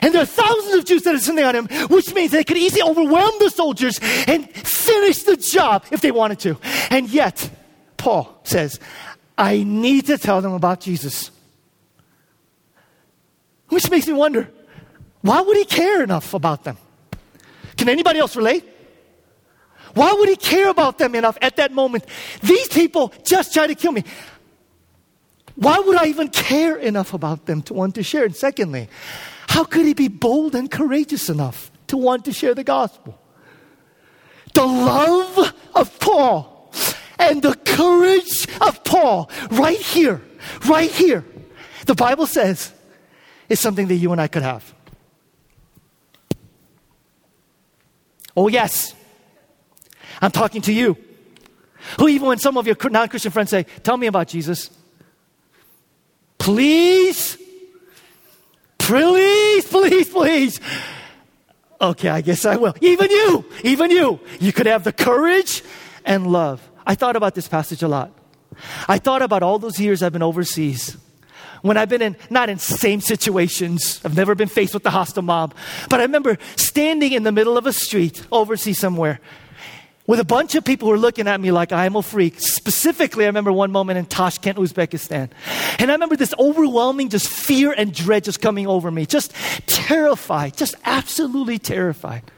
And 0.00 0.14
there 0.14 0.22
are 0.22 0.26
thousands 0.26 0.74
of 0.74 0.84
Jews 0.84 1.02
that 1.02 1.14
are 1.14 1.18
sitting 1.18 1.44
on 1.44 1.54
him, 1.54 1.66
which 1.88 2.14
means 2.14 2.32
they 2.32 2.44
could 2.44 2.56
easily 2.56 2.82
overwhelm 2.82 3.34
the 3.38 3.50
soldiers 3.50 3.98
and 4.26 4.50
finish 4.50 5.22
the 5.22 5.36
job 5.36 5.84
if 5.90 6.00
they 6.00 6.10
wanted 6.10 6.40
to. 6.40 6.58
And 6.90 7.10
yet, 7.10 7.50
Paul 7.96 8.40
says, 8.44 8.80
I 9.36 9.62
need 9.62 10.06
to 10.06 10.18
tell 10.18 10.40
them 10.40 10.52
about 10.52 10.80
Jesus. 10.80 11.30
Which 13.68 13.90
makes 13.90 14.06
me 14.06 14.12
wonder, 14.12 14.50
why 15.20 15.40
would 15.40 15.56
he 15.56 15.64
care 15.64 16.02
enough 16.02 16.34
about 16.34 16.64
them? 16.64 16.76
Can 17.76 17.88
anybody 17.88 18.18
else 18.18 18.36
relate? 18.36 18.64
Why 19.94 20.12
would 20.12 20.28
he 20.28 20.36
care 20.36 20.68
about 20.68 20.98
them 20.98 21.14
enough 21.14 21.36
at 21.42 21.56
that 21.56 21.72
moment? 21.72 22.04
These 22.42 22.68
people 22.68 23.12
just 23.24 23.52
tried 23.52 23.68
to 23.68 23.74
kill 23.74 23.92
me. 23.92 24.04
Why 25.62 25.78
would 25.78 25.96
I 25.96 26.06
even 26.06 26.28
care 26.28 26.76
enough 26.76 27.14
about 27.14 27.46
them 27.46 27.62
to 27.62 27.74
want 27.74 27.94
to 27.94 28.02
share? 28.02 28.24
And 28.24 28.34
secondly, 28.34 28.88
how 29.48 29.62
could 29.62 29.86
he 29.86 29.94
be 29.94 30.08
bold 30.08 30.56
and 30.56 30.68
courageous 30.68 31.28
enough 31.28 31.70
to 31.86 31.96
want 31.96 32.24
to 32.24 32.32
share 32.32 32.52
the 32.52 32.64
gospel? 32.64 33.16
The 34.54 34.66
love 34.66 35.54
of 35.76 36.00
Paul 36.00 36.72
and 37.16 37.42
the 37.42 37.54
courage 37.54 38.48
of 38.60 38.82
Paul, 38.82 39.30
right 39.52 39.78
here, 39.78 40.20
right 40.66 40.90
here, 40.90 41.24
the 41.86 41.94
Bible 41.94 42.26
says 42.26 42.72
is 43.48 43.60
something 43.60 43.86
that 43.86 43.94
you 43.94 44.10
and 44.10 44.20
I 44.20 44.26
could 44.26 44.42
have. 44.42 44.74
Oh, 48.36 48.48
yes. 48.48 48.96
I'm 50.20 50.32
talking 50.32 50.62
to 50.62 50.72
you. 50.72 50.96
Who, 52.00 52.08
even 52.08 52.26
when 52.26 52.38
some 52.38 52.56
of 52.56 52.66
your 52.66 52.76
non 52.90 53.08
Christian 53.08 53.30
friends 53.30 53.50
say, 53.50 53.64
Tell 53.84 53.96
me 53.96 54.08
about 54.08 54.26
Jesus, 54.26 54.70
Please? 56.42 57.38
Please, 58.76 59.64
please, 59.64 60.08
please. 60.08 60.60
Okay, 61.80 62.08
I 62.08 62.20
guess 62.20 62.44
I 62.44 62.56
will. 62.56 62.74
Even 62.80 63.12
you, 63.12 63.44
even 63.62 63.92
you, 63.92 64.18
you 64.40 64.52
could 64.52 64.66
have 64.66 64.82
the 64.82 64.92
courage 64.92 65.62
and 66.04 66.26
love. 66.26 66.60
I 66.84 66.96
thought 66.96 67.14
about 67.14 67.36
this 67.36 67.46
passage 67.46 67.84
a 67.84 67.88
lot. 67.88 68.10
I 68.88 68.98
thought 68.98 69.22
about 69.22 69.44
all 69.44 69.60
those 69.60 69.78
years 69.78 70.02
I've 70.02 70.12
been 70.12 70.22
overseas 70.22 70.96
when 71.60 71.76
I've 71.76 71.88
been 71.88 72.02
in, 72.02 72.16
not 72.28 72.50
in 72.50 72.58
same 72.58 73.00
situations. 73.00 74.00
I've 74.04 74.16
never 74.16 74.34
been 74.34 74.48
faced 74.48 74.74
with 74.74 74.82
the 74.82 74.90
hostile 74.90 75.22
mob. 75.22 75.54
But 75.88 76.00
I 76.00 76.02
remember 76.02 76.38
standing 76.56 77.12
in 77.12 77.22
the 77.22 77.30
middle 77.30 77.56
of 77.56 77.66
a 77.66 77.72
street 77.72 78.26
overseas 78.32 78.80
somewhere 78.80 79.20
with 80.12 80.20
a 80.20 80.24
bunch 80.24 80.54
of 80.54 80.62
people 80.62 80.88
who 80.88 80.92
were 80.92 80.98
looking 80.98 81.26
at 81.26 81.40
me 81.40 81.50
like 81.50 81.72
I'm 81.72 81.96
a 81.96 82.02
freak. 82.02 82.38
Specifically, 82.38 83.24
I 83.24 83.28
remember 83.28 83.50
one 83.50 83.72
moment 83.72 83.98
in 83.98 84.04
Tashkent, 84.04 84.58
Uzbekistan. 84.58 85.30
And 85.78 85.90
I 85.90 85.94
remember 85.94 86.16
this 86.16 86.34
overwhelming 86.38 87.08
just 87.08 87.28
fear 87.28 87.72
and 87.72 87.94
dread 87.94 88.24
just 88.24 88.42
coming 88.42 88.66
over 88.66 88.90
me. 88.90 89.06
Just 89.06 89.32
terrified, 89.64 90.54
just 90.54 90.74
absolutely 90.84 91.58
terrified. 91.58 92.30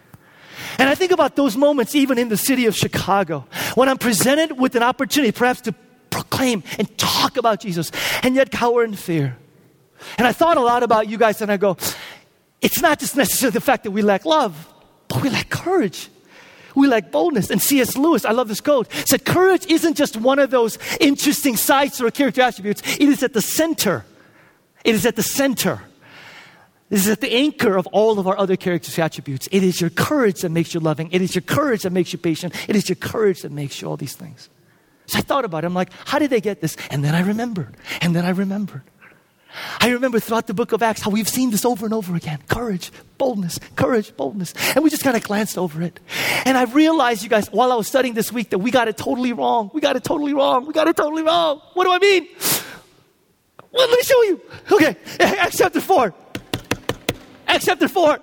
And 0.78 0.88
I 0.88 0.94
think 0.94 1.10
about 1.10 1.34
those 1.34 1.56
moments 1.56 1.96
even 1.96 2.16
in 2.16 2.28
the 2.28 2.36
city 2.36 2.66
of 2.66 2.76
Chicago 2.76 3.44
when 3.74 3.88
I'm 3.88 3.98
presented 3.98 4.56
with 4.56 4.76
an 4.76 4.84
opportunity 4.84 5.32
perhaps 5.32 5.62
to 5.62 5.74
proclaim 6.10 6.62
and 6.78 6.96
talk 6.96 7.36
about 7.36 7.58
Jesus 7.58 7.90
and 8.22 8.36
yet 8.36 8.52
cower 8.52 8.84
in 8.84 8.94
fear. 8.94 9.36
And 10.16 10.28
I 10.28 10.32
thought 10.32 10.58
a 10.58 10.62
lot 10.62 10.84
about 10.84 11.08
you 11.08 11.18
guys 11.18 11.42
and 11.42 11.50
I 11.50 11.56
go, 11.56 11.76
it's 12.62 12.80
not 12.80 13.00
just 13.00 13.16
necessarily 13.16 13.54
the 13.54 13.60
fact 13.60 13.82
that 13.82 13.90
we 13.90 14.02
lack 14.02 14.24
love, 14.24 14.72
but 15.08 15.24
we 15.24 15.28
lack 15.28 15.50
courage. 15.50 16.08
We 16.74 16.88
lack 16.88 17.10
boldness. 17.10 17.50
And 17.50 17.60
C.S. 17.62 17.96
Lewis, 17.96 18.24
I 18.24 18.32
love 18.32 18.48
this 18.48 18.60
quote, 18.60 18.90
said, 19.06 19.24
Courage 19.24 19.66
isn't 19.66 19.94
just 19.94 20.16
one 20.16 20.38
of 20.38 20.50
those 20.50 20.78
interesting 21.00 21.56
sights 21.56 22.00
or 22.00 22.10
character 22.10 22.42
attributes, 22.42 22.82
it 22.98 23.08
is 23.08 23.22
at 23.22 23.32
the 23.32 23.42
center. 23.42 24.04
It 24.84 24.94
is 24.94 25.06
at 25.06 25.16
the 25.16 25.22
center. 25.22 25.80
This 26.90 27.06
is 27.06 27.08
at 27.08 27.20
the 27.20 27.32
anchor 27.32 27.76
of 27.76 27.86
all 27.88 28.18
of 28.18 28.28
our 28.28 28.38
other 28.38 28.56
character 28.56 29.02
attributes. 29.02 29.48
It 29.50 29.62
is 29.62 29.80
your 29.80 29.90
courage 29.90 30.42
that 30.42 30.50
makes 30.50 30.74
you 30.74 30.80
loving. 30.80 31.10
It 31.10 31.22
is 31.22 31.34
your 31.34 31.42
courage 31.42 31.82
that 31.82 31.90
makes 31.90 32.12
you 32.12 32.18
patient. 32.18 32.54
It 32.68 32.76
is 32.76 32.88
your 32.88 32.96
courage 32.96 33.42
that 33.42 33.52
makes 33.52 33.80
you 33.80 33.88
all 33.88 33.96
these 33.96 34.14
things. 34.14 34.50
So 35.06 35.18
I 35.18 35.22
thought 35.22 35.44
about 35.44 35.64
it. 35.64 35.66
I'm 35.66 35.74
like, 35.74 35.90
how 36.04 36.18
did 36.18 36.30
they 36.30 36.40
get 36.40 36.60
this? 36.60 36.76
And 36.90 37.04
then 37.04 37.14
I 37.14 37.20
remembered. 37.20 37.74
And 38.00 38.14
then 38.14 38.24
I 38.24 38.30
remembered. 38.30 38.82
I 39.80 39.90
remember 39.90 40.20
throughout 40.20 40.46
the 40.46 40.54
book 40.54 40.72
of 40.72 40.82
Acts 40.82 41.02
how 41.02 41.10
we've 41.10 41.28
seen 41.28 41.50
this 41.50 41.64
over 41.64 41.84
and 41.84 41.94
over 41.94 42.16
again 42.16 42.40
courage, 42.48 42.90
boldness, 43.18 43.58
courage, 43.76 44.16
boldness. 44.16 44.54
And 44.74 44.82
we 44.82 44.90
just 44.90 45.04
kind 45.04 45.16
of 45.16 45.22
glanced 45.22 45.58
over 45.58 45.82
it. 45.82 46.00
And 46.44 46.56
I 46.56 46.64
realized, 46.64 47.22
you 47.22 47.28
guys, 47.28 47.48
while 47.52 47.72
I 47.72 47.76
was 47.76 47.86
studying 47.86 48.14
this 48.14 48.32
week, 48.32 48.50
that 48.50 48.58
we 48.58 48.70
got 48.70 48.88
it 48.88 48.96
totally 48.96 49.32
wrong. 49.32 49.70
We 49.72 49.80
got 49.80 49.96
it 49.96 50.04
totally 50.04 50.34
wrong. 50.34 50.66
We 50.66 50.72
got 50.72 50.88
it 50.88 50.96
totally 50.96 51.22
wrong. 51.22 51.60
What 51.74 51.84
do 51.84 51.92
I 51.92 51.98
mean? 51.98 52.28
Well, 53.72 53.88
let 53.88 53.96
me 53.96 54.02
show 54.02 54.22
you. 54.22 54.40
Okay, 54.70 54.96
Acts 55.20 55.58
chapter 55.58 55.80
4. 55.80 56.14
Acts 57.46 57.64
chapter 57.64 57.88
4. 57.88 58.18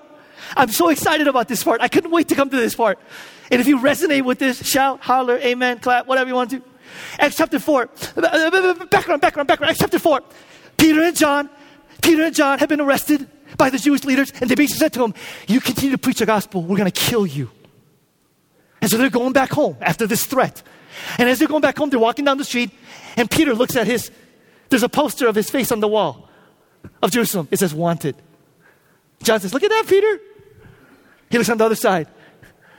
I'm 0.56 0.70
so 0.70 0.90
excited 0.90 1.28
about 1.28 1.48
this 1.48 1.64
part. 1.64 1.82
I 1.82 1.88
couldn't 1.88 2.12
wait 2.12 2.30
to 2.30 2.36
come 2.36 2.50
to 2.50 2.56
this 2.58 2.76
part. 2.76 3.00
And 3.52 3.60
if 3.60 3.68
you 3.68 3.80
resonate 3.80 4.24
with 4.24 4.40
this, 4.40 4.66
shout, 4.66 5.02
holler, 5.02 5.38
amen, 5.38 5.80
clap, 5.80 6.08
whatever 6.08 6.30
you 6.30 6.36
want 6.36 6.52
to. 6.52 6.62
Acts 7.20 7.36
chapter 7.36 7.60
4. 7.60 7.90
Background, 8.16 9.22
background, 9.22 9.48
background. 9.48 9.72
Acts 9.72 9.80
chapter 9.80 10.00
4. 10.00 10.22
Peter 10.82 11.04
and 11.04 11.16
John, 11.16 11.48
Peter 12.02 12.24
and 12.24 12.34
John 12.34 12.58
have 12.58 12.68
been 12.68 12.82
arrested 12.82 13.30
by 13.56 13.70
the 13.70 13.78
Jewish 13.78 14.04
leaders, 14.04 14.34
and 14.42 14.50
they 14.50 14.56
basically 14.56 14.80
said 14.80 14.94
to 14.94 15.00
them, 15.00 15.14
You 15.48 15.62
continue 15.62 15.92
to 15.92 16.00
preach 16.00 16.18
the 16.18 16.26
gospel, 16.26 16.64
we're 16.64 16.78
going 16.78 16.90
to 16.90 17.00
kill 17.00 17.28
you. 17.28 17.52
And 18.82 18.90
so 18.90 18.98
they're 18.98 19.12
going 19.12 19.32
back 19.32 19.52
home 19.52 19.78
after 19.80 20.08
this 20.08 20.26
threat. 20.26 20.64
And 21.20 21.30
as 21.30 21.38
they're 21.38 21.48
going 21.48 21.62
back 21.62 21.78
home, 21.78 21.92
they're 21.92 22.00
walking 22.00 22.26
down 22.26 22.40
the 22.40 22.44
street, 22.44 22.72
and 23.16 23.30
Peter 23.30 23.54
looks 23.54 23.76
at 23.76 23.86
his, 23.86 24.10
there's 24.70 24.82
a 24.82 24.90
poster 24.90 25.28
of 25.28 25.36
his 25.36 25.52
face 25.52 25.72
on 25.72 25.82
the 25.82 25.88
wall 25.88 26.28
of 27.04 27.12
Jerusalem. 27.12 27.48
It 27.52 27.60
says, 27.60 27.76
Wanted. 27.76 28.16
John 29.22 29.40
says, 29.40 29.54
Look 29.54 29.62
at 29.62 29.70
that, 29.70 29.86
Peter. 29.88 30.20
He 31.30 31.38
looks 31.38 31.50
on 31.50 31.60
the 31.60 31.66
other 31.66 31.76
side. 31.76 32.08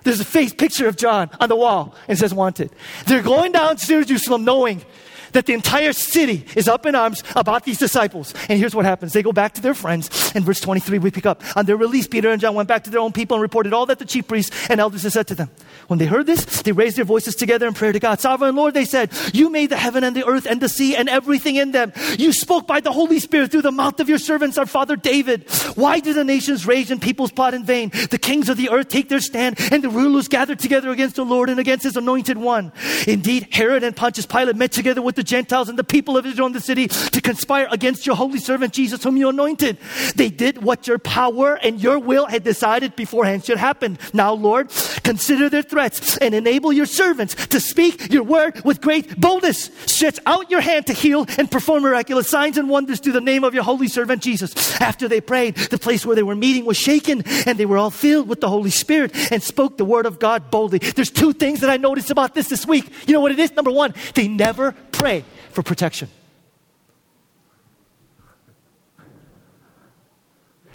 There's 0.02 0.18
a 0.18 0.24
face 0.24 0.52
picture 0.52 0.88
of 0.88 0.96
John 0.96 1.30
on 1.38 1.48
the 1.48 1.54
wall 1.54 1.94
and 2.08 2.18
says 2.18 2.34
wanted. 2.34 2.72
They're 3.06 3.22
going 3.22 3.52
down 3.52 3.76
to 3.76 4.04
Jerusalem 4.04 4.44
knowing 4.44 4.84
that 5.32 5.46
the 5.46 5.52
entire 5.52 5.92
city 5.92 6.44
is 6.54 6.68
up 6.68 6.86
in 6.86 6.94
arms 6.94 7.22
about 7.36 7.64
these 7.64 7.78
disciples. 7.78 8.34
And 8.48 8.58
here's 8.58 8.74
what 8.74 8.84
happens. 8.84 9.12
They 9.12 9.22
go 9.22 9.32
back 9.32 9.54
to 9.54 9.60
their 9.60 9.74
friends. 9.74 10.34
In 10.34 10.44
verse 10.44 10.60
23, 10.60 10.98
we 10.98 11.10
pick 11.10 11.26
up. 11.26 11.42
On 11.56 11.66
their 11.66 11.76
release, 11.76 12.06
Peter 12.06 12.30
and 12.30 12.40
John 12.40 12.54
went 12.54 12.68
back 12.68 12.84
to 12.84 12.90
their 12.90 13.00
own 13.00 13.12
people 13.12 13.36
and 13.36 13.42
reported 13.42 13.72
all 13.72 13.86
that 13.86 13.98
the 13.98 14.04
chief 14.04 14.28
priests 14.28 14.54
and 14.68 14.80
elders 14.80 15.02
had 15.02 15.12
said 15.12 15.26
to 15.28 15.34
them. 15.34 15.50
When 15.92 15.98
they 15.98 16.06
heard 16.06 16.24
this, 16.24 16.62
they 16.62 16.72
raised 16.72 16.96
their 16.96 17.04
voices 17.04 17.34
together 17.34 17.66
in 17.66 17.74
prayer 17.74 17.92
to 17.92 18.00
God. 18.00 18.18
Sovereign 18.18 18.56
Lord, 18.56 18.72
they 18.72 18.86
said, 18.86 19.12
You 19.34 19.50
made 19.50 19.68
the 19.68 19.76
heaven 19.76 20.04
and 20.04 20.16
the 20.16 20.26
earth 20.26 20.46
and 20.46 20.58
the 20.58 20.70
sea 20.70 20.96
and 20.96 21.06
everything 21.06 21.56
in 21.56 21.72
them. 21.72 21.92
You 22.18 22.32
spoke 22.32 22.66
by 22.66 22.80
the 22.80 22.90
Holy 22.90 23.18
Spirit 23.18 23.50
through 23.50 23.60
the 23.60 23.70
mouth 23.70 24.00
of 24.00 24.08
your 24.08 24.16
servants, 24.16 24.56
our 24.56 24.64
father 24.64 24.96
David. 24.96 25.44
Why 25.74 26.00
do 26.00 26.14
the 26.14 26.24
nations 26.24 26.66
rage 26.66 26.90
and 26.90 27.02
peoples 27.02 27.30
plot 27.30 27.52
in 27.52 27.64
vain? 27.64 27.90
The 28.08 28.16
kings 28.18 28.48
of 28.48 28.56
the 28.56 28.70
earth 28.70 28.88
take 28.88 29.10
their 29.10 29.20
stand 29.20 29.58
and 29.70 29.84
the 29.84 29.90
rulers 29.90 30.28
gather 30.28 30.54
together 30.54 30.88
against 30.88 31.16
the 31.16 31.26
Lord 31.26 31.50
and 31.50 31.60
against 31.60 31.84
his 31.84 31.98
anointed 31.98 32.38
one. 32.38 32.72
Indeed, 33.06 33.48
Herod 33.50 33.84
and 33.84 33.94
Pontius 33.94 34.24
Pilate 34.24 34.56
met 34.56 34.72
together 34.72 35.02
with 35.02 35.16
the 35.16 35.22
Gentiles 35.22 35.68
and 35.68 35.78
the 35.78 35.84
people 35.84 36.16
of 36.16 36.24
Israel 36.24 36.46
in 36.46 36.54
the 36.54 36.60
city 36.62 36.88
to 36.88 37.20
conspire 37.20 37.68
against 37.70 38.06
your 38.06 38.16
holy 38.16 38.38
servant 38.38 38.72
Jesus, 38.72 39.04
whom 39.04 39.18
you 39.18 39.28
anointed. 39.28 39.76
They 40.16 40.30
did 40.30 40.62
what 40.62 40.86
your 40.86 40.98
power 40.98 41.56
and 41.56 41.82
your 41.82 41.98
will 41.98 42.24
had 42.24 42.44
decided 42.44 42.96
beforehand 42.96 43.44
should 43.44 43.58
happen. 43.58 43.98
Now, 44.14 44.32
Lord, 44.32 44.70
consider 45.02 45.50
their 45.50 45.62
threats 45.90 46.16
and 46.18 46.34
enable 46.34 46.72
your 46.72 46.86
servants 46.86 47.34
to 47.46 47.60
speak 47.60 48.12
your 48.12 48.22
word 48.22 48.64
with 48.64 48.80
great 48.80 49.18
boldness. 49.20 49.70
Stretch 49.86 50.18
out 50.26 50.50
your 50.50 50.60
hand 50.60 50.86
to 50.86 50.92
heal 50.92 51.26
and 51.38 51.50
perform 51.50 51.82
miraculous 51.82 52.28
signs 52.28 52.56
and 52.56 52.68
wonders 52.68 53.00
through 53.00 53.12
the 53.12 53.20
name 53.20 53.44
of 53.44 53.54
your 53.54 53.64
holy 53.64 53.88
servant 53.88 54.22
Jesus. 54.22 54.80
After 54.80 55.08
they 55.08 55.20
prayed, 55.20 55.56
the 55.56 55.78
place 55.78 56.06
where 56.06 56.16
they 56.16 56.22
were 56.22 56.36
meeting 56.36 56.64
was 56.64 56.76
shaken 56.76 57.22
and 57.46 57.58
they 57.58 57.66
were 57.66 57.78
all 57.78 57.90
filled 57.90 58.28
with 58.28 58.40
the 58.40 58.48
Holy 58.48 58.70
Spirit 58.70 59.32
and 59.32 59.42
spoke 59.42 59.76
the 59.76 59.84
word 59.84 60.06
of 60.06 60.18
God 60.18 60.50
boldly. 60.50 60.78
There's 60.78 61.10
two 61.10 61.32
things 61.32 61.60
that 61.60 61.70
I 61.70 61.76
noticed 61.76 62.10
about 62.10 62.34
this 62.34 62.48
this 62.48 62.66
week. 62.66 62.88
You 63.06 63.14
know 63.14 63.20
what 63.20 63.32
it 63.32 63.38
is? 63.38 63.52
Number 63.52 63.70
one, 63.70 63.94
they 64.14 64.28
never 64.28 64.72
pray 64.92 65.24
for 65.50 65.62
protection. 65.62 66.08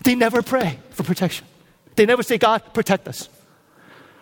They 0.03 0.15
never 0.15 0.41
pray 0.41 0.79
for 0.91 1.03
protection. 1.03 1.45
They 1.95 2.05
never 2.05 2.23
say, 2.23 2.37
God, 2.37 2.73
protect 2.73 3.07
us. 3.07 3.27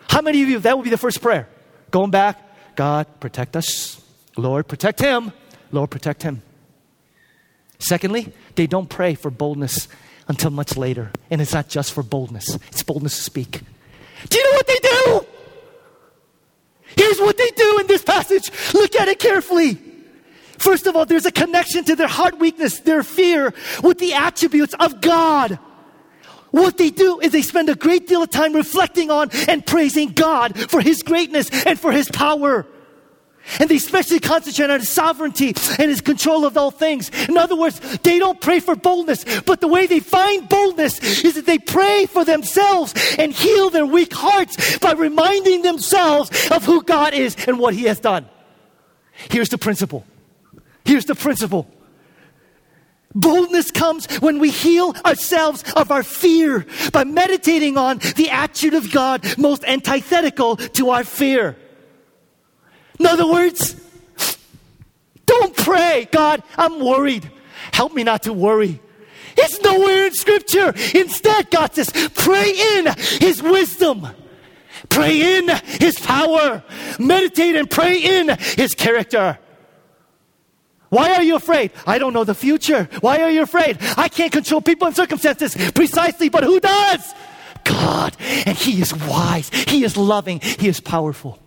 How 0.08 0.20
many 0.20 0.42
of 0.42 0.48
you, 0.48 0.58
that 0.60 0.76
would 0.76 0.84
be 0.84 0.90
the 0.90 0.98
first 0.98 1.20
prayer? 1.20 1.48
Going 1.90 2.10
back, 2.10 2.76
God, 2.76 3.06
protect 3.20 3.56
us. 3.56 4.00
Lord, 4.36 4.68
protect 4.68 5.00
him. 5.00 5.32
Lord, 5.72 5.90
protect 5.90 6.22
him. 6.22 6.42
Secondly, 7.78 8.32
they 8.54 8.66
don't 8.66 8.88
pray 8.88 9.14
for 9.14 9.30
boldness 9.30 9.88
until 10.28 10.50
much 10.50 10.76
later. 10.76 11.10
And 11.30 11.40
it's 11.40 11.52
not 11.52 11.68
just 11.68 11.92
for 11.92 12.02
boldness, 12.02 12.56
it's 12.68 12.82
boldness 12.82 13.16
to 13.16 13.22
speak. 13.22 13.60
Do 14.28 14.38
you 14.38 14.44
know 14.44 14.56
what 14.56 14.66
they 14.66 14.78
do? 14.78 15.26
Here's 16.96 17.18
what 17.18 17.36
they 17.36 17.50
do 17.50 17.78
in 17.80 17.86
this 17.86 18.02
passage. 18.02 18.50
Look 18.72 18.96
at 18.96 19.08
it 19.08 19.18
carefully. 19.18 19.78
First 20.58 20.86
of 20.86 20.96
all, 20.96 21.04
there's 21.04 21.26
a 21.26 21.32
connection 21.32 21.84
to 21.84 21.96
their 21.96 22.08
heart 22.08 22.38
weakness, 22.38 22.80
their 22.80 23.02
fear, 23.02 23.52
with 23.82 23.98
the 23.98 24.14
attributes 24.14 24.74
of 24.80 25.02
God. 25.02 25.58
What 26.56 26.78
they 26.78 26.88
do 26.88 27.20
is 27.20 27.32
they 27.32 27.42
spend 27.42 27.68
a 27.68 27.74
great 27.74 28.06
deal 28.06 28.22
of 28.22 28.30
time 28.30 28.54
reflecting 28.54 29.10
on 29.10 29.28
and 29.46 29.64
praising 29.64 30.12
God 30.12 30.58
for 30.70 30.80
His 30.80 31.02
greatness 31.02 31.50
and 31.66 31.78
for 31.78 31.92
His 31.92 32.10
power. 32.10 32.66
And 33.60 33.68
they 33.68 33.76
especially 33.76 34.20
concentrate 34.20 34.70
on 34.70 34.80
His 34.80 34.88
sovereignty 34.88 35.48
and 35.48 35.90
His 35.90 36.00
control 36.00 36.46
of 36.46 36.56
all 36.56 36.70
things. 36.70 37.10
In 37.28 37.36
other 37.36 37.54
words, 37.56 37.78
they 37.98 38.18
don't 38.18 38.40
pray 38.40 38.60
for 38.60 38.74
boldness, 38.74 39.42
but 39.42 39.60
the 39.60 39.68
way 39.68 39.86
they 39.86 40.00
find 40.00 40.48
boldness 40.48 41.24
is 41.24 41.34
that 41.34 41.44
they 41.44 41.58
pray 41.58 42.06
for 42.06 42.24
themselves 42.24 42.94
and 43.18 43.34
heal 43.34 43.68
their 43.68 43.84
weak 43.84 44.14
hearts 44.14 44.78
by 44.78 44.92
reminding 44.92 45.60
themselves 45.60 46.30
of 46.50 46.64
who 46.64 46.82
God 46.82 47.12
is 47.12 47.36
and 47.46 47.58
what 47.58 47.74
He 47.74 47.84
has 47.84 48.00
done. 48.00 48.26
Here's 49.30 49.50
the 49.50 49.58
principle. 49.58 50.06
Here's 50.86 51.04
the 51.04 51.14
principle. 51.14 51.70
Boldness 53.14 53.70
comes 53.70 54.06
when 54.16 54.38
we 54.38 54.50
heal 54.50 54.94
ourselves 55.04 55.64
of 55.74 55.90
our 55.90 56.02
fear 56.02 56.66
by 56.92 57.04
meditating 57.04 57.78
on 57.78 57.98
the 58.16 58.28
attitude 58.30 58.74
of 58.74 58.92
God 58.92 59.38
most 59.38 59.64
antithetical 59.64 60.56
to 60.56 60.90
our 60.90 61.04
fear. 61.04 61.56
In 62.98 63.06
other 63.06 63.26
words, 63.26 63.80
don't 65.24 65.56
pray, 65.56 66.08
God, 66.10 66.42
I'm 66.56 66.80
worried. 66.80 67.30
Help 67.72 67.94
me 67.94 68.04
not 68.04 68.24
to 68.24 68.32
worry. 68.32 68.80
It's 69.36 69.60
nowhere 69.60 70.06
in 70.06 70.14
Scripture. 70.14 70.72
Instead, 70.94 71.50
God 71.50 71.74
says, 71.74 71.90
pray 72.14 72.52
in 72.76 72.86
His 73.20 73.42
wisdom. 73.42 74.06
Pray 74.88 75.38
in 75.38 75.48
His 75.64 75.98
power. 75.98 76.62
Meditate 76.98 77.56
and 77.56 77.70
pray 77.70 77.98
in 77.98 78.28
His 78.56 78.74
character. 78.74 79.38
Why 80.96 81.12
are 81.12 81.22
you 81.22 81.36
afraid? 81.36 81.72
I 81.86 81.98
don't 81.98 82.14
know 82.14 82.24
the 82.24 82.34
future. 82.34 82.88
Why 83.02 83.20
are 83.20 83.30
you 83.30 83.42
afraid? 83.42 83.76
I 83.98 84.08
can't 84.08 84.32
control 84.32 84.62
people 84.62 84.86
and 84.86 84.96
circumstances 84.96 85.54
precisely, 85.72 86.30
but 86.30 86.42
who 86.42 86.58
does? 86.58 87.14
God. 87.64 88.16
And 88.46 88.56
He 88.56 88.80
is 88.80 88.94
wise. 88.94 89.50
He 89.50 89.84
is 89.84 89.98
loving. 89.98 90.40
He 90.40 90.68
is 90.68 90.80
powerful. 90.80 91.38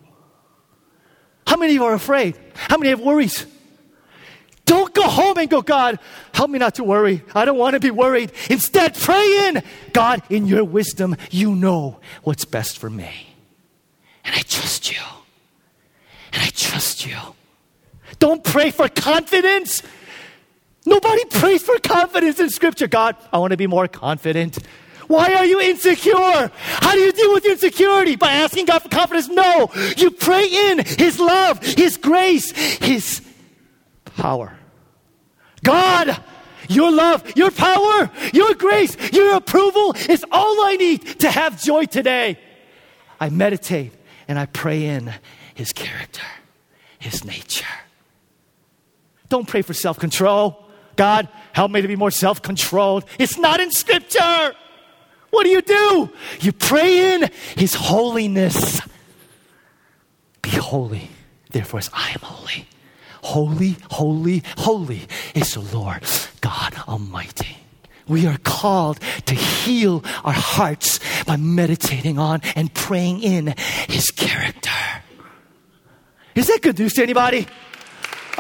How 1.48 1.58
many 1.58 1.72
of 1.72 1.82
you 1.82 1.86
are 1.86 1.96
afraid? 1.96 2.38
How 2.54 2.78
many 2.78 2.92
have 2.92 3.00
worries? 3.00 3.48
Don't 4.66 4.94
go 4.94 5.08
home 5.10 5.40
and 5.40 5.50
go, 5.50 5.64
God, 5.64 5.98
help 6.32 6.52
me 6.52 6.60
not 6.60 6.76
to 6.76 6.84
worry. 6.84 7.24
I 7.34 7.46
don't 7.46 7.58
want 7.58 7.74
to 7.74 7.80
be 7.80 7.90
worried. 7.90 8.32
Instead, 8.52 8.94
pray 8.94 9.48
in. 9.48 9.64
God, 9.94 10.22
in 10.30 10.46
your 10.46 10.64
wisdom, 10.64 11.16
you 11.32 11.56
know 11.56 12.00
what's 12.22 12.46
best 12.46 12.78
for 12.78 12.88
me. 12.88 13.36
And 14.24 14.36
I 14.36 14.42
trust 14.42 14.92
you. 14.92 15.02
And 16.34 16.44
I 16.44 16.50
trust 16.50 17.08
you. 17.08 17.18
Don't 18.18 18.44
pray 18.44 18.72
for 18.72 18.90
confidence. 18.90 19.84
Nobody 20.86 21.24
prays 21.26 21.62
for 21.62 21.78
confidence 21.80 22.40
in 22.40 22.50
Scripture. 22.50 22.88
God, 22.88 23.16
I 23.32 23.38
want 23.38 23.52
to 23.52 23.58
be 23.58 23.68
more 23.68 23.88
confident. 23.88 24.58
Why 25.08 25.34
are 25.34 25.46
you 25.46 25.60
insecure? 25.60 26.52
How 26.54 26.94
do 26.94 27.00
you 27.00 27.12
deal 27.12 27.34
with 27.34 27.44
your 27.44 27.54
insecurity? 27.54 28.16
By 28.16 28.32
asking 28.34 28.66
God 28.66 28.80
for 28.80 28.90
confidence? 28.90 29.28
No. 29.28 29.72
You 29.98 30.12
pray 30.12 30.46
in 30.46 30.80
His 30.86 31.20
love, 31.20 31.64
His 31.64 31.98
grace, 31.98 32.52
His 32.52 33.22
power. 34.16 34.56
God, 35.64 36.22
your 36.70 36.92
love, 36.92 37.36
your 37.36 37.52
power, 37.52 38.12
your 38.34 38.54
grace, 38.54 38.96
your 39.12 39.36
approval 39.36 39.96
is 40.08 40.24
all 40.32 40.66
I 40.66 40.76
need 40.76 41.20
to 41.22 41.32
have 41.32 41.62
joy 41.62 41.86
today. 41.86 42.38
I 43.20 43.30
meditate 43.30 43.94
and 44.28 44.38
I 44.38 44.46
pray 44.46 44.86
in 44.86 45.14
His 45.56 45.74
character, 45.74 46.22
His 47.00 47.26
nature. 47.26 47.66
Don't 49.30 49.48
pray 49.48 49.62
for 49.62 49.74
self 49.74 50.00
control. 50.00 50.66
God, 50.96 51.30
help 51.54 51.72
me 51.72 51.82
to 51.82 51.88
be 51.88 51.96
more 51.96 52.12
self 52.12 52.42
controlled. 52.42 53.06
It's 53.18 53.38
not 53.38 53.60
in 53.60 53.72
Scripture. 53.72 54.54
What 55.30 55.44
do 55.44 55.50
you 55.50 55.62
do? 55.62 56.10
You 56.42 56.52
pray 56.52 57.14
in 57.14 57.30
His 57.56 57.76
holiness. 57.76 58.82
Be 60.42 60.50
holy, 60.50 61.10
therefore, 61.52 61.80
as 61.80 61.90
I 61.94 62.10
am 62.10 62.22
holy. 62.22 62.66
Holy, 63.22 63.78
holy, 63.92 64.44
holy 64.58 65.02
is 65.36 65.54
the 65.54 65.60
Lord 65.60 66.04
God 66.42 66.74
Almighty. 66.88 67.58
We 68.08 68.26
are 68.26 68.38
called 68.40 69.00
to 69.28 69.36
heal 69.36 70.04
our 70.24 70.34
hearts 70.34 71.00
by 71.26 71.36
meditating 71.36 72.18
on 72.18 72.42
and 72.56 72.74
praying 72.74 73.22
in 73.22 73.54
His 73.88 74.10
character. 74.10 74.70
Is 76.34 76.48
that 76.48 76.62
good 76.62 76.80
news 76.80 76.94
to 76.94 77.04
anybody? 77.04 77.46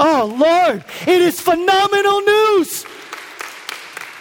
Oh, 0.01 0.33
Lord, 0.39 0.85
it 1.01 1.21
is 1.21 1.41
phenomenal 1.41 2.21
news. 2.21 2.85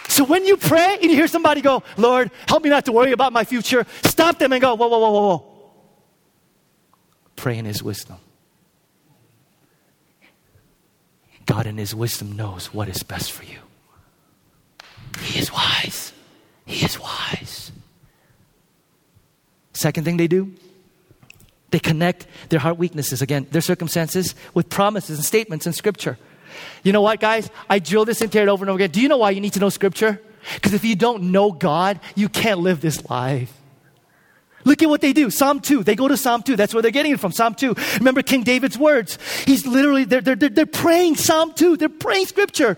So 0.09 0.25
when 0.25 0.45
you 0.45 0.57
pray 0.57 0.95
and 0.95 1.05
you 1.05 1.15
hear 1.15 1.27
somebody 1.27 1.61
go, 1.61 1.83
Lord, 1.95 2.31
help 2.49 2.63
me 2.63 2.69
not 2.69 2.83
to 2.85 2.91
worry 2.91 3.13
about 3.13 3.31
my 3.31 3.45
future, 3.45 3.85
stop 4.03 4.39
them 4.39 4.51
and 4.51 4.61
go, 4.61 4.75
whoa, 4.75 4.89
whoa, 4.89 4.99
whoa, 4.99 5.09
whoa, 5.09 5.37
whoa. 5.37 5.71
Pray 7.37 7.57
in 7.57 7.63
His 7.63 7.81
wisdom. 7.81 8.17
God, 11.45 11.65
in 11.65 11.77
His 11.77 11.95
wisdom, 11.95 12.35
knows 12.35 12.73
what 12.73 12.89
is 12.89 13.01
best 13.01 13.31
for 13.31 13.45
you. 13.45 13.59
He 15.21 15.39
is 15.39 15.53
wise. 15.53 16.11
He 16.65 16.83
is 16.83 16.99
wise. 16.99 17.71
Second 19.73 20.03
thing 20.03 20.17
they 20.17 20.27
do, 20.27 20.53
they 21.71 21.79
connect 21.79 22.27
their 22.49 22.59
heart 22.59 22.77
weaknesses, 22.77 23.21
again, 23.21 23.47
their 23.51 23.61
circumstances, 23.61 24.35
with 24.53 24.69
promises 24.69 25.17
and 25.17 25.25
statements 25.25 25.67
in 25.67 25.73
Scripture. 25.73 26.17
You 26.83 26.93
know 26.93 27.01
what, 27.01 27.19
guys? 27.19 27.49
I 27.69 27.79
drill 27.79 28.05
this 28.05 28.21
into 28.21 28.41
it 28.41 28.47
over 28.47 28.63
and 28.63 28.69
over 28.69 28.77
again. 28.77 28.91
Do 28.91 29.01
you 29.01 29.07
know 29.07 29.17
why 29.17 29.31
you 29.31 29.41
need 29.41 29.53
to 29.53 29.59
know 29.59 29.69
Scripture? 29.69 30.21
Because 30.55 30.73
if 30.73 30.83
you 30.83 30.95
don't 30.95 31.31
know 31.31 31.51
God, 31.51 31.99
you 32.15 32.29
can't 32.29 32.59
live 32.59 32.81
this 32.81 33.07
life. 33.09 33.53
Look 34.65 34.83
at 34.83 34.89
what 34.89 35.01
they 35.01 35.13
do. 35.13 35.29
Psalm 35.29 35.61
2. 35.61 35.83
They 35.83 35.95
go 35.95 36.07
to 36.07 36.17
Psalm 36.17 36.43
2. 36.43 36.55
That's 36.55 36.73
where 36.73 36.81
they're 36.81 36.91
getting 36.91 37.13
it 37.13 37.19
from. 37.19 37.31
Psalm 37.31 37.55
2. 37.55 37.75
Remember 37.97 38.21
King 38.21 38.43
David's 38.43 38.77
words. 38.77 39.17
He's 39.45 39.65
literally, 39.65 40.03
they're, 40.03 40.21
they're, 40.21 40.35
they're 40.35 40.65
praying 40.65 41.15
Psalm 41.15 41.53
2. 41.53 41.77
They're 41.77 41.87
praying 41.87 42.25
Scripture. 42.25 42.77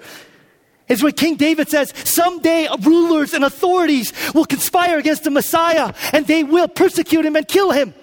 It's 0.88 1.02
what 1.02 1.16
King 1.16 1.38
David 1.38 1.70
says 1.70 1.94
someday 1.96 2.68
rulers 2.82 3.34
and 3.34 3.46
authorities 3.46 4.14
will 4.36 4.46
conspire 4.46 5.00
against 5.00 5.24
the 5.24 5.32
Messiah 5.32 5.94
and 6.12 6.28
they 6.28 6.44
will 6.44 6.68
persecute 6.68 7.26
him 7.26 7.36
and 7.36 7.48
kill 7.48 7.72
him. 7.72 7.94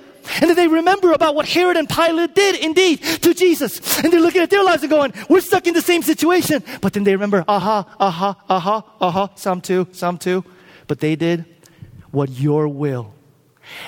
And 0.41 0.49
then 0.49 0.57
they 0.57 0.69
remember 0.69 1.13
about 1.13 1.35
what 1.35 1.49
Herod 1.49 1.77
and 1.77 1.89
Pilate 1.89 2.35
did 2.35 2.57
indeed 2.57 3.03
to 3.23 3.35
Jesus. 3.35 3.99
And 4.03 4.13
they're 4.13 4.21
looking 4.21 4.43
at 4.43 4.51
their 4.51 4.63
lives 4.63 4.83
and 4.83 4.91
going, 4.91 5.13
we're 5.29 5.41
stuck 5.41 5.67
in 5.67 5.75
the 5.75 5.83
same 5.83 6.03
situation. 6.03 6.63
But 6.81 6.93
then 6.93 7.05
they 7.05 7.13
remember, 7.13 7.45
aha, 7.49 7.87
aha, 7.99 8.37
aha, 8.49 8.85
aha, 9.01 9.31
Psalm 9.35 9.61
2, 9.61 9.89
Psalm 9.93 10.19
2. 10.19 10.45
But 10.87 11.01
they 11.01 11.17
did 11.17 11.45
what 12.11 12.31
your 12.31 12.69
will 12.69 13.15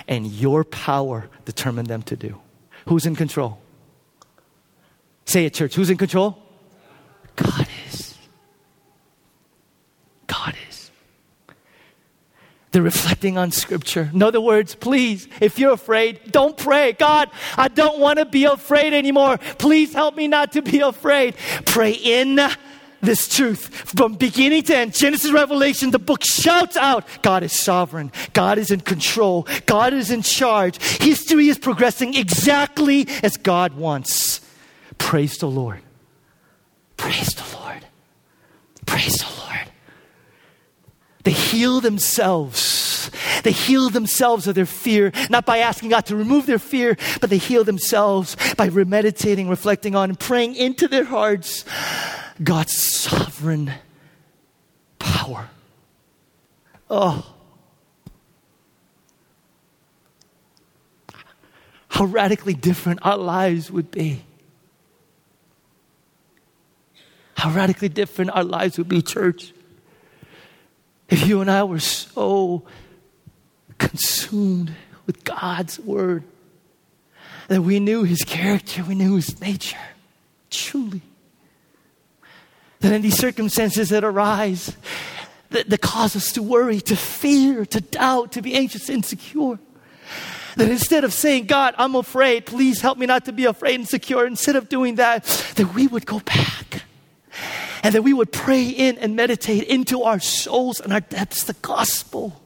and 0.09 0.26
your 0.26 0.64
power 0.64 1.28
determined 1.45 1.89
them 1.89 2.03
to 2.03 2.16
do. 2.16 2.41
Who's 2.87 3.07
in 3.07 3.16
control? 3.16 3.59
Say 5.24 5.45
it, 5.47 5.55
church. 5.55 5.74
Who's 5.74 5.91
in 5.91 5.97
control? 5.97 6.43
God 7.37 7.66
is. 7.87 8.16
They're 12.73 12.83
reflecting 12.83 13.37
on 13.37 13.51
scripture. 13.51 14.11
In 14.12 14.23
other 14.23 14.41
words, 14.41 14.77
please, 14.77 15.27
if 15.41 15.59
you're 15.59 15.73
afraid, 15.73 16.21
don't 16.31 16.57
pray. 16.57 16.93
God, 16.93 17.29
I 17.57 17.66
don't 17.68 17.99
want 17.99 18.21
to 18.21 18.25
be 18.25 18.45
afraid 18.45 18.93
anymore. 18.93 19.39
Please 19.59 19.93
help 19.93 20.16
me 20.16 20.29
not 20.29 20.53
to 20.53 20.62
be 20.62 20.79
afraid. 20.81 21.35
Pray 21.66 21.93
in 21.93 22.39
this 23.01 23.29
truth 23.29 23.68
from 23.68 24.14
beginning 24.14 24.62
to 24.64 24.77
end. 24.77 24.95
Genesis, 24.95 25.33
Revelation, 25.33 25.91
the 25.91 25.99
book 25.99 26.23
shouts 26.23 26.77
out 26.77 27.07
God 27.23 27.43
is 27.43 27.59
sovereign. 27.59 28.12
God 28.35 28.59
is 28.59 28.71
in 28.71 28.81
control. 28.81 29.49
God 29.66 29.93
is 29.93 30.11
in 30.11 30.23
charge. 30.23 30.81
History 31.01 31.49
is 31.49 31.59
progressing 31.59 32.14
exactly 32.14 33.09
as 33.23 33.37
God 33.37 33.75
wants. 33.75 34.41
Praise 34.99 35.39
the 35.39 35.49
Lord. 35.49 35.81
Praise 36.97 37.35
the 37.35 37.57
Lord. 37.57 37.85
Praise 38.87 39.16
the 39.16 39.41
Lord. 39.41 39.70
They 41.23 41.33
heal 41.33 41.81
themselves. 41.81 43.11
They 43.43 43.53
heal 43.53 43.91
themselves 43.91 44.47
of 44.47 44.55
their 44.55 44.66
fear, 44.66 45.12
not 45.29 45.47
by 45.47 45.59
asking 45.59 45.91
God 45.91 46.07
to 46.07 46.16
remove 46.16 46.47
their 46.47 46.59
fear, 46.59 46.97
but 47.21 47.31
they 47.31 47.39
heal 47.39 47.64
themselves 47.64 48.37
by 48.57 48.68
meditating, 48.71 49.49
reflecting 49.49 49.95
on, 49.95 50.11
and 50.11 50.18
praying 50.21 50.55
into 50.57 50.89
their 50.89 51.05
hearts 51.05 51.64
God's 52.43 52.77
sovereign 52.77 53.73
power. 54.99 55.49
Oh. 56.89 57.35
How 61.89 62.05
radically 62.05 62.55
different 62.55 63.01
our 63.03 63.18
lives 63.18 63.71
would 63.71 63.91
be. 63.91 64.25
How 67.35 67.51
radically 67.51 67.89
different 67.89 68.31
our 68.33 68.45
lives 68.45 68.79
would 68.79 68.89
be, 68.89 69.03
church. 69.03 69.53
If 71.11 71.26
you 71.26 71.40
and 71.40 71.50
I 71.50 71.64
were 71.64 71.80
so 71.80 72.62
consumed 73.78 74.72
with 75.06 75.24
God's 75.24 75.78
word 75.80 76.22
that 77.48 77.62
we 77.62 77.80
knew 77.80 78.04
his 78.04 78.22
character, 78.22 78.84
we 78.84 78.94
knew 78.94 79.16
his 79.16 79.40
nature, 79.40 79.76
truly. 80.50 81.02
That 82.78 82.92
in 82.92 83.02
these 83.02 83.18
circumstances 83.18 83.88
that 83.88 84.04
arise, 84.04 84.76
that, 85.50 85.68
that 85.68 85.80
cause 85.80 86.14
us 86.14 86.32
to 86.32 86.42
worry, 86.42 86.80
to 86.82 86.94
fear, 86.94 87.66
to 87.66 87.80
doubt, 87.80 88.32
to 88.32 88.42
be 88.42 88.54
anxious, 88.54 88.88
insecure. 88.88 89.58
That 90.56 90.70
instead 90.70 91.02
of 91.02 91.12
saying, 91.12 91.46
God, 91.46 91.74
I'm 91.76 91.96
afraid, 91.96 92.46
please 92.46 92.80
help 92.80 92.98
me 92.98 93.06
not 93.06 93.24
to 93.24 93.32
be 93.32 93.46
afraid 93.46 93.74
and 93.74 93.88
secure, 93.88 94.26
instead 94.26 94.54
of 94.54 94.68
doing 94.68 94.94
that, 94.94 95.24
that 95.56 95.74
we 95.74 95.88
would 95.88 96.06
go 96.06 96.20
back 96.20 96.84
and 97.83 97.95
that 97.95 98.03
we 98.03 98.12
would 98.12 98.33
pray 98.33 98.68
in 98.68 98.99
and 98.99 99.16
meditate 99.16 99.64
into 99.64 100.03
our 100.03 100.20
souls 100.20 100.81
and 100.81 100.93
our 100.93 101.01
depths 101.01 101.45
the 101.45 101.55
gospel 101.55 102.43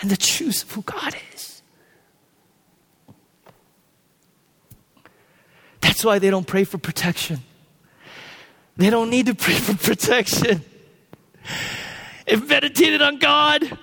and 0.00 0.10
the 0.10 0.16
truth 0.16 0.62
of 0.62 0.72
who 0.72 0.82
God 0.82 1.14
is. 1.34 1.62
That's 5.80 6.04
why 6.04 6.18
they 6.18 6.30
don't 6.30 6.46
pray 6.46 6.64
for 6.64 6.78
protection. 6.78 7.40
They 8.76 8.90
don't 8.90 9.10
need 9.10 9.26
to 9.26 9.34
pray 9.34 9.54
for 9.54 9.76
protection. 9.76 10.62
If 12.26 12.48
meditated 12.48 13.02
on 13.02 13.18
God, 13.18 13.78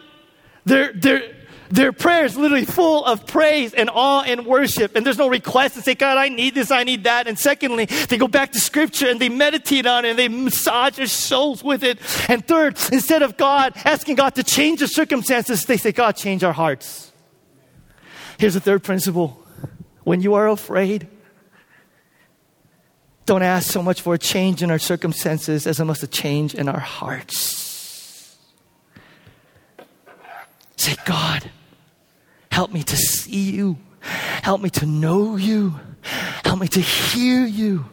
they're, 0.66 0.94
they're, 0.94 1.37
their 1.70 1.92
prayer 1.92 2.26
is 2.26 2.38
literally 2.38 2.66
full 2.66 3.04
of 3.06 3.26
praise 3.26 3.74
and 3.74 3.90
awe 3.94 4.24
and 4.24 4.46
worship. 4.46 4.96
And 4.96 5.06
there's 5.06 5.18
no 5.18 5.28
request 5.28 5.76
to 5.76 5.82
say, 5.82 5.96
God, 5.96 6.18
I 6.18 6.30
need 6.30 6.56
this, 6.56 6.72
I 6.72 6.84
need 6.84 7.04
that. 7.04 7.28
And 7.28 7.38
secondly, 7.38 7.86
they 7.86 8.18
go 8.18 8.28
back 8.28 8.52
to 8.54 8.60
scripture 8.60 9.10
and 9.10 9.20
they 9.20 9.30
meditate 9.30 9.86
on 9.86 10.06
it 10.06 10.10
and 10.10 10.20
they 10.20 10.28
massage 10.28 10.96
their 10.96 11.08
souls 11.08 11.64
with 11.64 11.84
it. 11.84 12.00
And 12.30 12.46
third, 12.46 12.78
instead 12.92 13.22
of 13.22 13.38
God 13.38 13.74
asking 13.86 14.16
God 14.16 14.36
to 14.36 14.44
change 14.44 14.80
the 14.80 14.88
circumstances, 14.88 15.66
they 15.66 15.78
say, 15.78 15.92
God, 15.92 16.16
change 16.16 16.44
our 16.44 16.54
hearts. 16.54 17.12
Here's 18.40 18.54
the 18.54 18.60
third 18.60 18.84
principle. 18.84 19.44
When 20.04 20.22
you 20.22 20.36
are 20.36 20.48
afraid, 20.48 21.08
don't 23.26 23.44
ask 23.44 23.70
so 23.70 23.84
much 23.84 24.02
for 24.02 24.14
a 24.14 24.18
change 24.18 24.64
in 24.64 24.72
our 24.72 24.80
circumstances 24.80 25.68
as 25.68 25.82
much 25.82 26.02
a 26.02 26.08
change 26.08 26.56
in 26.56 26.70
our 26.70 26.80
hearts. 26.80 28.38
Say, 30.78 30.96
God, 31.06 31.52
Help 32.58 32.74
me 32.74 32.82
to 32.82 32.98
see 32.98 33.52
you. 33.52 33.78
Help 34.02 34.62
me 34.62 34.72
to 34.72 34.88
know 34.88 35.36
you. 35.36 35.76
Help 36.44 36.60
me 36.60 36.68
to 36.70 36.82
hear 36.82 37.46
you. 37.46 37.86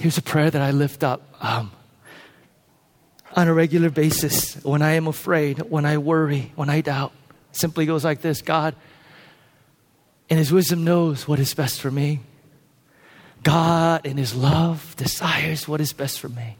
Here's 0.00 0.18
a 0.18 0.22
prayer 0.22 0.50
that 0.50 0.60
I 0.60 0.72
lift 0.72 1.04
up 1.04 1.22
um, 1.40 1.70
on 3.36 3.46
a 3.46 3.54
regular 3.54 3.90
basis 3.90 4.56
when 4.64 4.82
I 4.82 4.94
am 4.94 5.06
afraid, 5.06 5.58
when 5.58 5.86
I 5.86 5.98
worry, 5.98 6.50
when 6.56 6.68
I 6.68 6.80
doubt. 6.80 7.12
It 7.52 7.56
simply 7.56 7.86
goes 7.86 8.04
like 8.04 8.20
this 8.20 8.42
God, 8.42 8.74
in 10.28 10.38
his 10.38 10.50
wisdom 10.50 10.82
knows 10.82 11.28
what 11.28 11.38
is 11.38 11.54
best 11.54 11.80
for 11.80 11.92
me. 11.92 12.18
God 13.42 14.06
in 14.06 14.16
his 14.16 14.34
love 14.34 14.94
desires 14.96 15.66
what 15.68 15.80
is 15.80 15.92
best 15.92 16.20
for 16.20 16.28
me. 16.28 16.56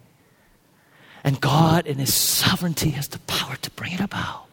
And 1.24 1.40
God 1.40 1.86
in 1.86 1.98
his 1.98 2.14
sovereignty 2.14 2.90
has 2.90 3.08
the 3.08 3.18
power 3.20 3.56
to 3.56 3.70
bring 3.72 3.92
it 3.92 4.00
about 4.00 4.48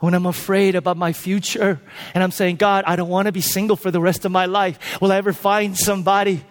when 0.00 0.14
I'm 0.14 0.26
afraid 0.26 0.76
about 0.76 0.96
my 0.96 1.12
future 1.12 1.80
and 2.14 2.22
I'm 2.22 2.30
saying, 2.30 2.56
God, 2.56 2.84
I 2.86 2.96
don't 2.96 3.08
want 3.08 3.26
to 3.26 3.32
be 3.32 3.40
single 3.40 3.76
for 3.76 3.90
the 3.90 4.00
rest 4.00 4.24
of 4.24 4.32
my 4.32 4.46
life. 4.46 5.00
Will 5.00 5.10
I 5.10 5.16
ever 5.16 5.32
find 5.32 5.76
somebody? 5.76 6.44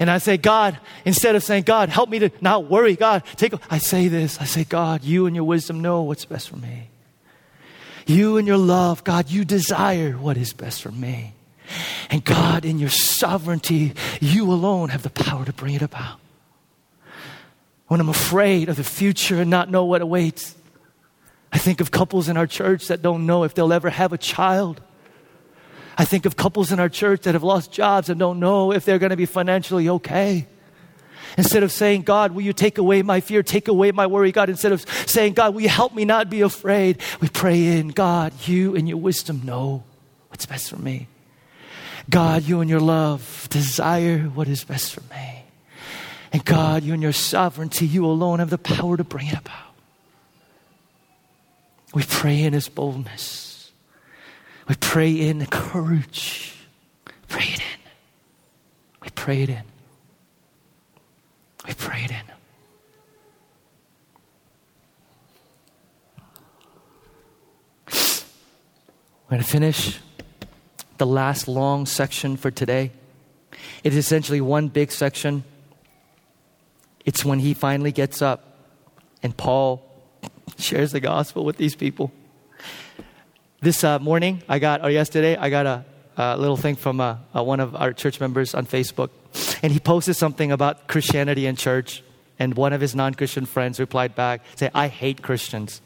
And 0.00 0.10
I 0.10 0.18
say, 0.18 0.36
God, 0.36 0.78
instead 1.04 1.36
of 1.36 1.44
saying, 1.44 1.64
God, 1.64 1.90
help 1.90 2.08
me 2.08 2.20
to 2.20 2.30
not 2.40 2.70
worry, 2.70 2.96
God, 2.96 3.24
take, 3.36 3.52
I 3.70 3.78
say 3.78 4.08
this, 4.08 4.40
I 4.40 4.44
say, 4.44 4.64
God, 4.64 5.04
you 5.04 5.26
and 5.26 5.36
your 5.36 5.44
wisdom 5.44 5.82
know 5.82 6.02
what's 6.02 6.24
best 6.24 6.48
for 6.48 6.56
me. 6.56 6.88
You 8.06 8.38
and 8.38 8.46
your 8.46 8.58
love, 8.58 9.04
God, 9.04 9.30
you 9.30 9.44
desire 9.44 10.12
what 10.12 10.36
is 10.36 10.52
best 10.52 10.82
for 10.82 10.90
me. 10.90 11.33
And 12.10 12.24
God, 12.24 12.64
in 12.64 12.78
your 12.78 12.90
sovereignty, 12.90 13.94
you 14.20 14.50
alone 14.50 14.90
have 14.90 15.02
the 15.02 15.10
power 15.10 15.44
to 15.44 15.52
bring 15.52 15.74
it 15.74 15.82
about. 15.82 16.20
When 17.86 18.00
I'm 18.00 18.08
afraid 18.08 18.68
of 18.68 18.76
the 18.76 18.84
future 18.84 19.40
and 19.40 19.50
not 19.50 19.70
know 19.70 19.84
what 19.84 20.02
awaits, 20.02 20.54
I 21.52 21.58
think 21.58 21.80
of 21.80 21.90
couples 21.90 22.28
in 22.28 22.36
our 22.36 22.46
church 22.46 22.88
that 22.88 23.02
don't 23.02 23.26
know 23.26 23.44
if 23.44 23.54
they'll 23.54 23.72
ever 23.72 23.90
have 23.90 24.12
a 24.12 24.18
child. 24.18 24.80
I 25.96 26.04
think 26.04 26.26
of 26.26 26.36
couples 26.36 26.72
in 26.72 26.80
our 26.80 26.88
church 26.88 27.22
that 27.22 27.34
have 27.34 27.44
lost 27.44 27.70
jobs 27.70 28.08
and 28.08 28.18
don't 28.18 28.40
know 28.40 28.72
if 28.72 28.84
they're 28.84 28.98
going 28.98 29.10
to 29.10 29.16
be 29.16 29.26
financially 29.26 29.88
okay. 29.88 30.48
Instead 31.36 31.62
of 31.62 31.72
saying, 31.72 32.02
God, 32.02 32.32
will 32.32 32.42
you 32.42 32.52
take 32.52 32.78
away 32.78 33.02
my 33.02 33.20
fear, 33.20 33.42
take 33.42 33.68
away 33.68 33.92
my 33.92 34.06
worry, 34.06 34.32
God, 34.32 34.48
instead 34.48 34.72
of 34.72 34.88
saying, 35.06 35.34
God, 35.34 35.54
will 35.54 35.62
you 35.62 35.68
help 35.68 35.94
me 35.94 36.04
not 36.04 36.30
be 36.30 36.42
afraid, 36.42 37.00
we 37.20 37.28
pray 37.28 37.78
in, 37.78 37.88
God, 37.88 38.32
you 38.46 38.76
and 38.76 38.88
your 38.88 38.98
wisdom 38.98 39.42
know 39.44 39.84
what's 40.28 40.46
best 40.46 40.70
for 40.70 40.76
me. 40.76 41.08
God, 42.10 42.42
you 42.42 42.60
and 42.60 42.68
your 42.68 42.80
love 42.80 43.48
desire 43.50 44.18
what 44.18 44.48
is 44.48 44.64
best 44.64 44.94
for 44.94 45.00
me. 45.12 45.44
And 46.32 46.44
God, 46.44 46.82
you 46.82 46.92
and 46.92 47.02
your 47.02 47.12
sovereignty, 47.12 47.86
you 47.86 48.04
alone 48.04 48.40
have 48.40 48.50
the 48.50 48.58
power 48.58 48.96
to 48.96 49.04
bring 49.04 49.28
it 49.28 49.38
about. 49.38 49.74
We 51.94 52.02
pray 52.02 52.42
in 52.42 52.52
His 52.52 52.68
boldness. 52.68 53.70
We 54.68 54.74
pray 54.74 55.12
in 55.12 55.44
courage. 55.46 56.56
Pray 57.28 57.44
it 57.44 57.60
in. 57.60 57.80
We 59.02 59.10
pray 59.10 59.42
it 59.42 59.48
in. 59.48 59.62
We 61.66 61.74
pray 61.74 62.04
it 62.04 62.10
in. 62.10 62.16
We're 69.26 69.38
going 69.38 69.42
to 69.42 69.48
finish 69.48 70.00
the 71.04 71.10
last 71.10 71.48
long 71.48 71.84
section 71.84 72.34
for 72.34 72.50
today. 72.50 72.90
It 73.82 73.92
is 73.92 73.98
essentially 73.98 74.40
one 74.40 74.68
big 74.68 74.90
section. 74.90 75.44
It's 77.04 77.22
when 77.26 77.40
he 77.40 77.52
finally 77.52 77.92
gets 77.92 78.22
up 78.22 78.56
and 79.22 79.36
Paul 79.36 79.84
shares 80.56 80.92
the 80.92 81.00
gospel 81.00 81.44
with 81.44 81.58
these 81.58 81.76
people. 81.76 82.10
This 83.60 83.84
uh, 83.84 83.98
morning, 83.98 84.42
I 84.48 84.58
got, 84.58 84.82
or 84.82 84.88
yesterday, 84.88 85.36
I 85.36 85.50
got 85.50 85.66
a, 85.66 85.84
a 86.16 86.38
little 86.38 86.56
thing 86.56 86.74
from 86.74 87.02
uh, 87.02 87.18
uh, 87.36 87.42
one 87.42 87.60
of 87.60 87.76
our 87.76 87.92
church 87.92 88.18
members 88.18 88.54
on 88.54 88.64
Facebook. 88.64 89.10
And 89.62 89.74
he 89.74 89.80
posted 89.80 90.16
something 90.16 90.52
about 90.52 90.88
Christianity 90.88 91.44
and 91.44 91.58
church. 91.58 92.02
And 92.38 92.54
one 92.54 92.72
of 92.72 92.80
his 92.80 92.94
non 92.94 93.12
Christian 93.12 93.44
friends 93.44 93.78
replied 93.78 94.14
back, 94.14 94.40
say, 94.56 94.70
I 94.74 94.88
hate 94.88 95.20
Christians, 95.20 95.82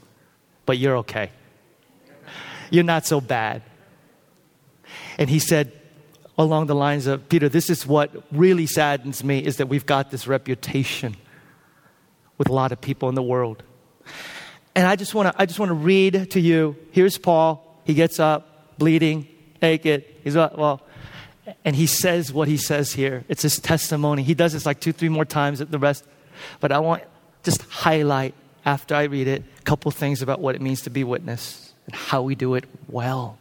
but 0.64 0.78
you're 0.78 0.98
okay. 0.98 1.32
You're 2.70 2.84
not 2.84 3.04
so 3.04 3.20
bad. 3.20 3.62
And 5.18 5.28
he 5.28 5.38
said, 5.40 5.72
along 6.38 6.66
the 6.66 6.74
lines 6.74 7.06
of, 7.06 7.28
Peter, 7.28 7.48
this 7.48 7.68
is 7.68 7.86
what 7.86 8.10
really 8.30 8.66
saddens 8.66 9.24
me 9.24 9.44
is 9.44 9.56
that 9.56 9.68
we've 9.68 9.84
got 9.84 10.10
this 10.10 10.26
reputation 10.26 11.16
with 12.38 12.48
a 12.48 12.52
lot 12.52 12.70
of 12.70 12.80
people 12.80 13.08
in 13.08 13.16
the 13.16 13.22
world. 13.22 13.62
And 14.74 14.86
I 14.86 14.94
just 14.94 15.12
want 15.12 15.34
to 15.34 15.42
I 15.42 15.44
just 15.44 15.58
want 15.58 15.70
to 15.70 15.74
read 15.74 16.30
to 16.30 16.40
you. 16.40 16.76
Here's 16.92 17.18
Paul. 17.18 17.80
He 17.84 17.94
gets 17.94 18.20
up, 18.20 18.78
bleeding, 18.78 19.26
naked. 19.60 20.04
He's 20.22 20.36
well, 20.36 20.82
and 21.64 21.74
he 21.74 21.86
says 21.86 22.32
what 22.32 22.46
he 22.46 22.56
says 22.56 22.92
here. 22.92 23.24
It's 23.28 23.42
his 23.42 23.58
testimony. 23.58 24.22
He 24.22 24.34
does 24.34 24.52
this 24.52 24.64
like 24.64 24.78
two, 24.78 24.92
three 24.92 25.08
more 25.08 25.24
times 25.24 25.60
at 25.60 25.72
the 25.72 25.80
rest. 25.80 26.04
But 26.60 26.70
I 26.70 26.78
want 26.78 27.02
just 27.42 27.62
highlight 27.62 28.34
after 28.64 28.94
I 28.94 29.04
read 29.04 29.26
it 29.26 29.42
a 29.58 29.62
couple 29.62 29.90
things 29.90 30.22
about 30.22 30.40
what 30.40 30.54
it 30.54 30.60
means 30.60 30.82
to 30.82 30.90
be 30.90 31.02
witness 31.02 31.72
and 31.86 31.94
how 31.94 32.22
we 32.22 32.36
do 32.36 32.54
it 32.54 32.64
well. 32.88 33.38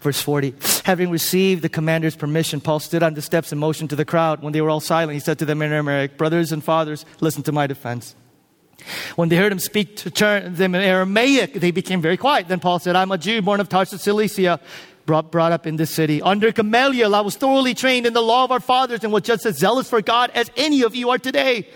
Verse 0.00 0.20
40 0.20 0.54
Having 0.84 1.10
received 1.10 1.62
the 1.62 1.68
commander's 1.68 2.16
permission, 2.16 2.60
Paul 2.60 2.80
stood 2.80 3.02
on 3.02 3.14
the 3.14 3.22
steps 3.22 3.52
and 3.52 3.60
motioned 3.60 3.90
to 3.90 3.96
the 3.96 4.04
crowd. 4.04 4.42
When 4.42 4.52
they 4.52 4.60
were 4.60 4.70
all 4.70 4.80
silent, 4.80 5.14
he 5.14 5.20
said 5.20 5.38
to 5.40 5.44
them 5.44 5.62
in 5.62 5.72
Aramaic, 5.72 6.16
Brothers 6.16 6.52
and 6.52 6.62
fathers, 6.62 7.04
listen 7.20 7.42
to 7.44 7.52
my 7.52 7.66
defense. 7.66 8.14
When 9.16 9.28
they 9.28 9.36
heard 9.36 9.52
him 9.52 9.58
speak 9.58 9.96
to 9.96 10.10
them 10.10 10.74
in 10.74 10.80
Aramaic, 10.80 11.54
they 11.54 11.70
became 11.70 12.00
very 12.00 12.16
quiet. 12.16 12.48
Then 12.48 12.60
Paul 12.60 12.78
said, 12.78 12.96
I'm 12.96 13.12
a 13.12 13.18
Jew 13.18 13.42
born 13.42 13.60
of 13.60 13.68
Tarsus, 13.68 14.02
Cilicia, 14.02 14.58
brought, 15.06 15.30
brought 15.30 15.52
up 15.52 15.66
in 15.66 15.76
this 15.76 15.90
city. 15.90 16.22
Under 16.22 16.52
Gamaliel, 16.52 17.14
I 17.14 17.20
was 17.20 17.36
thoroughly 17.36 17.74
trained 17.74 18.06
in 18.06 18.12
the 18.12 18.22
law 18.22 18.44
of 18.44 18.52
our 18.52 18.60
fathers 18.60 19.04
and 19.04 19.12
was 19.12 19.22
just 19.22 19.44
as 19.44 19.58
zealous 19.58 19.88
for 19.88 20.00
God 20.00 20.30
as 20.34 20.50
any 20.56 20.82
of 20.82 20.94
you 20.94 21.10
are 21.10 21.18
today. 21.18 21.68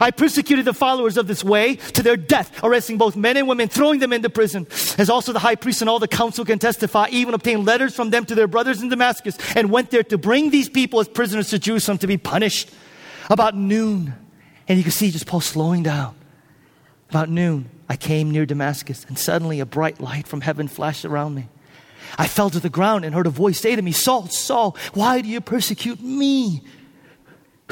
I 0.00 0.10
persecuted 0.10 0.64
the 0.64 0.72
followers 0.72 1.18
of 1.18 1.26
this 1.26 1.44
way 1.44 1.76
to 1.76 2.02
their 2.02 2.16
death, 2.16 2.58
arresting 2.64 2.96
both 2.96 3.16
men 3.16 3.36
and 3.36 3.46
women, 3.46 3.68
throwing 3.68 4.00
them 4.00 4.14
into 4.14 4.30
prison. 4.30 4.66
As 4.96 5.10
also 5.10 5.32
the 5.32 5.38
high 5.38 5.56
priest 5.56 5.82
and 5.82 5.90
all 5.90 5.98
the 5.98 6.08
council 6.08 6.44
can 6.44 6.58
testify, 6.58 7.08
even 7.10 7.34
obtained 7.34 7.66
letters 7.66 7.94
from 7.94 8.08
them 8.08 8.24
to 8.24 8.34
their 8.34 8.46
brothers 8.46 8.82
in 8.82 8.88
Damascus, 8.88 9.36
and 9.54 9.70
went 9.70 9.90
there 9.90 10.02
to 10.04 10.16
bring 10.16 10.50
these 10.50 10.70
people 10.70 11.00
as 11.00 11.08
prisoners 11.08 11.50
to 11.50 11.58
Jerusalem 11.58 11.98
to 11.98 12.06
be 12.06 12.16
punished. 12.16 12.70
About 13.28 13.54
noon, 13.54 14.14
and 14.66 14.78
you 14.78 14.82
can 14.82 14.92
see 14.92 15.10
just 15.10 15.26
Paul 15.26 15.40
slowing 15.40 15.82
down. 15.82 16.16
About 17.10 17.28
noon, 17.28 17.68
I 17.88 17.96
came 17.96 18.30
near 18.30 18.46
Damascus, 18.46 19.04
and 19.06 19.18
suddenly 19.18 19.60
a 19.60 19.66
bright 19.66 20.00
light 20.00 20.26
from 20.26 20.40
heaven 20.40 20.66
flashed 20.66 21.04
around 21.04 21.34
me. 21.34 21.48
I 22.18 22.26
fell 22.26 22.50
to 22.50 22.60
the 22.60 22.70
ground 22.70 23.04
and 23.04 23.14
heard 23.14 23.26
a 23.26 23.30
voice 23.30 23.60
say 23.60 23.76
to 23.76 23.82
me, 23.82 23.92
Saul, 23.92 24.26
Saul, 24.28 24.76
why 24.94 25.20
do 25.20 25.28
you 25.28 25.40
persecute 25.40 26.00
me? 26.00 26.62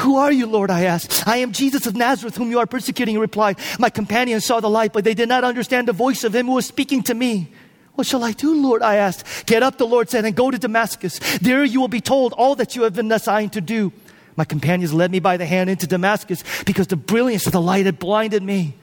Who 0.01 0.17
are 0.17 0.33
you, 0.33 0.47
Lord? 0.47 0.71
I 0.71 0.85
asked. 0.85 1.27
I 1.27 1.39
am 1.39 1.53
Jesus 1.53 1.87
of 1.87 1.97
Nazareth, 1.97 2.37
whom 2.37 2.51
you 2.51 2.59
are 2.59 2.67
persecuting. 2.67 3.15
He 3.15 3.21
replied, 3.21 3.59
My 3.79 3.91
companions 3.91 4.45
saw 4.45 4.61
the 4.61 4.71
light, 4.71 4.93
but 4.93 5.05
they 5.05 5.15
did 5.15 5.29
not 5.29 5.45
understand 5.45 5.89
the 5.89 5.93
voice 5.93 6.25
of 6.25 6.35
him 6.35 6.47
who 6.47 6.55
was 6.55 6.67
speaking 6.67 7.03
to 7.05 7.15
me. 7.15 7.51
What 7.95 8.07
shall 8.07 8.23
I 8.23 8.33
do, 8.33 8.55
Lord? 8.55 8.81
I 8.81 8.97
asked. 8.97 9.47
Get 9.47 9.63
up, 9.63 9.77
the 9.77 9.87
Lord 9.87 10.09
said, 10.09 10.25
and 10.25 10.37
go 10.37 10.51
to 10.51 10.59
Damascus. 10.59 11.19
There 11.39 11.65
you 11.65 11.81
will 11.81 11.89
be 11.89 12.01
told 12.01 12.33
all 12.35 12.55
that 12.57 12.77
you 12.77 12.83
have 12.83 12.95
been 12.95 13.11
assigned 13.11 13.55
to 13.55 13.61
do. 13.61 13.93
My 14.37 14.45
companions 14.45 14.95
led 14.95 15.11
me 15.11 15.19
by 15.19 15.37
the 15.37 15.47
hand 15.47 15.69
into 15.69 15.89
Damascus 15.89 16.45
because 16.65 16.87
the 16.87 16.97
brilliance 16.97 17.47
of 17.47 17.53
the 17.53 17.61
light 17.61 17.87
had 17.87 17.99
blinded 17.99 18.43
me 18.43 18.77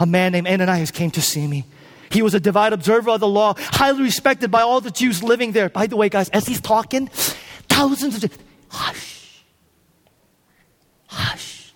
a 0.00 0.06
man 0.06 0.32
named 0.32 0.46
Ananias 0.46 0.90
came 0.90 1.10
to 1.12 1.20
see 1.20 1.46
me. 1.46 1.66
He 2.10 2.22
was 2.22 2.34
a 2.34 2.40
devout 2.40 2.72
observer 2.72 3.10
of 3.10 3.20
the 3.20 3.28
law, 3.28 3.54
highly 3.56 4.02
respected 4.02 4.50
by 4.50 4.62
all 4.62 4.80
the 4.80 4.90
Jews 4.90 5.22
living 5.22 5.52
there. 5.52 5.68
By 5.68 5.86
the 5.86 5.96
way, 5.96 6.08
guys, 6.08 6.28
as 6.30 6.46
he's 6.46 6.60
talking, 6.60 7.08
thousands 7.68 8.22
of 8.22 8.38
hush, 8.68 9.23
hush. 11.14 11.72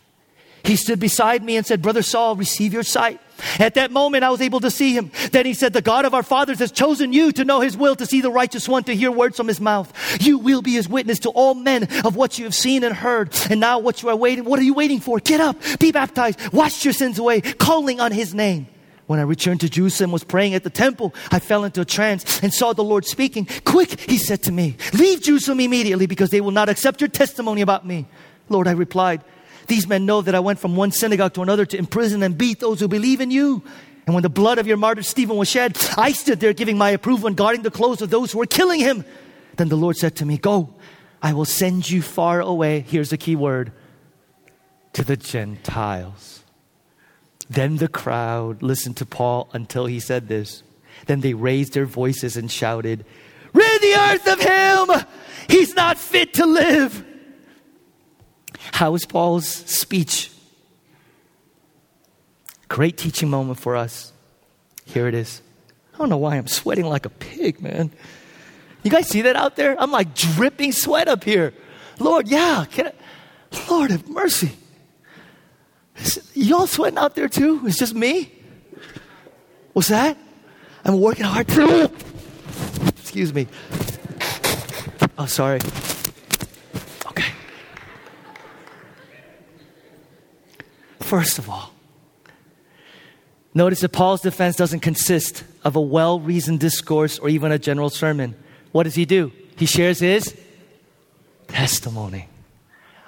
He 0.65 0.77
stood 0.77 1.01
beside 1.01 1.43
me 1.43 1.57
and 1.57 1.67
said, 1.67 1.81
Brother 1.81 2.03
Saul, 2.03 2.37
receive 2.37 2.75
your 2.75 2.83
sight. 2.83 3.21
At 3.59 3.75
that 3.75 3.91
moment, 3.91 4.25
I 4.25 4.31
was 4.31 4.41
able 4.41 4.61
to 4.61 4.71
see 4.71 4.93
him. 4.93 5.11
Then 5.33 5.47
he 5.47 5.55
said, 5.55 5.73
The 5.73 5.81
God 5.81 6.05
of 6.05 6.13
our 6.13 6.23
fathers 6.23 6.59
has 6.59 6.71
chosen 6.71 7.13
you 7.13 7.33
to 7.33 7.45
know 7.45 7.61
his 7.61 7.77
will, 7.77 7.97
to 7.97 8.05
see 8.05 8.21
the 8.21 8.31
righteous 8.31 8.69
one, 8.69 8.85
to 8.85 8.95
hear 8.95 9.11
words 9.11 9.37
from 9.37 9.49
his 9.49 9.61
mouth. 9.61 9.93
You 10.21 10.39
will 10.39 10.61
be 10.61 10.73
his 10.73 10.89
witness 10.89 11.21
to 11.21 11.31
all 11.31 11.55
men 11.55 11.85
of 12.05 12.17
what 12.17 12.39
you 12.39 12.45
have 12.45 12.55
seen 12.55 12.85
and 12.85 12.95
heard. 12.95 13.35
And 13.49 13.61
now, 13.61 13.79
what 13.79 14.03
you 14.03 14.11
are 14.11 14.17
waiting, 14.17 14.45
what 14.45 14.59
are 14.59 14.65
you 14.65 14.75
waiting 14.75 15.01
for? 15.01 15.21
Get 15.21 15.41
up, 15.41 15.57
be 15.79 15.93
baptized, 15.93 16.53
wash 16.53 16.85
your 16.85 16.93
sins 16.93 17.19
away, 17.19 17.41
calling 17.41 18.01
on 18.01 18.13
his 18.13 18.35
name. 18.35 18.67
When 19.07 19.19
I 19.19 19.23
returned 19.23 19.61
to 19.63 19.71
Jerusalem, 19.71 20.11
was 20.11 20.23
praying 20.23 20.53
at 20.53 20.65
the 20.65 20.71
temple, 20.71 21.15
I 21.31 21.39
fell 21.39 21.65
into 21.65 21.81
a 21.81 21.87
trance 21.87 22.43
and 22.43 22.53
saw 22.53 22.75
the 22.75 22.85
Lord 22.85 23.07
speaking. 23.07 23.49
Quick, 23.65 23.99
he 24.01 24.19
said 24.19 24.43
to 24.43 24.53
me, 24.53 24.77
leave 24.93 25.23
Jerusalem 25.23 25.61
immediately 25.61 26.07
because 26.07 26.29
they 26.29 26.43
will 26.43 26.51
not 26.51 26.69
accept 26.69 27.01
your 27.01 27.09
testimony 27.09 27.63
about 27.63 27.87
me. 27.87 28.07
Lord, 28.49 28.69
I 28.69 28.73
replied, 28.73 29.23
these 29.67 29.87
men 29.87 30.07
know 30.07 30.23
that 30.23 30.35
I 30.35 30.41
went 30.41 30.59
from 30.59 30.77
one 30.77 30.91
synagogue 30.93 31.35
to 31.35 31.43
another 31.43 31.67
to 31.67 31.79
imprison 31.79 32.23
and 32.23 32.37
beat 32.37 32.59
those 32.59 32.81
who 32.81 32.89
believe 32.89 33.21
in 33.21 33.31
you. 33.31 33.63
And 34.07 34.15
when 34.15 34.23
the 34.23 34.31
blood 34.31 34.59
of 34.59 34.67
your 34.67 34.79
martyr 34.79 35.03
Stephen 35.03 35.37
was 35.37 35.49
shed, 35.49 35.77
I 35.99 36.13
stood 36.13 36.41
there 36.41 36.55
giving 36.55 36.79
my 36.79 36.91
approval 36.91 37.27
and 37.27 37.37
guarding 37.37 37.63
the 37.63 37.71
clothes 37.71 38.01
of 38.01 38.09
those 38.09 38.33
who 38.33 38.39
were 38.39 38.47
killing 38.47 38.81
him. 38.81 39.05
Then 39.57 39.69
the 39.69 39.77
Lord 39.77 39.97
said 39.97 40.17
to 40.17 40.25
me, 40.25 40.39
Go, 40.39 40.75
I 41.21 41.35
will 41.35 41.45
send 41.45 41.91
you 41.91 42.01
far 42.01 42.41
away. 42.41 42.81
Here's 42.81 43.11
the 43.11 43.19
key 43.19 43.37
word 43.37 43.73
to 44.95 45.05
the 45.05 45.17
Gentiles. 45.17 46.43
Then 47.51 47.77
the 47.77 47.89
crowd 47.89 48.63
listened 48.63 48.97
to 48.99 49.07
Paul 49.07 49.51
until 49.53 49.85
he 49.85 50.01
said 50.01 50.29
this. 50.29 50.63
Then 51.07 51.21
they 51.21 51.35
raised 51.35 51.75
their 51.75 51.87
voices 51.87 52.37
and 52.37 52.51
shouted, 52.51 53.05
Rid 53.53 53.83
the 53.83 53.95
earth 53.95 54.27
of 54.27 54.41
him! 54.41 55.07
He's 55.49 55.75
not 55.75 55.99
fit 55.99 56.35
to 56.35 56.47
live. 56.47 57.05
How 58.73 58.93
was 58.93 59.05
Paul's 59.07 59.47
speech? 59.47 60.31
Great 62.69 62.97
teaching 62.97 63.31
moment 63.31 63.59
for 63.59 63.77
us. 63.77 64.13
Here 64.85 65.09
it 65.09 65.15
is. 65.15 65.43
I 65.95 65.99
don't 65.99 66.11
know 66.11 66.19
why 66.19 66.37
I'm 66.37 66.47
sweating 66.47 66.87
like 66.87 67.07
a 67.07 67.11
pig, 67.11 67.61
man. 67.61 67.91
You 68.83 68.91
guys 68.91 69.09
see 69.09 69.23
that 69.23 69.37
out 69.37 69.57
there? 69.57 69.81
I'm 69.81 69.91
like 69.91 70.15
dripping 70.15 70.73
sweat 70.73 71.09
up 71.09 71.25
here. 71.25 71.53
Lord, 71.99 72.29
yeah. 72.29 72.67
I, 72.77 72.93
Lord 73.69 73.91
have 73.91 74.09
mercy. 74.09 74.53
Y'all 76.35 76.67
sweating 76.67 76.99
out 76.99 77.15
there 77.15 77.29
too? 77.29 77.67
It's 77.67 77.79
just 77.79 77.95
me? 77.95 78.33
What's 79.73 79.89
that? 79.89 80.17
I'm 80.85 81.01
working 81.01 81.25
hard 81.25 81.49
too. 81.49 81.91
Excuse 82.87 83.35
me. 83.35 83.49
Oh, 85.19 85.27
sorry. 85.27 85.61
First 91.09 91.39
of 91.39 91.49
all, 91.49 91.73
notice 93.55 93.81
that 93.81 93.89
Paul's 93.89 94.21
defense 94.21 94.57
doesn't 94.57 94.81
consist 94.81 95.43
of 95.65 95.75
a 95.75 95.81
well 95.81 96.21
reasoned 96.21 96.61
discourse 96.61 97.19
or 97.19 97.31
even 97.31 97.51
a 97.51 97.59
general 97.59 97.89
sermon. 97.89 98.35
What 98.73 98.83
does 98.83 98.95
he 98.95 99.07
do? 99.07 99.33
He 99.57 99.65
shares 99.65 100.01
his 100.01 100.39
testimony. 101.47 102.29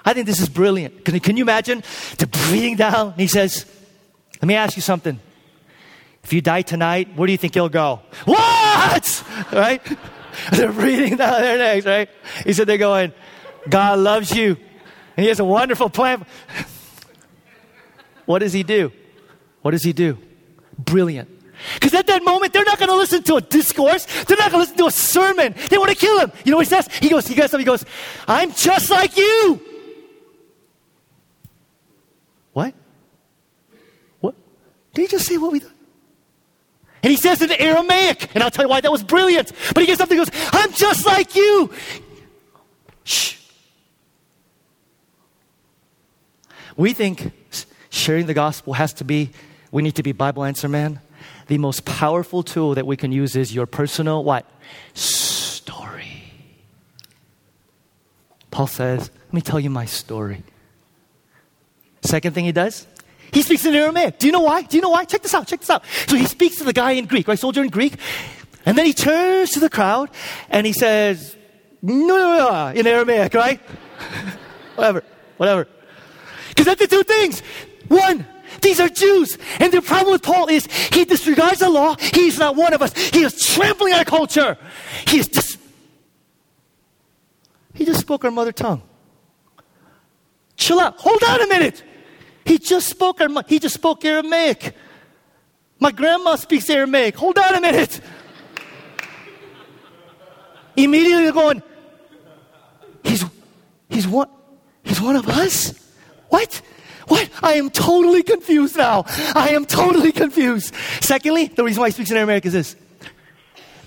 I 0.03 0.13
think 0.13 0.25
this 0.25 0.39
is 0.41 0.49
brilliant. 0.49 1.05
Can, 1.05 1.19
can 1.19 1.37
you 1.37 1.43
imagine 1.43 1.83
the 2.17 2.25
breathing 2.25 2.75
down? 2.75 3.13
He 3.17 3.27
says, 3.27 3.67
Let 4.41 4.47
me 4.47 4.55
ask 4.55 4.75
you 4.75 4.81
something. 4.81 5.19
If 6.23 6.33
you 6.33 6.41
die 6.41 6.63
tonight, 6.63 7.15
where 7.15 7.27
do 7.27 7.31
you 7.33 7.37
think 7.37 7.55
you'll 7.55 7.69
go? 7.69 8.01
What? 8.25 9.23
Right? 9.51 9.81
They're 10.51 10.71
breathing 10.71 11.17
down 11.17 11.41
their 11.41 11.57
necks, 11.59 11.85
right? 11.85 12.09
He 12.45 12.53
said, 12.53 12.65
They're 12.65 12.79
going, 12.79 13.13
God 13.69 13.99
loves 13.99 14.35
you, 14.35 14.57
and 15.15 15.23
He 15.23 15.27
has 15.27 15.39
a 15.39 15.45
wonderful 15.45 15.91
plan. 15.91 16.25
What 18.25 18.39
does 18.39 18.53
He 18.53 18.63
do? 18.63 18.91
What 19.61 19.71
does 19.71 19.83
He 19.83 19.93
do? 19.93 20.17
Brilliant. 20.77 21.29
Because 21.75 21.93
at 21.93 22.07
that 22.07 22.23
moment, 22.23 22.53
they're 22.53 22.65
not 22.65 22.79
going 22.79 22.89
to 22.89 22.95
listen 22.95 23.23
to 23.23 23.35
a 23.35 23.41
discourse. 23.41 24.05
They're 24.25 24.37
not 24.37 24.51
going 24.51 24.65
to 24.65 24.69
listen 24.69 24.77
to 24.77 24.87
a 24.87 24.91
sermon. 24.91 25.53
They 25.69 25.77
want 25.77 25.91
to 25.91 25.95
kill 25.95 26.19
him. 26.19 26.31
You 26.43 26.51
know 26.51 26.57
what 26.57 26.65
he 26.65 26.69
says? 26.69 26.87
He 26.95 27.09
goes, 27.09 27.27
he 27.27 27.35
gets 27.35 27.51
goes, 27.51 27.59
he 27.59 27.65
goes, 27.65 27.85
I'm 28.27 28.51
just 28.53 28.89
like 28.89 29.15
you. 29.17 29.61
What? 32.53 32.73
What? 34.19 34.35
Did 34.93 35.01
he 35.03 35.07
just 35.07 35.27
say 35.27 35.37
what 35.37 35.51
we 35.51 35.59
thought? 35.59 35.71
And 37.03 37.09
he 37.09 37.17
says 37.17 37.41
in 37.41 37.51
Aramaic, 37.51 38.29
and 38.35 38.43
I'll 38.43 38.51
tell 38.51 38.65
you 38.65 38.69
why 38.69 38.81
that 38.81 38.91
was 38.91 39.03
brilliant. 39.03 39.51
But 39.73 39.81
he 39.81 39.87
gets 39.87 39.99
something 39.99 40.17
He 40.17 40.23
goes, 40.23 40.49
I'm 40.51 40.71
just 40.73 41.05
like 41.05 41.35
you. 41.35 41.71
Shh. 43.03 43.37
We 46.77 46.93
think 46.93 47.31
sharing 47.91 48.25
the 48.25 48.33
gospel 48.33 48.73
has 48.73 48.93
to 48.93 49.03
be, 49.03 49.29
we 49.71 49.83
need 49.83 49.95
to 49.95 50.03
be 50.03 50.13
Bible 50.13 50.43
answer 50.43 50.67
man. 50.67 50.99
The 51.47 51.59
most 51.59 51.85
powerful 51.85 52.41
tool 52.41 52.73
that 52.75 52.87
we 52.87 52.97
can 52.97 53.11
use 53.11 53.35
is 53.35 53.53
your 53.53 53.67
personal 53.67 54.23
what? 54.23 54.49
Story. 54.93 56.23
Paul 58.49 58.67
says, 58.67 59.11
let 59.27 59.33
me 59.33 59.41
tell 59.41 59.59
you 59.59 59.69
my 59.69 59.85
story. 59.85 60.43
Second 62.01 62.33
thing 62.33 62.45
he 62.45 62.51
does, 62.51 62.87
he 63.31 63.41
speaks 63.43 63.65
in 63.65 63.75
Aramaic. 63.75 64.17
Do 64.17 64.25
you 64.25 64.33
know 64.33 64.41
why? 64.41 64.63
Do 64.63 64.75
you 64.75 64.81
know 64.81 64.89
why? 64.89 65.05
Check 65.05 65.21
this 65.21 65.33
out. 65.33 65.47
Check 65.47 65.59
this 65.59 65.69
out. 65.69 65.83
So 66.07 66.15
he 66.15 66.25
speaks 66.25 66.57
to 66.57 66.63
the 66.63 66.73
guy 66.73 66.91
in 66.91 67.05
Greek, 67.05 67.27
right? 67.27 67.37
Soldier 67.37 67.63
in 67.63 67.69
Greek. 67.69 67.93
And 68.65 68.77
then 68.77 68.85
he 68.85 68.93
turns 68.93 69.51
to 69.51 69.59
the 69.59 69.69
crowd 69.69 70.09
and 70.49 70.65
he 70.65 70.73
says, 70.73 71.35
no, 71.81 72.05
no, 72.05 72.37
no, 72.37 72.67
in 72.79 72.85
Aramaic, 72.85 73.33
right? 73.33 73.59
whatever, 74.75 75.03
whatever. 75.37 75.67
Because 76.49 76.65
that's 76.65 76.81
the 76.81 76.87
two 76.87 77.03
things. 77.03 77.41
One, 77.91 78.25
these 78.61 78.79
are 78.79 78.87
Jews. 78.87 79.37
And 79.59 79.73
the 79.73 79.81
problem 79.81 80.13
with 80.13 80.23
Paul 80.23 80.47
is 80.47 80.65
he 80.93 81.03
disregards 81.03 81.59
the 81.59 81.69
law. 81.69 81.97
He's 81.99 82.39
not 82.39 82.55
one 82.55 82.73
of 82.73 82.81
us. 82.81 82.97
He 82.97 83.23
is 83.23 83.45
trampling 83.45 83.93
our 83.93 84.05
culture. 84.05 84.57
He 85.07 85.19
is 85.19 85.27
just, 85.27 85.59
he 87.73 87.83
just 87.83 87.99
spoke 87.99 88.23
our 88.23 88.31
mother 88.31 88.53
tongue. 88.53 88.81
Chill 90.55 90.79
out. 90.79 90.95
Hold 90.99 91.21
on 91.21 91.41
a 91.41 91.47
minute. 91.47 91.83
He 92.45 92.59
just 92.59 92.87
spoke 92.87 93.19
our, 93.19 93.27
he 93.47 93.59
just 93.59 93.75
spoke 93.75 94.05
Aramaic. 94.05 94.73
My 95.77 95.91
grandma 95.91 96.35
speaks 96.35 96.69
Aramaic. 96.69 97.17
Hold 97.17 97.37
on 97.39 97.55
a 97.55 97.59
minute. 97.59 97.99
Immediately 100.77 101.23
they're 101.23 101.33
going, 101.33 101.61
he's, 103.03 103.25
he's 103.89 104.07
one, 104.07 104.29
he's 104.81 105.01
one 105.01 105.17
of 105.17 105.27
us? 105.27 105.73
What? 106.29 106.61
What? 107.11 107.29
I 107.43 107.55
am 107.55 107.69
totally 107.69 108.23
confused 108.23 108.77
now. 108.77 109.03
I 109.35 109.49
am 109.49 109.65
totally 109.65 110.13
confused. 110.13 110.73
Secondly, 111.01 111.47
the 111.47 111.61
reason 111.61 111.81
why 111.81 111.89
he 111.89 111.91
speaks 111.91 112.09
in 112.09 112.15
Aramaic 112.15 112.45
is 112.45 112.53
this. 112.53 112.77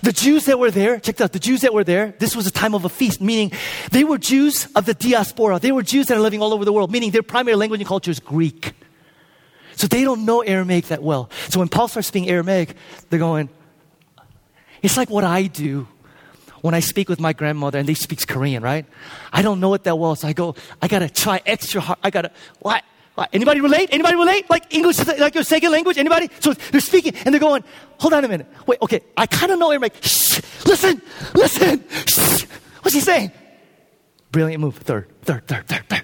The 0.03 0.11
Jews 0.11 0.45
that 0.45 0.59
were 0.59 0.69
there, 0.69 0.99
check 0.99 1.19
out, 1.21 1.31
the 1.31 1.39
Jews 1.39 1.61
that 1.61 1.73
were 1.73 1.83
there, 1.83 2.13
this 2.19 2.35
was 2.35 2.45
a 2.45 2.51
time 2.51 2.75
of 2.75 2.85
a 2.85 2.89
feast, 2.89 3.21
meaning 3.21 3.51
they 3.89 4.03
were 4.03 4.19
Jews 4.19 4.67
of 4.75 4.85
the 4.85 4.93
diaspora. 4.93 5.57
They 5.57 5.71
were 5.71 5.81
Jews 5.81 6.05
that 6.05 6.17
are 6.17 6.21
living 6.21 6.39
all 6.39 6.53
over 6.53 6.65
the 6.65 6.71
world, 6.71 6.91
meaning 6.91 7.09
their 7.09 7.23
primary 7.23 7.55
language 7.55 7.79
and 7.79 7.87
culture 7.87 8.11
is 8.11 8.19
Greek. 8.19 8.73
So 9.75 9.87
they 9.87 10.03
don't 10.03 10.23
know 10.23 10.41
Aramaic 10.41 10.85
that 10.89 11.01
well. 11.01 11.31
So 11.49 11.57
when 11.57 11.67
Paul 11.67 11.87
starts 11.87 12.09
speaking 12.09 12.29
Aramaic, 12.29 12.75
they're 13.09 13.17
going, 13.17 13.49
it's 14.83 14.97
like 14.97 15.09
what 15.09 15.23
I 15.23 15.47
do 15.47 15.87
when 16.61 16.75
I 16.75 16.79
speak 16.79 17.09
with 17.09 17.19
my 17.19 17.33
grandmother 17.33 17.79
and 17.79 17.89
they 17.89 17.95
speaks 17.95 18.23
Korean, 18.23 18.61
right? 18.61 18.85
I 19.33 19.41
don't 19.41 19.59
know 19.59 19.73
it 19.73 19.83
that 19.85 19.97
well, 19.97 20.15
so 20.15 20.27
I 20.27 20.33
go, 20.33 20.53
I 20.79 20.87
gotta 20.87 21.09
try 21.09 21.41
extra 21.43 21.81
hard. 21.81 21.97
I 22.03 22.11
gotta, 22.11 22.29
what? 22.59 22.83
Anybody 23.31 23.61
relate? 23.61 23.89
Anybody 23.91 24.15
relate? 24.15 24.49
Like 24.49 24.73
English 24.73 24.99
is 24.99 25.07
like 25.07 25.35
your 25.35 25.43
second 25.43 25.71
language? 25.71 25.97
Anybody? 25.97 26.29
So 26.41 26.53
they're 26.53 26.81
speaking 26.81 27.15
and 27.23 27.33
they're 27.33 27.39
going, 27.39 27.63
hold 27.99 28.13
on 28.13 28.25
a 28.25 28.27
minute. 28.27 28.47
Wait, 28.67 28.79
okay, 28.81 29.01
I 29.15 29.25
kind 29.25 29.51
of 29.51 29.59
know 29.59 29.71
Aramaic. 29.71 29.95
Shh, 30.01 30.41
listen, 30.65 31.01
listen. 31.33 31.83
Shh. 31.89 32.45
What's 32.81 32.93
he 32.93 32.99
saying? 32.99 33.31
Brilliant 34.31 34.61
move. 34.61 34.75
Third, 34.77 35.07
third, 35.21 35.47
third, 35.47 35.67
third, 35.67 35.87
third. 35.87 36.03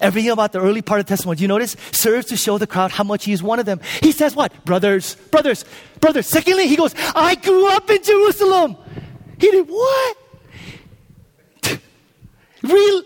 Everything 0.00 0.30
about 0.30 0.52
the 0.52 0.60
early 0.60 0.82
part 0.82 1.00
of 1.00 1.06
the 1.06 1.10
testimony, 1.10 1.36
do 1.36 1.42
you 1.42 1.48
notice? 1.48 1.76
Serves 1.92 2.26
to 2.26 2.36
show 2.36 2.58
the 2.58 2.66
crowd 2.66 2.90
how 2.90 3.04
much 3.04 3.24
he 3.24 3.32
is 3.32 3.42
one 3.42 3.60
of 3.60 3.66
them. 3.66 3.80
He 4.00 4.10
says 4.10 4.34
what? 4.34 4.64
Brothers, 4.64 5.14
brothers, 5.30 5.64
brothers. 6.00 6.26
Secondly, 6.26 6.66
he 6.66 6.74
goes, 6.74 6.94
I 7.14 7.36
grew 7.36 7.68
up 7.68 7.88
in 7.88 8.02
Jerusalem. 8.02 8.76
He 9.38 9.50
did 9.50 9.68
what? 9.68 10.16
Real. 12.62 13.02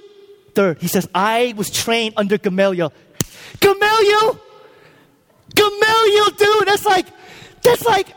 Third, 0.55 0.79
he 0.81 0.89
says, 0.89 1.07
I 1.14 1.53
was 1.57 1.68
trained 1.70 2.14
under 2.16 2.39
Gamaliel. 2.39 2.93
Gamaliel? 3.61 4.41
Gamaliel, 5.55 6.31
dude, 6.37 6.69
that's 6.69 6.85
like, 6.85 7.07
that's 7.63 7.85
like. 7.85 8.09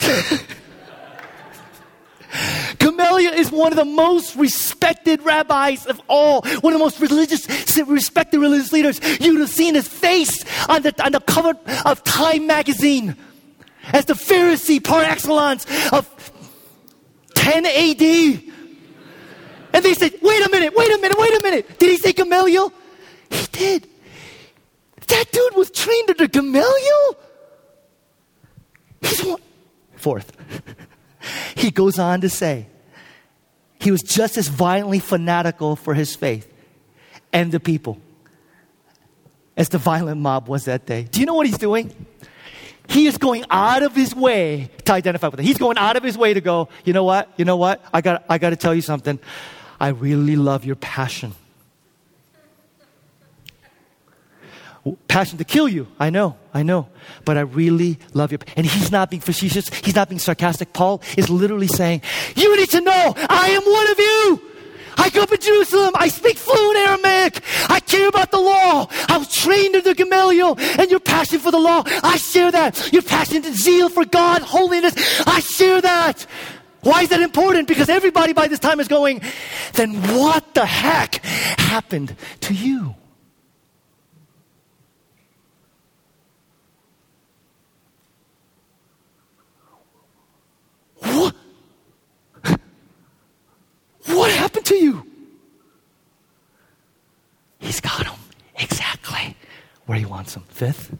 Gamaliel 2.78 3.32
is 3.32 3.50
one 3.50 3.72
of 3.72 3.76
the 3.76 3.84
most 3.84 4.36
respected 4.36 5.22
rabbis 5.22 5.86
of 5.86 6.00
all, 6.08 6.42
one 6.42 6.72
of 6.72 6.78
the 6.78 6.84
most 6.84 7.00
religious, 7.00 7.48
respected 7.78 8.38
religious 8.38 8.72
leaders. 8.72 9.00
You'd 9.20 9.40
have 9.40 9.48
seen 9.48 9.74
his 9.74 9.88
face 9.88 10.44
on 10.68 10.82
the, 10.82 11.04
on 11.04 11.12
the 11.12 11.20
cover 11.20 11.54
of 11.84 12.04
Time 12.04 12.46
magazine 12.46 13.16
as 13.92 14.04
the 14.04 14.14
Pharisee 14.14 14.82
par 14.82 15.02
excellence 15.02 15.66
of 15.92 16.32
10 17.34 17.66
AD. 17.66 18.02
And 19.72 19.84
they 19.84 19.94
said, 19.94 20.14
wait 20.22 20.46
a 20.46 20.50
minute, 20.50 20.74
wait 20.76 20.90
a 20.90 20.98
minute, 20.98 21.18
wait 21.18 21.38
a 21.38 21.42
minute. 21.42 21.78
Did 21.78 21.90
he 21.90 21.96
say 21.96 22.12
Gamaliel? 22.12 22.72
He 23.30 23.46
did. 23.52 23.88
That 25.08 25.32
dude 25.32 25.56
was 25.56 25.70
trained 25.70 26.10
under 26.10 26.26
Gamaliel. 26.26 27.16
He's 29.00 29.24
one. 29.24 29.40
Fourth, 29.96 30.32
he 31.56 31.70
goes 31.70 31.98
on 31.98 32.20
to 32.20 32.28
say, 32.28 32.66
he 33.80 33.90
was 33.90 34.02
just 34.02 34.36
as 34.36 34.48
violently 34.48 35.00
fanatical 35.00 35.76
for 35.76 35.94
his 35.94 36.14
faith 36.14 36.52
and 37.32 37.50
the 37.50 37.60
people 37.60 37.98
as 39.56 39.68
the 39.70 39.78
violent 39.78 40.20
mob 40.20 40.48
was 40.48 40.66
that 40.66 40.86
day. 40.86 41.02
Do 41.10 41.20
you 41.20 41.26
know 41.26 41.34
what 41.34 41.46
he's 41.46 41.58
doing? 41.58 41.92
He 42.88 43.06
is 43.06 43.18
going 43.18 43.44
out 43.50 43.82
of 43.82 43.94
his 43.94 44.14
way 44.14 44.70
to 44.84 44.92
identify 44.92 45.28
with 45.28 45.40
it. 45.40 45.42
He's 45.42 45.58
going 45.58 45.76
out 45.76 45.96
of 45.96 46.02
his 46.02 46.16
way 46.16 46.32
to 46.32 46.40
go, 46.40 46.68
you 46.84 46.92
know 46.92 47.04
what? 47.04 47.28
You 47.36 47.44
know 47.44 47.56
what? 47.56 47.84
I 47.92 48.00
got, 48.00 48.24
I 48.28 48.38
got 48.38 48.50
to 48.50 48.56
tell 48.56 48.74
you 48.74 48.80
something. 48.80 49.18
I 49.80 49.88
really 49.88 50.36
love 50.36 50.64
your 50.64 50.76
passion. 50.76 51.34
Passion 55.08 55.38
to 55.38 55.44
kill 55.44 55.68
you. 55.68 55.88
I 55.98 56.10
know, 56.10 56.36
I 56.54 56.62
know. 56.62 56.88
But 57.24 57.36
I 57.36 57.40
really 57.40 57.98
love 58.14 58.32
you. 58.32 58.38
And 58.56 58.66
he's 58.66 58.90
not 58.90 59.10
being 59.10 59.22
facetious. 59.22 59.68
He's 59.68 59.94
not 59.94 60.08
being 60.08 60.18
sarcastic. 60.18 60.72
Paul 60.72 61.02
is 61.16 61.28
literally 61.28 61.68
saying, 61.68 62.02
You 62.36 62.56
need 62.56 62.70
to 62.70 62.80
know 62.80 63.14
I 63.16 63.48
am 63.50 63.62
one 63.62 63.90
of 63.90 63.98
you. 63.98 64.48
I 64.98 65.10
grew 65.10 65.22
up 65.22 65.32
in 65.32 65.40
Jerusalem. 65.40 65.92
I 65.94 66.08
speak 66.08 66.36
fluent 66.36 66.76
Aramaic. 66.76 67.40
I 67.70 67.80
care 67.80 68.08
about 68.08 68.32
the 68.32 68.40
law. 68.40 68.88
I 69.08 69.16
was 69.16 69.32
trained 69.32 69.76
under 69.76 69.94
Gamaliel. 69.94 70.56
And 70.58 70.90
your 70.90 71.00
passion 71.00 71.38
for 71.38 71.52
the 71.52 71.58
law, 71.58 71.84
I 72.02 72.16
share 72.16 72.50
that. 72.50 72.92
Your 72.92 73.02
passion 73.02 73.44
and 73.44 73.54
zeal 73.54 73.88
for 73.88 74.04
God, 74.04 74.42
holiness, 74.42 74.94
I 75.26 75.40
share 75.40 75.80
that. 75.80 76.26
Why 76.82 77.02
is 77.02 77.08
that 77.10 77.20
important? 77.20 77.68
Because 77.68 77.88
everybody 77.88 78.32
by 78.32 78.48
this 78.48 78.58
time 78.58 78.80
is 78.80 78.88
going, 78.88 79.20
then 79.74 79.94
what 80.18 80.54
the 80.54 80.66
heck 80.66 81.24
happened 81.24 82.14
to 82.40 82.54
you? 82.54 82.94
He 99.98 100.06
wants 100.06 100.34
them. 100.34 100.44
Fifth, 100.48 100.96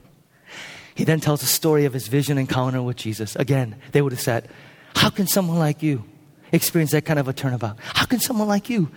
he 0.94 1.05
then 1.05 1.20
tells 1.20 1.40
the 1.40 1.46
story 1.46 1.84
of 1.84 1.92
his 1.92 2.09
vision 2.09 2.38
encounter 2.38 2.82
with 2.82 2.96
Jesus. 2.96 3.36
Again, 3.36 3.76
they 3.92 4.03
would 4.03 4.12
have 4.12 4.20
said, 4.20 4.49
How 4.96 5.11
can 5.11 5.26
someone 5.26 5.59
like 5.59 5.82
you 5.82 6.05
experience 6.53 6.90
that 6.92 7.05
kind 7.05 7.18
of 7.18 7.28
a 7.28 7.32
turnabout? 7.32 7.78
How 7.80 8.05
can 8.07 8.20
someone 8.20 8.49
like 8.49 8.68
you? 8.68 8.90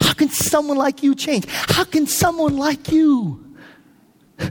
How 0.00 0.12
can 0.14 0.28
someone 0.28 0.76
like 0.76 1.02
you 1.02 1.14
change? 1.14 1.46
How 1.48 1.84
can 1.84 2.06
someone 2.06 2.56
like 2.56 2.90
you? 2.90 3.44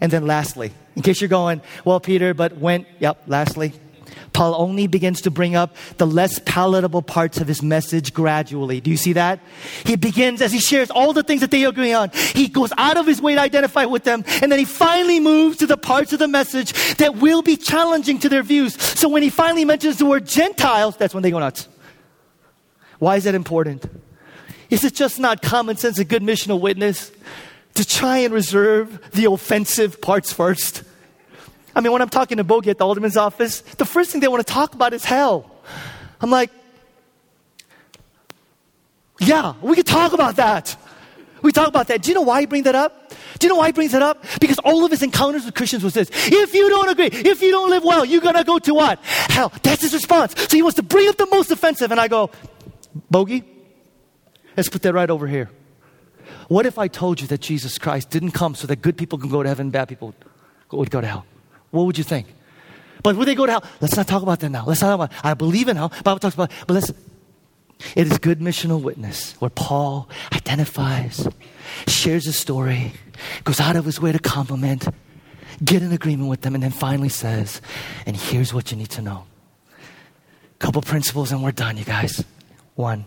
And 0.00 0.12
then 0.12 0.28
lastly, 0.28 0.70
in 0.94 1.02
case 1.02 1.20
you're 1.20 1.28
going, 1.28 1.60
well, 1.84 1.98
Peter, 1.98 2.32
but 2.32 2.56
when, 2.56 2.86
yep, 3.00 3.20
lastly, 3.26 3.72
Paul 4.38 4.54
only 4.54 4.86
begins 4.86 5.22
to 5.22 5.32
bring 5.32 5.56
up 5.56 5.74
the 5.96 6.06
less 6.06 6.38
palatable 6.38 7.02
parts 7.02 7.40
of 7.40 7.48
his 7.48 7.60
message 7.60 8.14
gradually. 8.14 8.80
Do 8.80 8.88
you 8.88 8.96
see 8.96 9.14
that? 9.14 9.40
He 9.84 9.96
begins 9.96 10.40
as 10.40 10.52
he 10.52 10.60
shares 10.60 10.92
all 10.92 11.12
the 11.12 11.24
things 11.24 11.40
that 11.40 11.50
they 11.50 11.64
agree 11.64 11.92
on. 11.92 12.10
He 12.10 12.46
goes 12.46 12.72
out 12.78 12.96
of 12.96 13.04
his 13.04 13.20
way 13.20 13.34
to 13.34 13.40
identify 13.40 13.84
with 13.84 14.04
them, 14.04 14.22
and 14.40 14.52
then 14.52 14.60
he 14.60 14.64
finally 14.64 15.18
moves 15.18 15.56
to 15.56 15.66
the 15.66 15.76
parts 15.76 16.12
of 16.12 16.20
the 16.20 16.28
message 16.28 16.72
that 16.98 17.16
will 17.16 17.42
be 17.42 17.56
challenging 17.56 18.20
to 18.20 18.28
their 18.28 18.44
views. 18.44 18.80
So 18.80 19.08
when 19.08 19.24
he 19.24 19.28
finally 19.28 19.64
mentions 19.64 19.96
the 19.96 20.06
word 20.06 20.24
Gentiles, 20.24 20.96
that's 20.96 21.14
when 21.14 21.24
they 21.24 21.32
go 21.32 21.40
nuts. 21.40 21.66
Why 23.00 23.16
is 23.16 23.24
that 23.24 23.34
important? 23.34 23.90
Is 24.70 24.84
it 24.84 24.94
just 24.94 25.18
not 25.18 25.42
common 25.42 25.78
sense, 25.78 25.98
a 25.98 26.04
good 26.04 26.22
missional 26.22 26.60
witness, 26.60 27.10
to 27.74 27.84
try 27.84 28.18
and 28.18 28.32
reserve 28.32 29.10
the 29.10 29.24
offensive 29.24 30.00
parts 30.00 30.32
first? 30.32 30.84
I 31.78 31.80
mean, 31.80 31.92
when 31.92 32.02
I'm 32.02 32.08
talking 32.08 32.38
to 32.38 32.44
Bogey 32.44 32.70
at 32.70 32.78
the 32.78 32.84
alderman's 32.84 33.16
office, 33.16 33.60
the 33.60 33.84
first 33.84 34.10
thing 34.10 34.20
they 34.20 34.26
want 34.26 34.44
to 34.44 34.52
talk 34.52 34.74
about 34.74 34.92
is 34.94 35.04
hell. 35.04 35.48
I'm 36.20 36.28
like, 36.28 36.50
yeah, 39.20 39.54
we 39.62 39.76
could 39.76 39.86
talk 39.86 40.12
about 40.12 40.34
that. 40.36 40.76
We 41.40 41.52
talk 41.52 41.68
about 41.68 41.86
that. 41.86 42.02
Do 42.02 42.10
you 42.10 42.16
know 42.16 42.22
why 42.22 42.40
he 42.40 42.46
brings 42.46 42.64
that 42.64 42.74
up? 42.74 43.12
Do 43.38 43.46
you 43.46 43.52
know 43.52 43.60
why 43.60 43.66
he 43.66 43.72
brings 43.72 43.92
that 43.92 44.02
up? 44.02 44.24
Because 44.40 44.58
all 44.58 44.84
of 44.84 44.90
his 44.90 45.04
encounters 45.04 45.44
with 45.44 45.54
Christians 45.54 45.84
was 45.84 45.94
this. 45.94 46.10
If 46.12 46.52
you 46.52 46.68
don't 46.68 46.88
agree, 46.88 47.10
if 47.12 47.40
you 47.40 47.52
don't 47.52 47.70
live 47.70 47.84
well, 47.84 48.04
you're 48.04 48.22
gonna 48.22 48.42
go 48.42 48.58
to 48.58 48.74
what? 48.74 48.98
Hell. 49.04 49.52
That's 49.62 49.82
his 49.82 49.94
response. 49.94 50.34
So 50.36 50.56
he 50.56 50.62
wants 50.62 50.76
to 50.76 50.82
bring 50.82 51.08
up 51.08 51.16
the 51.16 51.26
most 51.26 51.52
offensive, 51.52 51.92
and 51.92 52.00
I 52.00 52.08
go, 52.08 52.32
Bogey, 53.08 53.44
let's 54.56 54.68
put 54.68 54.82
that 54.82 54.94
right 54.94 55.08
over 55.08 55.28
here. 55.28 55.48
What 56.48 56.66
if 56.66 56.76
I 56.76 56.88
told 56.88 57.20
you 57.20 57.28
that 57.28 57.40
Jesus 57.40 57.78
Christ 57.78 58.10
didn't 58.10 58.32
come 58.32 58.56
so 58.56 58.66
that 58.66 58.82
good 58.82 58.96
people 58.96 59.16
can 59.16 59.28
go 59.28 59.44
to 59.44 59.48
heaven, 59.48 59.70
bad 59.70 59.88
people 59.88 60.12
would 60.72 60.90
go 60.90 61.00
to 61.00 61.06
hell? 61.06 61.24
What 61.70 61.86
would 61.86 61.98
you 61.98 62.04
think? 62.04 62.26
But 63.02 63.16
would 63.16 63.28
they 63.28 63.34
go 63.34 63.46
to 63.46 63.52
hell? 63.52 63.64
Let's 63.80 63.96
not 63.96 64.06
talk 64.06 64.22
about 64.22 64.40
that 64.40 64.50
now. 64.50 64.64
Let's 64.66 64.80
not 64.80 64.96
talk 64.96 65.10
about. 65.10 65.24
I 65.24 65.34
believe 65.34 65.68
in 65.68 65.76
hell. 65.76 65.92
Bible 66.02 66.18
talks 66.18 66.34
about. 66.34 66.50
But 66.66 66.74
let's. 66.74 66.92
It 67.94 68.10
is 68.10 68.18
good 68.18 68.40
missional 68.40 68.82
witness 68.82 69.34
where 69.38 69.50
Paul 69.50 70.08
identifies, 70.32 71.28
shares 71.86 72.26
a 72.26 72.32
story, 72.32 72.92
goes 73.44 73.60
out 73.60 73.76
of 73.76 73.84
his 73.84 74.00
way 74.00 74.10
to 74.10 74.18
compliment, 74.18 74.88
get 75.64 75.82
in 75.82 75.92
agreement 75.92 76.28
with 76.28 76.40
them, 76.40 76.54
and 76.54 76.62
then 76.62 76.72
finally 76.72 77.08
says, 77.08 77.60
"And 78.04 78.16
here's 78.16 78.52
what 78.52 78.72
you 78.72 78.76
need 78.76 78.90
to 78.90 79.02
know." 79.02 79.26
Couple 80.58 80.82
principles, 80.82 81.30
and 81.30 81.40
we're 81.40 81.52
done, 81.52 81.76
you 81.76 81.84
guys. 81.84 82.24
One. 82.74 83.04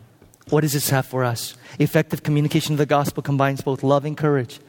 What 0.50 0.62
does 0.62 0.74
this 0.74 0.90
have 0.90 1.06
for 1.06 1.24
us? 1.24 1.56
Effective 1.80 2.24
communication 2.24 2.74
of 2.74 2.78
the 2.78 2.86
gospel 2.86 3.22
combines 3.22 3.62
both 3.62 3.84
loving 3.84 4.16
courage 4.16 4.60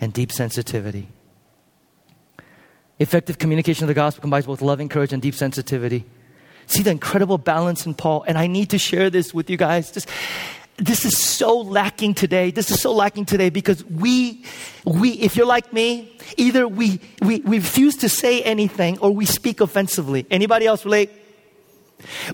and 0.00 0.12
deep 0.12 0.32
sensitivity. 0.32 1.08
Effective 3.00 3.38
communication 3.38 3.84
of 3.84 3.88
the 3.88 3.94
gospel 3.94 4.20
combines 4.20 4.44
both 4.44 4.60
loving 4.60 4.90
courage 4.90 5.14
and 5.14 5.22
deep 5.22 5.34
sensitivity. 5.34 6.04
See 6.66 6.82
the 6.82 6.90
incredible 6.90 7.38
balance 7.38 7.86
in 7.86 7.94
Paul, 7.94 8.24
and 8.28 8.36
I 8.36 8.46
need 8.46 8.70
to 8.70 8.78
share 8.78 9.08
this 9.08 9.32
with 9.32 9.48
you 9.48 9.56
guys. 9.56 9.90
Just, 9.90 10.06
this 10.76 11.06
is 11.06 11.16
so 11.16 11.60
lacking 11.60 12.12
today. 12.12 12.50
This 12.50 12.70
is 12.70 12.78
so 12.78 12.92
lacking 12.92 13.24
today 13.24 13.48
because 13.48 13.82
we, 13.86 14.44
we, 14.84 15.12
if 15.12 15.34
you're 15.34 15.46
like 15.46 15.72
me, 15.72 16.14
either 16.36 16.68
we, 16.68 17.00
we, 17.22 17.40
we 17.40 17.56
refuse 17.56 17.96
to 17.96 18.10
say 18.10 18.42
anything 18.42 18.98
or 18.98 19.10
we 19.10 19.24
speak 19.24 19.62
offensively. 19.62 20.26
Anybody 20.30 20.66
else 20.66 20.84
relate? 20.84 21.10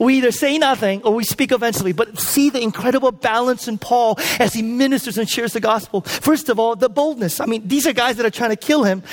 We 0.01 0.17
either 0.19 0.33
say 0.33 0.59
nothing 0.59 1.01
or 1.05 1.14
we 1.14 1.23
speak 1.23 1.53
offensively, 1.53 1.93
but 1.93 2.19
see 2.19 2.51
the 2.51 2.61
incredible 2.61 3.12
balance 3.12 3.69
in 3.69 3.79
Paul 3.79 4.19
as 4.41 4.53
he 4.53 4.62
ministers 4.62 5.17
and 5.17 5.29
shares 5.29 5.53
the 5.53 5.61
gospel. 5.61 6.01
First 6.01 6.49
of 6.49 6.59
all, 6.59 6.75
the 6.75 6.89
boldness. 6.89 7.39
I 7.39 7.47
mean, 7.47 7.69
these 7.69 7.87
are 7.87 7.93
guys 7.93 8.17
that 8.17 8.27
are 8.27 8.31
trying 8.31 8.51
to 8.51 8.57
kill 8.57 8.83
him. 8.83 9.05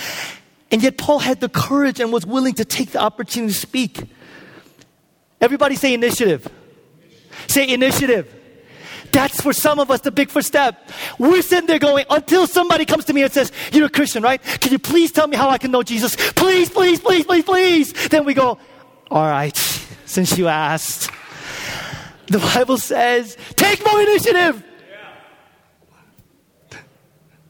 And 0.74 0.82
yet 0.82 0.98
Paul 0.98 1.20
had 1.20 1.40
the 1.40 1.50
courage 1.50 2.00
and 2.00 2.12
was 2.12 2.26
willing 2.26 2.56
to 2.56 2.66
take 2.66 2.94
the 2.94 3.00
opportunity 3.00 3.54
to 3.54 3.60
speak. 3.60 4.02
Everybody 5.40 5.76
say 5.76 5.94
initiative. 5.94 6.48
Say 7.46 7.72
initiative. 7.72 8.34
That's 9.12 9.40
for 9.40 9.54
some 9.54 9.80
of 9.80 9.92
us 9.92 10.02
the 10.02 10.10
big 10.10 10.32
first 10.32 10.48
step. 10.48 10.90
We're 11.20 11.44
sitting 11.44 11.68
there 11.68 11.78
going, 11.78 12.08
until 12.10 12.48
somebody 12.48 12.86
comes 12.86 13.06
to 13.06 13.14
me 13.14 13.22
and 13.22 13.32
says, 13.32 13.52
You're 13.72 13.86
a 13.86 13.90
Christian, 13.90 14.24
right? 14.24 14.42
Can 14.42 14.72
you 14.72 14.80
please 14.80 15.12
tell 15.12 15.28
me 15.28 15.38
how 15.38 15.48
I 15.48 15.60
can 15.60 15.70
know 15.70 15.84
Jesus? 15.84 16.16
Please, 16.32 16.72
please, 16.72 17.00
please, 17.00 17.24
please, 17.24 17.44
please. 17.44 17.94
Then 18.10 18.26
we 18.26 18.34
go, 18.34 18.58
All 19.12 19.28
right, 19.28 19.56
since 20.06 20.40
you 20.40 20.48
asked. 20.48 21.12
The 22.26 22.40
Bible 22.40 22.80
says, 22.80 23.38
Take 23.58 23.86
more 23.86 24.02
initiative. 24.02 24.64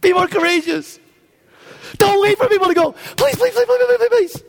Be 0.02 0.12
more 0.12 0.28
courageous. 0.28 1.00
Don't 1.98 2.22
wait 2.22 2.38
for 2.38 2.48
people 2.48 2.68
to 2.68 2.74
go, 2.74 2.92
please, 2.92 3.36
please, 3.36 3.54
please, 3.54 3.66
please, 3.66 3.98
please, 3.98 4.10
please. 4.10 4.44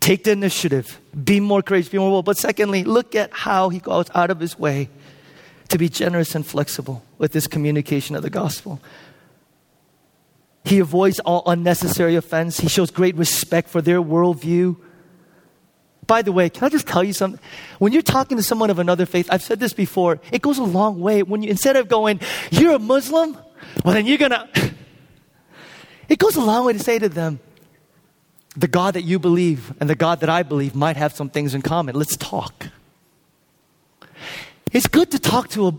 Take 0.00 0.24
the 0.24 0.32
initiative. 0.32 0.98
Be 1.24 1.40
more 1.40 1.62
courageous, 1.62 1.90
be 1.90 1.98
more 1.98 2.10
bold. 2.10 2.24
But 2.24 2.38
secondly, 2.38 2.84
look 2.84 3.14
at 3.14 3.32
how 3.32 3.68
he 3.68 3.78
goes 3.78 4.06
out 4.14 4.30
of 4.30 4.40
his 4.40 4.58
way 4.58 4.88
to 5.68 5.78
be 5.78 5.88
generous 5.88 6.34
and 6.34 6.44
flexible 6.44 7.04
with 7.18 7.32
this 7.32 7.46
communication 7.46 8.16
of 8.16 8.22
the 8.22 8.30
gospel. 8.30 8.80
He 10.64 10.78
avoids 10.78 11.20
all 11.20 11.42
unnecessary 11.46 12.16
offense. 12.16 12.58
He 12.58 12.68
shows 12.68 12.90
great 12.90 13.16
respect 13.16 13.68
for 13.68 13.80
their 13.80 14.00
worldview. 14.00 14.76
By 16.06 16.22
the 16.22 16.32
way, 16.32 16.50
can 16.50 16.64
I 16.64 16.68
just 16.70 16.86
tell 16.86 17.04
you 17.04 17.12
something? 17.12 17.40
When 17.78 17.92
you're 17.92 18.02
talking 18.02 18.36
to 18.36 18.42
someone 18.42 18.68
of 18.68 18.78
another 18.78 19.06
faith, 19.06 19.28
I've 19.30 19.42
said 19.42 19.60
this 19.60 19.72
before, 19.72 20.20
it 20.32 20.42
goes 20.42 20.58
a 20.58 20.64
long 20.64 21.00
way. 21.00 21.22
When 21.22 21.42
you, 21.42 21.50
instead 21.50 21.76
of 21.76 21.88
going, 21.88 22.20
you're 22.50 22.74
a 22.74 22.78
Muslim, 22.78 23.38
well, 23.84 23.94
then 23.94 24.06
you're 24.06 24.18
gonna, 24.18 24.48
it 26.10 26.18
goes 26.18 26.36
a 26.36 26.40
long 26.42 26.66
way 26.66 26.74
to 26.74 26.78
say 26.78 26.98
to 26.98 27.08
them, 27.08 27.40
the 28.56 28.68
God 28.68 28.94
that 28.94 29.02
you 29.02 29.18
believe 29.18 29.72
and 29.80 29.88
the 29.88 29.94
God 29.94 30.20
that 30.20 30.28
I 30.28 30.42
believe 30.42 30.74
might 30.74 30.96
have 30.96 31.14
some 31.14 31.30
things 31.30 31.54
in 31.54 31.62
common. 31.62 31.94
Let's 31.94 32.16
talk. 32.16 32.66
It's 34.72 34.88
good 34.88 35.12
to 35.12 35.18
talk 35.18 35.48
to 35.50 35.68
a, 35.68 35.72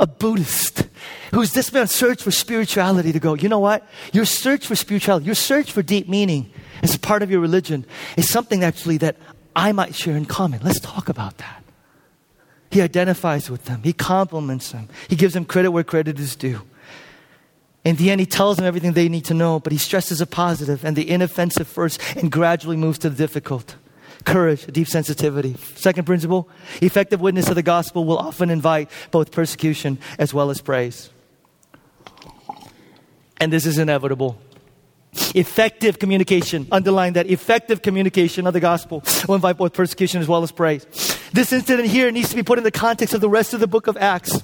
a 0.00 0.06
Buddhist 0.06 0.86
who's 1.32 1.52
just 1.52 1.72
been 1.72 1.80
on 1.80 1.88
search 1.88 2.22
for 2.22 2.30
spirituality 2.30 3.12
to 3.12 3.18
go, 3.18 3.34
you 3.34 3.48
know 3.48 3.58
what? 3.58 3.88
Your 4.12 4.26
search 4.26 4.66
for 4.66 4.76
spirituality, 4.76 5.26
your 5.26 5.34
search 5.34 5.72
for 5.72 5.82
deep 5.82 6.08
meaning 6.08 6.50
as 6.82 6.96
part 6.98 7.22
of 7.22 7.30
your 7.30 7.40
religion 7.40 7.86
is 8.16 8.28
something 8.28 8.62
actually 8.62 8.98
that 8.98 9.16
I 9.56 9.72
might 9.72 9.94
share 9.94 10.16
in 10.16 10.26
common. 10.26 10.60
Let's 10.62 10.80
talk 10.80 11.08
about 11.08 11.38
that. 11.38 11.64
He 12.70 12.82
identifies 12.82 13.48
with 13.48 13.64
them. 13.64 13.82
He 13.82 13.92
compliments 13.92 14.72
them. 14.72 14.88
He 15.08 15.16
gives 15.16 15.32
them 15.32 15.44
credit 15.44 15.70
where 15.70 15.84
credit 15.84 16.18
is 16.18 16.36
due. 16.36 16.60
In 17.84 17.96
the 17.96 18.10
end, 18.10 18.20
he 18.20 18.26
tells 18.26 18.56
them 18.56 18.64
everything 18.64 18.92
they 18.92 19.08
need 19.08 19.26
to 19.26 19.34
know, 19.34 19.60
but 19.60 19.72
he 19.72 19.78
stresses 19.78 20.18
the 20.18 20.26
positive 20.26 20.84
and 20.84 20.96
the 20.96 21.10
inoffensive 21.10 21.68
first 21.68 22.00
and 22.16 22.32
gradually 22.32 22.76
moves 22.76 22.98
to 23.00 23.10
the 23.10 23.16
difficult. 23.16 23.76
Courage, 24.24 24.66
deep 24.66 24.88
sensitivity. 24.88 25.54
Second 25.74 26.04
principle 26.04 26.48
effective 26.80 27.20
witness 27.20 27.48
of 27.48 27.56
the 27.56 27.62
gospel 27.62 28.06
will 28.06 28.16
often 28.16 28.48
invite 28.48 28.90
both 29.10 29.30
persecution 29.30 29.98
as 30.18 30.32
well 30.32 30.48
as 30.48 30.62
praise. 30.62 31.10
And 33.38 33.52
this 33.52 33.66
is 33.66 33.76
inevitable. 33.76 34.38
Effective 35.34 35.98
communication, 35.98 36.66
underline 36.72 37.12
that 37.12 37.26
effective 37.28 37.82
communication 37.82 38.46
of 38.46 38.54
the 38.54 38.60
gospel 38.60 39.04
will 39.28 39.34
invite 39.34 39.58
both 39.58 39.74
persecution 39.74 40.22
as 40.22 40.26
well 40.26 40.42
as 40.42 40.50
praise. 40.50 40.86
This 41.32 41.52
incident 41.52 41.88
here 41.88 42.10
needs 42.10 42.30
to 42.30 42.36
be 42.36 42.42
put 42.42 42.58
in 42.58 42.64
the 42.64 42.70
context 42.70 43.14
of 43.14 43.20
the 43.20 43.28
rest 43.28 43.52
of 43.52 43.60
the 43.60 43.66
book 43.66 43.86
of 43.86 43.96
Acts. 43.98 44.42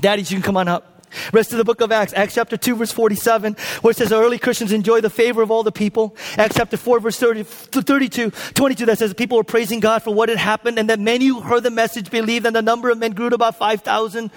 Daddies, 0.00 0.30
you 0.30 0.36
can 0.36 0.42
come 0.42 0.56
on 0.56 0.68
up. 0.68 0.89
Rest 1.32 1.52
of 1.52 1.58
the 1.58 1.64
book 1.64 1.80
of 1.80 1.92
Acts, 1.92 2.12
Acts 2.14 2.34
chapter 2.34 2.56
2, 2.56 2.76
verse 2.76 2.92
47, 2.92 3.56
where 3.82 3.90
it 3.90 3.96
says 3.96 4.12
early 4.12 4.38
Christians 4.38 4.72
enjoy 4.72 5.00
the 5.00 5.10
favor 5.10 5.42
of 5.42 5.50
all 5.50 5.62
the 5.62 5.72
people. 5.72 6.16
Acts 6.36 6.56
chapter 6.56 6.76
4, 6.76 7.00
verse 7.00 7.18
30, 7.18 7.42
32, 7.44 8.30
22, 8.30 8.86
that 8.86 8.98
says 8.98 9.14
people 9.14 9.36
were 9.36 9.44
praising 9.44 9.80
God 9.80 10.02
for 10.02 10.14
what 10.14 10.28
had 10.28 10.38
happened 10.38 10.78
and 10.78 10.88
that 10.90 10.98
many 11.00 11.26
who 11.26 11.40
heard 11.40 11.62
the 11.62 11.70
message 11.70 12.10
believed 12.10 12.46
and 12.46 12.54
the 12.54 12.62
number 12.62 12.90
of 12.90 12.98
men 12.98 13.12
grew 13.12 13.28
to 13.28 13.34
about 13.34 13.56
5,000. 13.56 14.30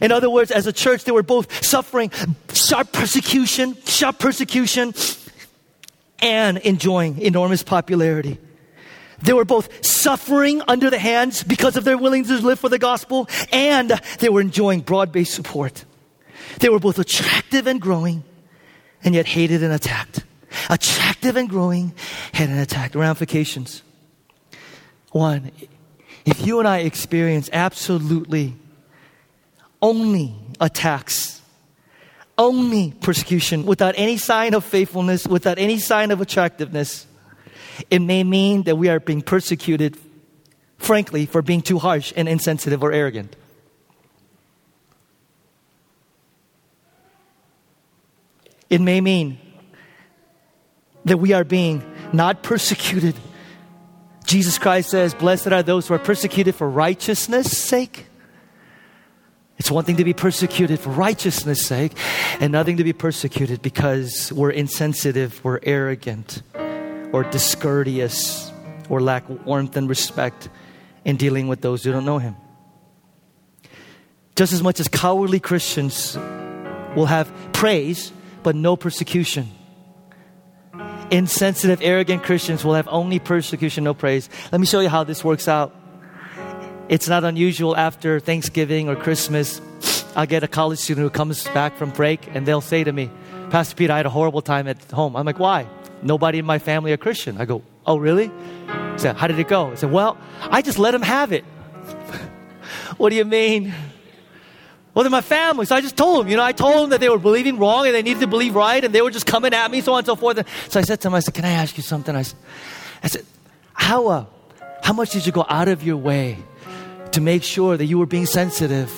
In 0.00 0.12
other 0.12 0.30
words, 0.30 0.50
as 0.50 0.66
a 0.66 0.72
church, 0.72 1.04
they 1.04 1.12
were 1.12 1.22
both 1.22 1.64
suffering 1.64 2.10
sharp 2.52 2.92
persecution, 2.92 3.76
sharp 3.84 4.18
persecution, 4.18 4.94
and 6.20 6.58
enjoying 6.58 7.18
enormous 7.18 7.62
popularity. 7.62 8.38
They 9.22 9.32
were 9.32 9.44
both 9.44 9.84
suffering 9.84 10.62
under 10.66 10.88
the 10.88 10.98
hands 10.98 11.42
because 11.42 11.76
of 11.76 11.84
their 11.84 11.98
willingness 11.98 12.40
to 12.40 12.46
live 12.46 12.58
for 12.58 12.68
the 12.68 12.78
gospel, 12.78 13.28
and 13.52 13.90
they 14.18 14.28
were 14.28 14.40
enjoying 14.40 14.80
broad 14.80 15.12
based 15.12 15.34
support. 15.34 15.84
They 16.58 16.68
were 16.68 16.78
both 16.78 16.98
attractive 16.98 17.66
and 17.66 17.80
growing, 17.80 18.24
and 19.04 19.14
yet 19.14 19.26
hated 19.26 19.62
and 19.62 19.72
attacked. 19.72 20.24
Attractive 20.68 21.36
and 21.36 21.48
growing, 21.48 21.94
hated 22.32 22.50
and 22.50 22.60
attacked. 22.60 22.94
Ramifications. 22.94 23.82
One, 25.12 25.50
if 26.24 26.46
you 26.46 26.58
and 26.58 26.68
I 26.68 26.78
experience 26.78 27.48
absolutely 27.52 28.56
only 29.82 30.34
attacks, 30.60 31.40
only 32.36 32.92
persecution, 33.00 33.66
without 33.66 33.94
any 33.96 34.16
sign 34.16 34.54
of 34.54 34.64
faithfulness, 34.64 35.26
without 35.26 35.58
any 35.58 35.78
sign 35.78 36.10
of 36.10 36.20
attractiveness. 36.20 37.06
It 37.90 38.00
may 38.00 38.24
mean 38.24 38.64
that 38.64 38.76
we 38.76 38.88
are 38.88 39.00
being 39.00 39.22
persecuted, 39.22 39.96
frankly, 40.78 41.26
for 41.26 41.42
being 41.42 41.62
too 41.62 41.78
harsh 41.78 42.12
and 42.16 42.28
insensitive 42.28 42.82
or 42.82 42.92
arrogant. 42.92 43.36
It 48.70 48.80
may 48.80 49.00
mean 49.00 49.38
that 51.04 51.18
we 51.18 51.32
are 51.32 51.44
being 51.44 51.84
not 52.12 52.42
persecuted. 52.42 53.16
Jesus 54.24 54.58
Christ 54.58 54.90
says, 54.90 55.12
Blessed 55.12 55.48
are 55.48 55.62
those 55.62 55.88
who 55.88 55.94
are 55.94 55.98
persecuted 55.98 56.54
for 56.54 56.68
righteousness' 56.70 57.58
sake. 57.58 58.06
It's 59.58 59.70
one 59.70 59.84
thing 59.84 59.96
to 59.96 60.04
be 60.04 60.14
persecuted 60.14 60.78
for 60.78 60.90
righteousness' 60.90 61.66
sake, 61.66 61.92
and 62.40 62.52
nothing 62.52 62.78
to 62.78 62.84
be 62.84 62.92
persecuted 62.92 63.60
because 63.60 64.32
we're 64.32 64.50
insensitive, 64.50 65.44
we're 65.44 65.60
arrogant, 65.62 66.42
or 67.12 67.24
discourteous, 67.24 68.52
or 68.88 69.02
lack 69.02 69.28
warmth 69.44 69.76
and 69.76 69.88
respect 69.88 70.48
in 71.04 71.16
dealing 71.16 71.48
with 71.48 71.60
those 71.60 71.84
who 71.84 71.92
don't 71.92 72.06
know 72.06 72.18
Him. 72.18 72.36
Just 74.36 74.52
as 74.52 74.62
much 74.62 74.80
as 74.80 74.88
cowardly 74.88 75.40
Christians 75.40 76.16
will 76.96 77.06
have 77.06 77.30
praise 77.52 78.12
but 78.42 78.56
no 78.56 78.76
persecution. 78.76 79.48
Insensitive, 81.10 81.80
arrogant 81.82 82.22
Christians 82.22 82.64
will 82.64 82.74
have 82.74 82.88
only 82.88 83.18
persecution, 83.18 83.84
no 83.84 83.94
praise. 83.94 84.28
Let 84.52 84.60
me 84.60 84.66
show 84.66 84.80
you 84.80 84.88
how 84.88 85.04
this 85.04 85.24
works 85.24 85.48
out. 85.48 85.74
It's 86.88 87.08
not 87.08 87.24
unusual 87.24 87.76
after 87.76 88.20
Thanksgiving 88.20 88.88
or 88.88 88.96
Christmas. 88.96 89.60
I'll 90.16 90.26
get 90.26 90.42
a 90.42 90.48
college 90.48 90.78
student 90.78 91.04
who 91.04 91.10
comes 91.10 91.44
back 91.48 91.76
from 91.76 91.90
break 91.90 92.28
and 92.34 92.46
they'll 92.46 92.60
say 92.60 92.84
to 92.84 92.92
me, 92.92 93.10
Pastor 93.50 93.74
Pete, 93.74 93.90
I 93.90 93.96
had 93.96 94.06
a 94.06 94.10
horrible 94.10 94.42
time 94.42 94.68
at 94.68 94.82
home. 94.90 95.16
I'm 95.16 95.26
like, 95.26 95.38
why? 95.38 95.66
Nobody 96.02 96.38
in 96.38 96.46
my 96.46 96.58
family 96.58 96.92
are 96.92 96.96
Christian. 96.96 97.38
I 97.38 97.44
go, 97.44 97.62
oh, 97.86 97.96
really? 97.96 98.26
He 98.26 98.98
said, 98.98 99.16
how 99.16 99.26
did 99.26 99.38
it 99.38 99.48
go? 99.48 99.72
I 99.72 99.74
said, 99.74 99.90
well, 99.90 100.16
I 100.42 100.62
just 100.62 100.78
let 100.78 100.92
them 100.92 101.02
have 101.02 101.32
it. 101.32 101.44
what 102.96 103.10
do 103.10 103.16
you 103.16 103.24
mean? 103.24 103.74
Well, 104.92 105.04
they're 105.04 105.10
my 105.10 105.20
family. 105.20 105.66
So 105.66 105.76
I 105.76 105.80
just 105.80 105.96
told 105.96 106.24
them, 106.24 106.30
you 106.30 106.36
know, 106.36 106.42
I 106.42 106.52
told 106.52 106.82
them 106.82 106.90
that 106.90 107.00
they 107.00 107.08
were 107.08 107.18
believing 107.18 107.58
wrong 107.58 107.86
and 107.86 107.94
they 107.94 108.02
needed 108.02 108.20
to 108.20 108.26
believe 108.26 108.54
right 108.54 108.82
and 108.82 108.92
they 108.92 109.02
were 109.02 109.10
just 109.10 109.26
coming 109.26 109.54
at 109.54 109.70
me, 109.70 109.80
so 109.80 109.92
on 109.92 109.98
and 109.98 110.06
so 110.06 110.16
forth. 110.16 110.38
And 110.38 110.48
So 110.68 110.80
I 110.80 110.82
said 110.82 111.00
to 111.00 111.04
them, 111.04 111.14
I 111.14 111.20
said, 111.20 111.34
can 111.34 111.44
I 111.44 111.50
ask 111.50 111.76
you 111.76 111.82
something? 111.82 112.14
I, 112.14 112.24
I 113.02 113.06
said, 113.06 113.24
how, 113.72 114.08
uh, 114.08 114.24
how 114.82 114.92
much 114.92 115.10
did 115.10 115.26
you 115.26 115.32
go 115.32 115.46
out 115.48 115.68
of 115.68 115.84
your 115.84 115.96
way 115.96 116.38
to 117.12 117.20
make 117.20 117.44
sure 117.44 117.76
that 117.76 117.84
you 117.84 117.98
were 117.98 118.06
being 118.06 118.26
sensitive, 118.26 118.92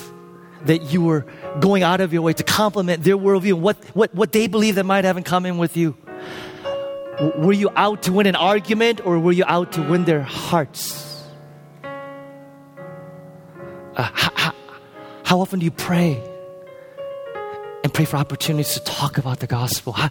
that 0.64 0.82
you 0.93 1.03
were 1.03 1.26
going 1.61 1.82
out 1.82 2.01
of 2.01 2.12
your 2.12 2.22
way 2.22 2.32
to 2.32 2.43
compliment 2.43 3.05
their 3.05 3.18
worldview 3.18 3.55
and 3.55 3.62
what, 3.62 3.76
what, 3.95 4.14
what 4.14 4.32
they 4.32 4.47
believe 4.47 4.76
that 4.76 4.84
might 4.84 5.05
have 5.05 5.18
in 5.18 5.24
common 5.24 5.59
with 5.59 5.76
you? 5.76 5.97
Were 7.36 7.53
you 7.53 7.70
out 7.76 8.05
to 8.05 8.12
win 8.12 8.26
an 8.26 8.36
argument 8.36 9.05
or 9.05 9.18
were 9.18 9.32
you 9.32 9.45
out 9.47 9.72
to 9.72 9.82
win 9.82 10.05
their 10.05 10.22
hearts? 10.22 11.22
Uh, 13.95 14.09
how, 15.24 15.40
often 15.40 15.60
do 15.60 15.64
you 15.64 15.70
pray 15.70 16.22
and 17.82 17.92
pray 17.92 18.04
for 18.04 18.16
opportunities 18.16 18.74
to 18.74 18.80
talk 18.84 19.18
about 19.18 19.40
the 19.40 19.46
gospel? 19.46 19.92
How, 19.92 20.10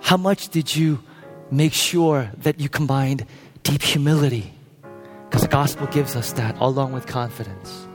how 0.00 0.16
much 0.16 0.48
did 0.48 0.74
you 0.74 1.02
make 1.50 1.72
sure 1.72 2.30
that 2.38 2.60
you 2.60 2.68
combined 2.68 3.26
deep 3.62 3.82
humility? 3.82 4.52
Because 5.24 5.42
the 5.42 5.48
gospel 5.48 5.86
gives 5.86 6.16
us 6.16 6.32
that 6.32 6.56
along 6.58 6.92
with 6.92 7.06
confidence. 7.06 7.86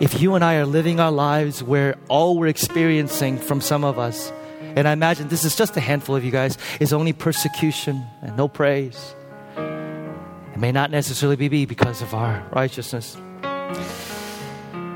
If 0.00 0.20
you 0.22 0.36
and 0.36 0.44
I 0.44 0.56
are 0.56 0.66
living 0.66 1.00
our 1.00 1.10
lives 1.10 1.60
where 1.62 1.96
all 2.08 2.38
we're 2.38 2.46
experiencing 2.46 3.36
from 3.36 3.60
some 3.60 3.82
of 3.82 3.98
us, 3.98 4.32
and 4.76 4.86
I 4.86 4.92
imagine 4.92 5.26
this 5.26 5.44
is 5.44 5.56
just 5.56 5.76
a 5.76 5.80
handful 5.80 6.14
of 6.14 6.24
you 6.24 6.30
guys, 6.30 6.56
is 6.78 6.92
only 6.92 7.12
persecution 7.12 8.06
and 8.22 8.36
no 8.36 8.46
praise. 8.46 9.14
It 9.56 10.58
may 10.58 10.70
not 10.70 10.92
necessarily 10.92 11.48
be 11.48 11.66
because 11.66 12.00
of 12.00 12.14
our 12.14 12.46
righteousness. 12.52 13.16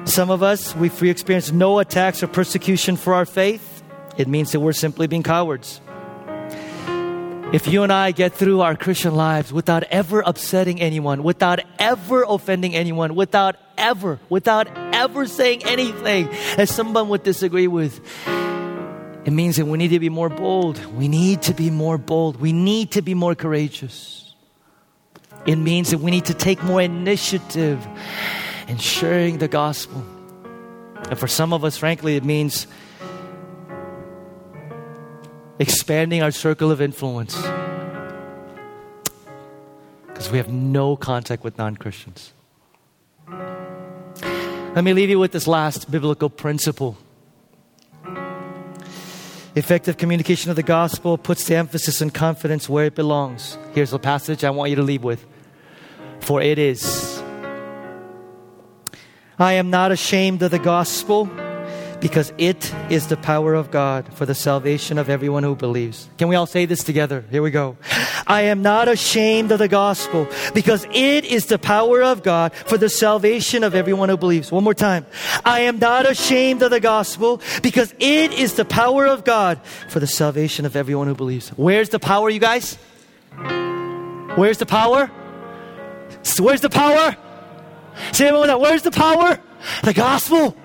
Some 0.05 0.31
of 0.31 0.43
us, 0.43 0.75
we've 0.77 1.03
experienced 1.05 1.53
no 1.53 1.79
attacks 1.79 2.23
or 2.23 2.27
persecution 2.27 2.97
for 2.97 3.15
our 3.15 3.25
faith. 3.25 3.83
It 4.19 4.29
means 4.29 4.53
that 4.53 4.61
we're 4.61 4.73
simply 4.73 5.07
being 5.07 5.23
cowards. 5.23 5.81
If 7.53 7.67
you 7.67 7.83
and 7.83 7.93
I 7.93 8.13
get 8.13 8.35
through 8.35 8.63
our 8.63 8.77
Christian 8.77 9.15
lives 9.15 9.53
without 9.53 9.85
ever 9.85 10.23
upsetting 10.25 10.81
anyone, 10.81 11.23
without 11.23 11.61
ever 11.79 12.25
offending 12.27 12.75
anyone, 12.75 13.15
without 13.15 13.57
ever, 13.79 14.19
without 14.29 14.69
ever 14.95 15.27
saying 15.27 15.65
anything 15.65 16.29
that 16.57 16.69
someone 16.69 17.09
would 17.11 17.23
disagree 17.23 17.67
with, 17.67 18.01
it 19.25 19.33
means 19.33 19.57
that 19.57 19.67
we 19.67 19.79
need 19.79 19.89
to 19.89 20.01
be 20.01 20.09
more 20.09 20.29
bold. 20.29 20.85
We 20.95 21.09
need 21.09 21.43
to 21.43 21.55
be 21.55 21.71
more 21.71 21.97
bold. 21.97 22.41
We 22.41 22.53
need 22.53 22.91
to 22.93 23.03
be 23.03 23.15
more 23.15 23.35
courageous. 23.35 24.35
It 25.47 25.57
means 25.57 25.91
that 25.91 25.99
we 25.99 26.11
need 26.11 26.25
to 26.27 26.35
take 26.35 26.63
more 26.63 26.81
initiative 26.81 27.87
and 28.69 28.81
sharing 28.81 29.39
the 29.39 29.49
gospel. 29.49 30.05
And 31.11 31.19
for 31.19 31.27
some 31.27 31.53
of 31.53 31.65
us, 31.65 31.77
frankly, 31.77 32.17
it 32.17 32.25
means 32.25 32.67
expanding 35.59 36.23
our 36.23 36.31
circle 36.31 36.71
of 36.71 36.81
influence 36.81 37.37
because 40.07 40.31
we 40.31 40.39
have 40.39 40.53
no 40.53 40.97
contact 40.97 41.43
with 41.43 41.59
non 41.59 41.77
Christians. 41.77 42.33
Let 43.29 44.85
me 44.85 44.93
leave 44.95 45.11
you 45.11 45.19
with 45.19 45.33
this 45.33 45.47
last 45.47 45.91
biblical 45.91 46.31
principle. 46.31 46.97
Effective 49.55 49.99
communication 49.99 50.51
of 50.51 50.57
the 50.57 50.63
gospel 50.63 51.19
puts 51.19 51.45
the 51.45 51.57
emphasis 51.57 52.01
and 52.01 52.15
confidence 52.15 52.71
where 52.71 52.87
it 52.87 52.95
belongs. 52.95 53.59
Here's 53.75 53.93
a 53.93 53.99
passage 53.99 54.45
I 54.45 54.51
want 54.51 54.71
you 54.71 54.77
to 54.77 54.83
leave 54.83 55.03
with. 55.03 55.27
For 56.21 56.41
it 56.41 56.59
is 56.59 57.12
I 59.43 59.55
am 59.55 59.71
not 59.71 59.91
ashamed 59.91 60.41
of 60.43 60.53
the 60.53 60.61
gospel 60.61 61.29
because 61.99 62.33
it 62.39 62.73
is 62.91 63.09
the 63.09 63.17
power 63.17 63.55
of 63.55 63.73
God 63.73 64.15
for 64.15 64.25
the 64.25 64.37
salvation 64.37 64.99
of 64.99 65.09
everyone 65.09 65.43
who 65.43 65.57
believes. 65.57 66.09
Can 66.17 66.29
we 66.29 66.37
all 66.37 66.47
say 66.47 66.65
this 66.65 66.85
together? 66.85 67.25
Here 67.29 67.43
we 67.43 67.51
go. 67.51 67.77
I 68.25 68.43
am 68.43 68.63
not 68.63 68.87
ashamed 68.87 69.51
of 69.51 69.59
the 69.59 69.67
gospel 69.67 70.29
because 70.55 70.87
it 70.93 71.25
is 71.25 71.47
the 71.47 71.59
power 71.59 72.05
of 72.05 72.23
God 72.23 72.55
for 72.55 72.79
the 72.79 72.89
salvation 72.89 73.65
of 73.65 73.75
everyone 73.75 74.11
who 74.11 74.17
believes. 74.17 74.53
One 74.53 74.63
more 74.63 74.75
time. 74.75 75.07
I 75.45 75.63
am 75.63 75.81
not 75.81 76.09
ashamed 76.09 76.63
of 76.63 76.71
the 76.71 76.79
gospel 76.79 77.43
because 77.65 77.93
it 77.99 78.33
is 78.35 78.55
the 78.55 78.65
power 78.65 79.09
of 79.09 79.25
God 79.25 79.61
for 79.89 79.99
the 79.99 80.07
salvation 80.07 80.67
of 80.67 80.77
everyone 80.77 81.09
who 81.09 81.17
believes. 81.17 81.49
Where's 81.49 81.89
the 81.89 81.99
power, 81.99 82.31
you 82.31 82.39
guys? 82.39 82.79
Where's 84.37 84.59
the 84.59 84.67
power? 84.67 85.11
Where's 86.39 86.61
the 86.61 86.71
power? 86.71 87.17
It 87.97 88.33
with 88.33 88.47
that. 88.47 88.61
Where's 88.61 88.83
the 88.83 88.91
power? 88.91 89.39
The 89.85 89.93
gospel. 89.93 90.57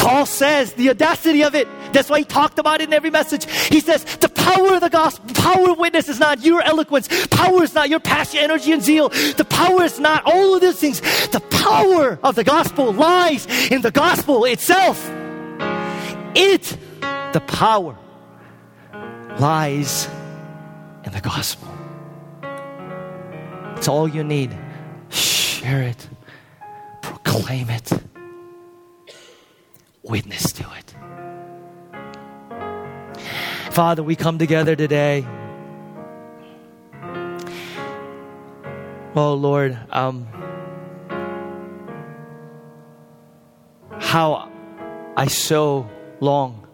Paul 0.00 0.24
says 0.24 0.72
the 0.74 0.90
audacity 0.90 1.44
of 1.44 1.54
it. 1.54 1.68
That's 1.92 2.08
why 2.08 2.20
he 2.20 2.24
talked 2.24 2.58
about 2.58 2.80
it 2.80 2.84
in 2.88 2.94
every 2.94 3.10
message. 3.10 3.44
He 3.68 3.80
says 3.80 4.04
the 4.16 4.28
power 4.30 4.74
of 4.74 4.80
the 4.80 4.88
gospel, 4.88 5.34
power 5.34 5.70
of 5.70 5.78
witness 5.78 6.08
is 6.08 6.18
not 6.18 6.42
your 6.42 6.62
eloquence. 6.62 7.08
Power 7.28 7.62
is 7.62 7.74
not 7.74 7.90
your 7.90 8.00
passion, 8.00 8.40
energy, 8.40 8.72
and 8.72 8.82
zeal. 8.82 9.10
The 9.10 9.46
power 9.48 9.82
is 9.82 10.00
not 10.00 10.22
all 10.24 10.54
of 10.54 10.62
these 10.62 10.78
things. 10.78 11.00
The 11.28 11.40
power 11.50 12.18
of 12.22 12.34
the 12.34 12.44
gospel 12.44 12.92
lies 12.92 13.46
in 13.70 13.82
the 13.82 13.90
gospel 13.90 14.44
itself. 14.46 15.06
It, 16.34 16.76
the 17.32 17.42
power, 17.46 17.98
lies 19.38 20.08
in 21.04 21.12
the 21.12 21.20
gospel. 21.20 21.68
It's 23.76 23.88
all 23.88 24.08
you 24.08 24.24
need. 24.24 24.56
Share 25.60 25.82
it 25.82 26.08
proclaim 27.02 27.70
it, 27.70 27.90
witness 30.02 30.52
to 30.52 30.66
it. 30.78 30.94
Father, 33.72 34.02
we 34.02 34.16
come 34.16 34.38
together 34.38 34.74
today. 34.76 35.26
Oh 39.16 39.34
Lord, 39.34 39.78
um, 39.90 40.26
how 43.98 44.50
I 45.16 45.26
so 45.26 45.88
long 46.20 46.66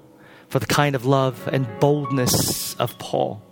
for 0.48 0.58
the 0.58 0.66
kind 0.66 0.94
of 0.94 1.06
love 1.06 1.48
and 1.50 1.66
boldness 1.80 2.74
of 2.74 2.98
Paul. 2.98 3.42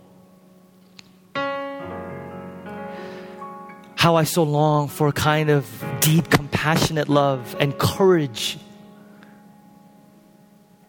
How 4.05 4.17
I 4.17 4.23
so 4.23 4.43
long 4.43 4.87
for 4.87 5.07
a 5.07 5.11
kind 5.11 5.49
of 5.49 5.65
deep, 5.99 6.29
compassionate 6.29 7.09
love 7.09 7.55
and 7.59 7.75
courage 7.75 8.59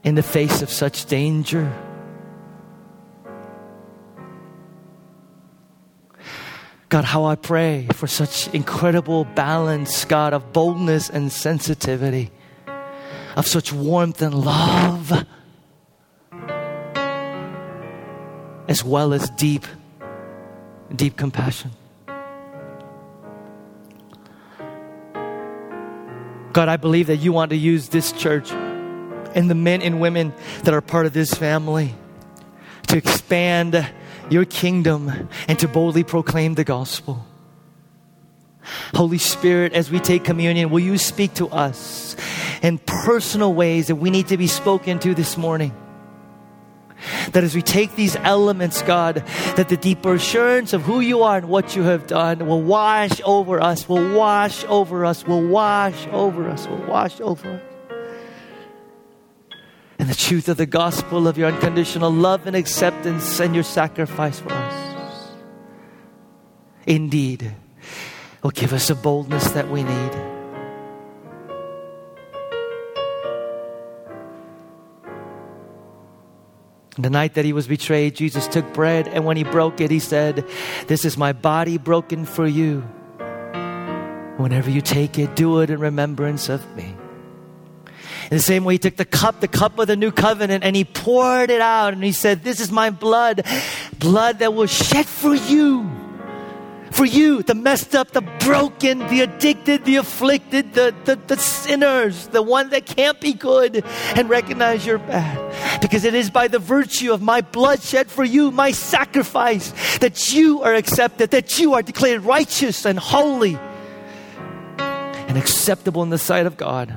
in 0.05 0.17
the 0.17 0.23
face 0.23 0.61
of 0.61 0.69
such 0.69 1.07
danger. 1.07 1.73
God, 6.91 7.05
how 7.05 7.25
I 7.25 7.37
pray 7.37 7.89
for 7.95 8.07
such 8.07 8.49
incredible 8.53 9.25
balance, 9.25 10.05
God, 10.05 10.35
of 10.35 10.53
boldness 10.53 11.09
and 11.09 11.33
sensitivity. 11.33 12.31
of 13.35 13.47
such 13.47 13.73
warmth 13.73 14.21
and 14.21 14.35
love, 14.35 15.25
as 18.69 18.85
well 18.85 19.15
as 19.15 19.31
deep, 19.31 19.65
deep 20.95 21.17
compassion. 21.17 21.71
God, 26.57 26.71
I 26.71 26.79
believe 26.79 27.09
that 27.09 27.19
you 27.19 27.35
want 27.35 27.51
to 27.51 27.57
use 27.59 27.91
this 27.91 28.13
church 28.13 28.51
and 28.51 29.51
the 29.51 29.55
men 29.55 29.83
and 29.83 30.01
women 30.01 30.33
that 30.63 30.73
are 30.73 30.81
part 30.81 31.05
of 31.05 31.13
this 31.13 31.35
family 31.35 31.95
to 32.87 32.97
expand 32.97 33.87
your 34.31 34.47
kingdom 34.47 35.29
and 35.49 35.59
to 35.59 35.69
boldly 35.69 36.03
proclaim 36.03 36.55
the 36.55 36.65
gospel. 36.65 37.27
Holy 38.95 39.19
Spirit, 39.19 39.75
as 39.75 39.91
we 39.91 40.01
take 40.01 40.25
communion, 40.25 40.71
will 40.71 40.81
you 40.81 40.97
speak 40.97 41.35
to 41.35 41.47
us 41.49 42.17
in 42.63 42.79
personal 42.79 43.53
ways 43.53 43.89
that 43.89 43.97
we 43.97 44.09
need 44.09 44.29
to 44.29 44.39
be 44.39 44.47
spoken 44.47 44.99
to 45.01 45.15
this 45.15 45.37
morning? 45.37 45.77
That 47.33 47.45
as 47.45 47.55
we 47.55 47.63
take 47.63 47.95
these 47.97 48.17
elements, 48.17 48.83
God, 48.83 49.17
that 49.57 49.69
the 49.69 49.77
deeper 49.77 50.15
assurance 50.15 50.73
of 50.73 50.83
who 50.83 51.01
you 51.01 51.23
are 51.23 51.39
and 51.39 51.49
what 51.49 51.77
you 51.77 51.83
have 51.83 52.07
done 52.07 52.47
will 52.47 52.63
wash 52.63 53.21
over 53.25 53.61
us, 53.61 53.89
will 53.89 54.15
wash 54.15 54.65
over 54.65 55.05
us, 55.05 55.27
will 55.27 55.47
wash 55.47 56.07
over 56.09 56.49
us, 56.49 56.67
will 56.67 56.85
wash 56.87 57.21
over 57.21 57.51
us. 57.51 57.63
And 59.99 60.09
the 60.09 60.15
truth 60.15 60.49
of 60.49 60.57
the 60.57 60.67
gospel 60.67 61.27
of 61.27 61.39
your 61.39 61.49
unconditional 61.49 62.11
love 62.11 62.47
and 62.47 62.55
acceptance 62.55 63.41
and 63.41 63.55
your 63.55 63.65
sacrifice 63.65 64.39
for 64.41 64.53
us. 64.53 65.33
Indeed, 66.87 67.55
will 68.43 68.51
give 68.51 68.73
us 68.73 68.91
a 68.91 68.95
boldness 68.95 69.51
that 69.53 69.69
we 69.69 69.83
need. 69.83 70.36
The 76.99 77.11
night 77.11 77.35
that 77.35 77.45
he 77.45 77.53
was 77.53 77.67
betrayed, 77.67 78.17
Jesus 78.17 78.49
took 78.49 78.73
bread, 78.73 79.07
and 79.09 79.27
when 79.27 79.37
he 79.37 79.45
broke 79.45 79.81
it, 79.81 79.91
he 79.91 79.99
said, 79.99 80.47
This 80.87 81.05
is 81.05 81.19
my 81.19 81.33
body 81.33 81.77
broken 81.77 82.25
for 82.25 82.47
you. 82.47 82.81
Whenever 84.39 84.71
you 84.71 84.81
take 84.81 85.19
it, 85.19 85.37
do 85.37 85.61
it 85.61 85.69
in 85.69 85.79
remembrance 85.79 86.49
of 86.49 86.77
me. 86.77 86.95
In 88.31 88.39
the 88.39 88.41
same 88.41 88.65
way, 88.65 88.75
he 88.75 88.79
took 88.79 88.97
the 88.97 89.05
cup, 89.05 89.41
the 89.41 89.49
cup 89.49 89.79
of 89.79 89.87
the 89.87 89.97
new 89.97 90.11
covenant, 90.11 90.65
and 90.65 90.75
he 90.75 90.85
poured 90.85 91.51
it 91.51 91.61
out, 91.61 91.93
and 91.93 92.03
he 92.03 92.13
said, 92.13 92.43
This 92.43 92.61
is 92.61 92.73
my 92.73 92.89
blood, 92.89 93.45
blood 93.99 94.39
that 94.39 94.55
was 94.55 94.71
shed 94.71 95.07
for 95.07 95.35
you 95.35 96.06
for 96.91 97.05
you, 97.05 97.43
the 97.43 97.55
messed 97.55 97.95
up, 97.95 98.13
the 98.13 98.21
broken, 98.21 98.99
the 99.09 99.21
addicted, 99.21 99.85
the 99.85 99.97
afflicted, 99.97 100.75
the, 100.75 100.95
the, 101.05 101.17
the 101.17 101.37
sinners, 101.37 102.29
the 102.29 102.43
one 102.43 102.71
that 102.71 102.87
can't 102.87 103.21
be 103.21 103.33
good 103.33 103.85
and 104.15 104.29
recognize 104.29 104.87
you're 104.87 104.99
bad. 104.99 105.81
Because 105.81 106.05
it 106.05 106.15
is 106.15 106.31
by 106.31 106.49
the 106.49 106.59
virtue 106.59 107.13
of 107.13 107.21
my 107.21 107.41
blood 107.41 107.83
shed 107.83 108.11
for 108.11 108.25
you, 108.25 108.51
my 108.51 108.71
sacrifice, 108.71 109.99
that 109.99 110.33
you 110.33 110.63
are 110.63 110.75
accepted, 110.75 111.31
that 111.33 111.59
you 111.59 111.75
are 111.75 111.83
declared 111.83 112.23
righteous 112.23 112.85
and 112.85 112.99
holy 112.99 113.59
and 114.79 115.37
acceptable 115.37 116.03
in 116.03 116.11
the 116.11 116.19
sight 116.19 116.47
of 116.47 116.57
God. 116.57 116.89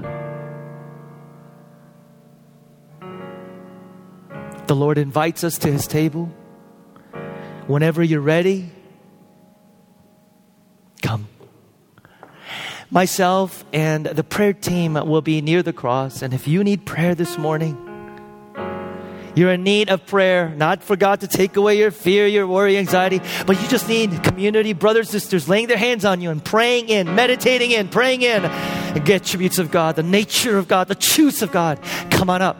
The 4.67 4.75
Lord 4.75 4.99
invites 4.99 5.43
us 5.43 5.57
to 5.59 5.71
his 5.71 5.87
table. 5.87 6.31
Whenever 7.65 8.03
you're 8.03 8.21
ready, 8.21 8.71
come. 11.01 11.27
Myself 12.91 13.63
and 13.71 14.05
the 14.05 14.23
prayer 14.23 14.53
team 14.53 14.93
will 14.93 15.21
be 15.21 15.41
near 15.41 15.61
the 15.61 15.73
cross. 15.73 16.21
And 16.21 16.33
if 16.33 16.47
you 16.47 16.63
need 16.63 16.85
prayer 16.85 17.13
this 17.13 17.37
morning, 17.37 17.77
you're 19.35 19.51
in 19.51 19.63
need 19.63 19.89
of 19.89 20.05
prayer, 20.07 20.49
not 20.49 20.83
for 20.83 20.95
God 20.95 21.21
to 21.21 21.27
take 21.27 21.55
away 21.55 21.77
your 21.77 21.91
fear, 21.91 22.25
your 22.25 22.47
worry, 22.47 22.77
anxiety, 22.77 23.21
but 23.45 23.61
you 23.61 23.67
just 23.67 23.87
need 23.87 24.23
community, 24.23 24.73
brothers, 24.73 25.09
sisters, 25.09 25.47
laying 25.47 25.67
their 25.67 25.77
hands 25.77 26.03
on 26.03 26.19
you 26.19 26.31
and 26.31 26.43
praying 26.43 26.89
in, 26.89 27.13
meditating 27.13 27.71
in, 27.71 27.89
praying 27.89 28.23
in, 28.23 28.43
and 28.43 29.05
get 29.05 29.23
tributes 29.23 29.59
of 29.59 29.69
God, 29.69 29.95
the 29.95 30.03
nature 30.03 30.57
of 30.57 30.67
God, 30.67 30.87
the 30.87 30.95
truths 30.95 31.43
of 31.43 31.51
God. 31.51 31.79
Come 32.09 32.29
on 32.29 32.41
up. 32.41 32.57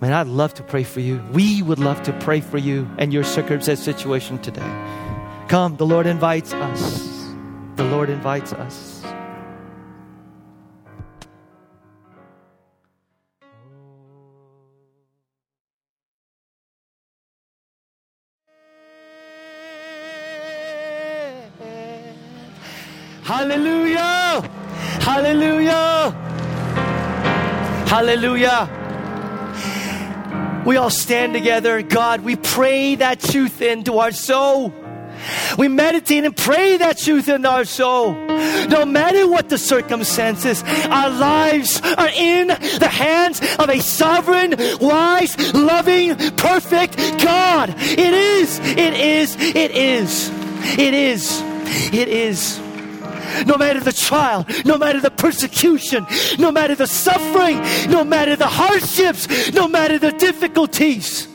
Man, 0.00 0.12
I'd 0.12 0.26
love 0.26 0.54
to 0.54 0.62
pray 0.62 0.82
for 0.82 1.00
you. 1.00 1.22
We 1.30 1.62
would 1.62 1.78
love 1.78 2.02
to 2.04 2.12
pray 2.20 2.40
for 2.40 2.58
you 2.58 2.90
and 2.98 3.12
your 3.12 3.22
circumstance 3.22 3.80
situation 3.80 4.38
today. 4.38 4.60
Come, 5.48 5.76
the 5.76 5.86
Lord 5.86 6.06
invites 6.06 6.52
us. 6.54 7.11
The 7.82 7.88
Lord 7.88 8.10
invites 8.10 8.52
us. 8.52 9.02
Hallelujah! 23.24 24.48
Hallelujah! 25.00 26.12
Hallelujah! 27.88 28.68
We 30.64 30.76
all 30.76 30.88
stand 30.88 31.34
together. 31.34 31.82
God, 31.82 32.20
we 32.20 32.36
pray 32.36 32.94
that 32.94 33.18
truth 33.18 33.60
into 33.60 33.98
our 33.98 34.12
soul. 34.12 34.72
We 35.58 35.68
meditate 35.68 36.24
and 36.24 36.36
pray 36.36 36.76
that 36.78 36.98
truth 36.98 37.28
in 37.28 37.46
our 37.46 37.64
soul. 37.64 38.14
No 38.68 38.84
matter 38.84 39.28
what 39.28 39.48
the 39.48 39.58
circumstances, 39.58 40.62
our 40.88 41.10
lives 41.10 41.80
are 41.98 42.08
in 42.08 42.48
the 42.48 42.88
hands 42.88 43.40
of 43.58 43.68
a 43.68 43.80
sovereign, 43.80 44.54
wise, 44.80 45.36
loving, 45.54 46.16
perfect 46.36 46.96
God. 47.22 47.74
It 47.78 48.14
is, 48.14 48.58
it 48.60 48.94
is, 48.94 49.36
it 49.36 49.70
is, 49.70 50.30
it 50.78 50.94
is, 50.94 51.40
it 51.92 52.08
is. 52.08 52.58
No 53.46 53.56
matter 53.56 53.80
the 53.80 53.92
trial, 53.92 54.46
no 54.64 54.76
matter 54.76 55.00
the 55.00 55.10
persecution, 55.10 56.06
no 56.38 56.52
matter 56.52 56.74
the 56.74 56.86
suffering, 56.86 57.58
no 57.90 58.04
matter 58.04 58.36
the 58.36 58.46
hardships, 58.46 59.52
no 59.52 59.68
matter 59.68 59.98
the 59.98 60.12
difficulties. 60.12 61.28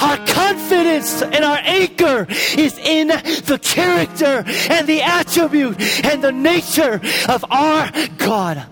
Our 0.00 0.16
confidence 0.26 1.22
and 1.22 1.44
our 1.44 1.58
anchor 1.62 2.26
is 2.56 2.78
in 2.78 3.08
the 3.08 3.58
character 3.62 4.44
and 4.70 4.86
the 4.86 5.02
attribute 5.02 5.80
and 6.04 6.22
the 6.22 6.32
nature 6.32 7.00
of 7.28 7.44
our 7.50 7.90
God. 8.18 8.66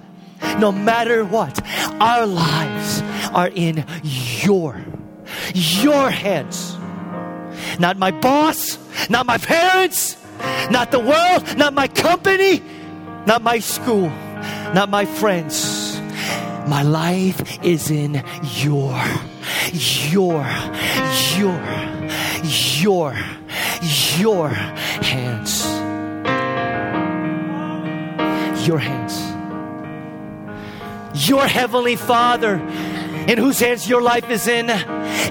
No 0.59 0.71
matter 0.73 1.25
what, 1.25 1.61
our 2.01 2.27
lives 2.27 3.03
are 3.33 3.49
in 3.49 3.85
your, 4.43 4.81
your 5.55 6.11
hands. 6.11 6.77
Not 7.79 7.99
my 7.99 8.11
boss, 8.11 8.79
not 9.11 9.27
my 9.27 9.39
parents, 9.39 10.17
not 10.71 10.91
the 10.91 11.01
world, 11.01 11.57
not 11.57 11.75
my 11.75 11.89
company, 11.89 12.63
not 13.27 13.43
my 13.43 13.59
school, 13.59 14.09
not 14.73 14.89
my 14.89 15.05
friends. 15.05 15.76
My 16.67 16.83
life 16.83 17.63
is 17.65 17.91
in 17.91 18.23
your 18.43 19.01
your, 19.73 20.47
your, 21.37 21.61
your, 22.89 23.15
your 24.19 24.49
hands. 24.49 25.65
Your 28.67 28.79
hands. 28.79 29.15
Your 31.29 31.47
heavenly 31.47 31.97
Father 31.97 32.57
in 33.27 33.39
whose 33.39 33.59
hands 33.59 33.89
your 33.89 34.03
life 34.03 34.31
is 34.31 34.47
in, 34.47 34.71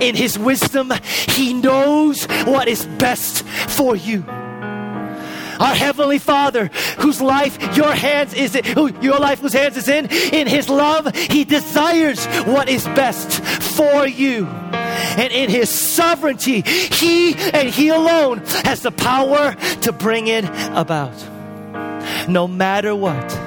in 0.01 0.15
His 0.15 0.37
wisdom, 0.37 0.91
He 1.29 1.53
knows 1.53 2.25
what 2.45 2.67
is 2.67 2.85
best 2.85 3.43
for 3.45 3.95
you. 3.95 4.25
Our 5.59 5.75
Heavenly 5.75 6.19
Father, 6.19 6.67
whose 6.97 7.21
life 7.21 7.77
your 7.77 7.93
hands 7.93 8.33
is 8.33 8.55
in, 8.55 8.63
who 8.63 8.91
your 9.01 9.19
life 9.19 9.39
whose 9.39 9.53
hands 9.53 9.77
is 9.77 9.87
in, 9.87 10.07
in 10.07 10.47
His 10.47 10.69
love, 10.69 11.15
He 11.15 11.43
desires 11.43 12.25
what 12.45 12.69
is 12.69 12.83
best 12.85 13.41
for 13.41 14.07
you. 14.07 14.45
And 14.45 15.31
in 15.31 15.49
His 15.49 15.69
sovereignty, 15.69 16.61
He 16.61 17.35
and 17.35 17.69
He 17.69 17.89
alone 17.89 18.39
has 18.63 18.81
the 18.81 18.91
power 18.91 19.55
to 19.81 19.91
bring 19.91 20.27
it 20.27 20.45
about. 20.73 21.15
No 22.27 22.47
matter 22.47 22.95
what, 22.95 23.39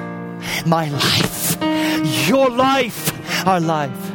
my 0.65 0.89
life, 0.89 1.57
your 2.27 2.49
life, 2.49 3.47
our 3.47 3.59
life 3.59 4.11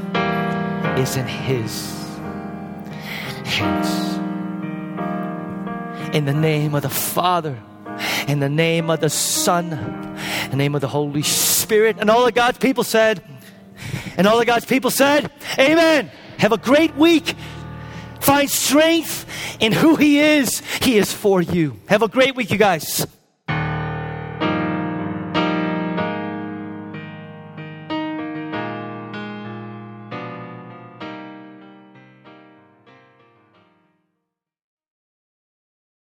is 0.98 1.16
in 1.16 1.26
His 1.26 1.92
hands. 3.44 4.04
In 6.14 6.24
the 6.24 6.32
name 6.32 6.74
of 6.74 6.82
the 6.82 6.88
Father, 6.88 7.58
in 8.28 8.40
the 8.40 8.48
name 8.48 8.90
of 8.90 9.00
the 9.00 9.10
Son, 9.10 9.72
in 9.72 10.50
the 10.50 10.56
name 10.56 10.74
of 10.74 10.80
the 10.80 10.88
Holy 10.88 11.22
Spirit. 11.22 11.96
And 11.98 12.10
all 12.10 12.26
of 12.26 12.34
God's 12.34 12.58
people 12.58 12.84
said, 12.84 13.22
and 14.16 14.26
all 14.26 14.40
of 14.40 14.46
God's 14.46 14.66
people 14.66 14.90
said, 14.90 15.30
Amen. 15.58 16.10
Have 16.38 16.52
a 16.52 16.58
great 16.58 16.94
week. 16.96 17.34
Find 18.20 18.48
strength 18.50 19.26
in 19.60 19.72
who 19.72 19.96
He 19.96 20.18
is. 20.18 20.60
He 20.80 20.96
is 20.96 21.12
for 21.12 21.42
you. 21.42 21.78
Have 21.86 22.02
a 22.02 22.08
great 22.08 22.34
week, 22.34 22.50
you 22.50 22.58
guys. 22.58 23.06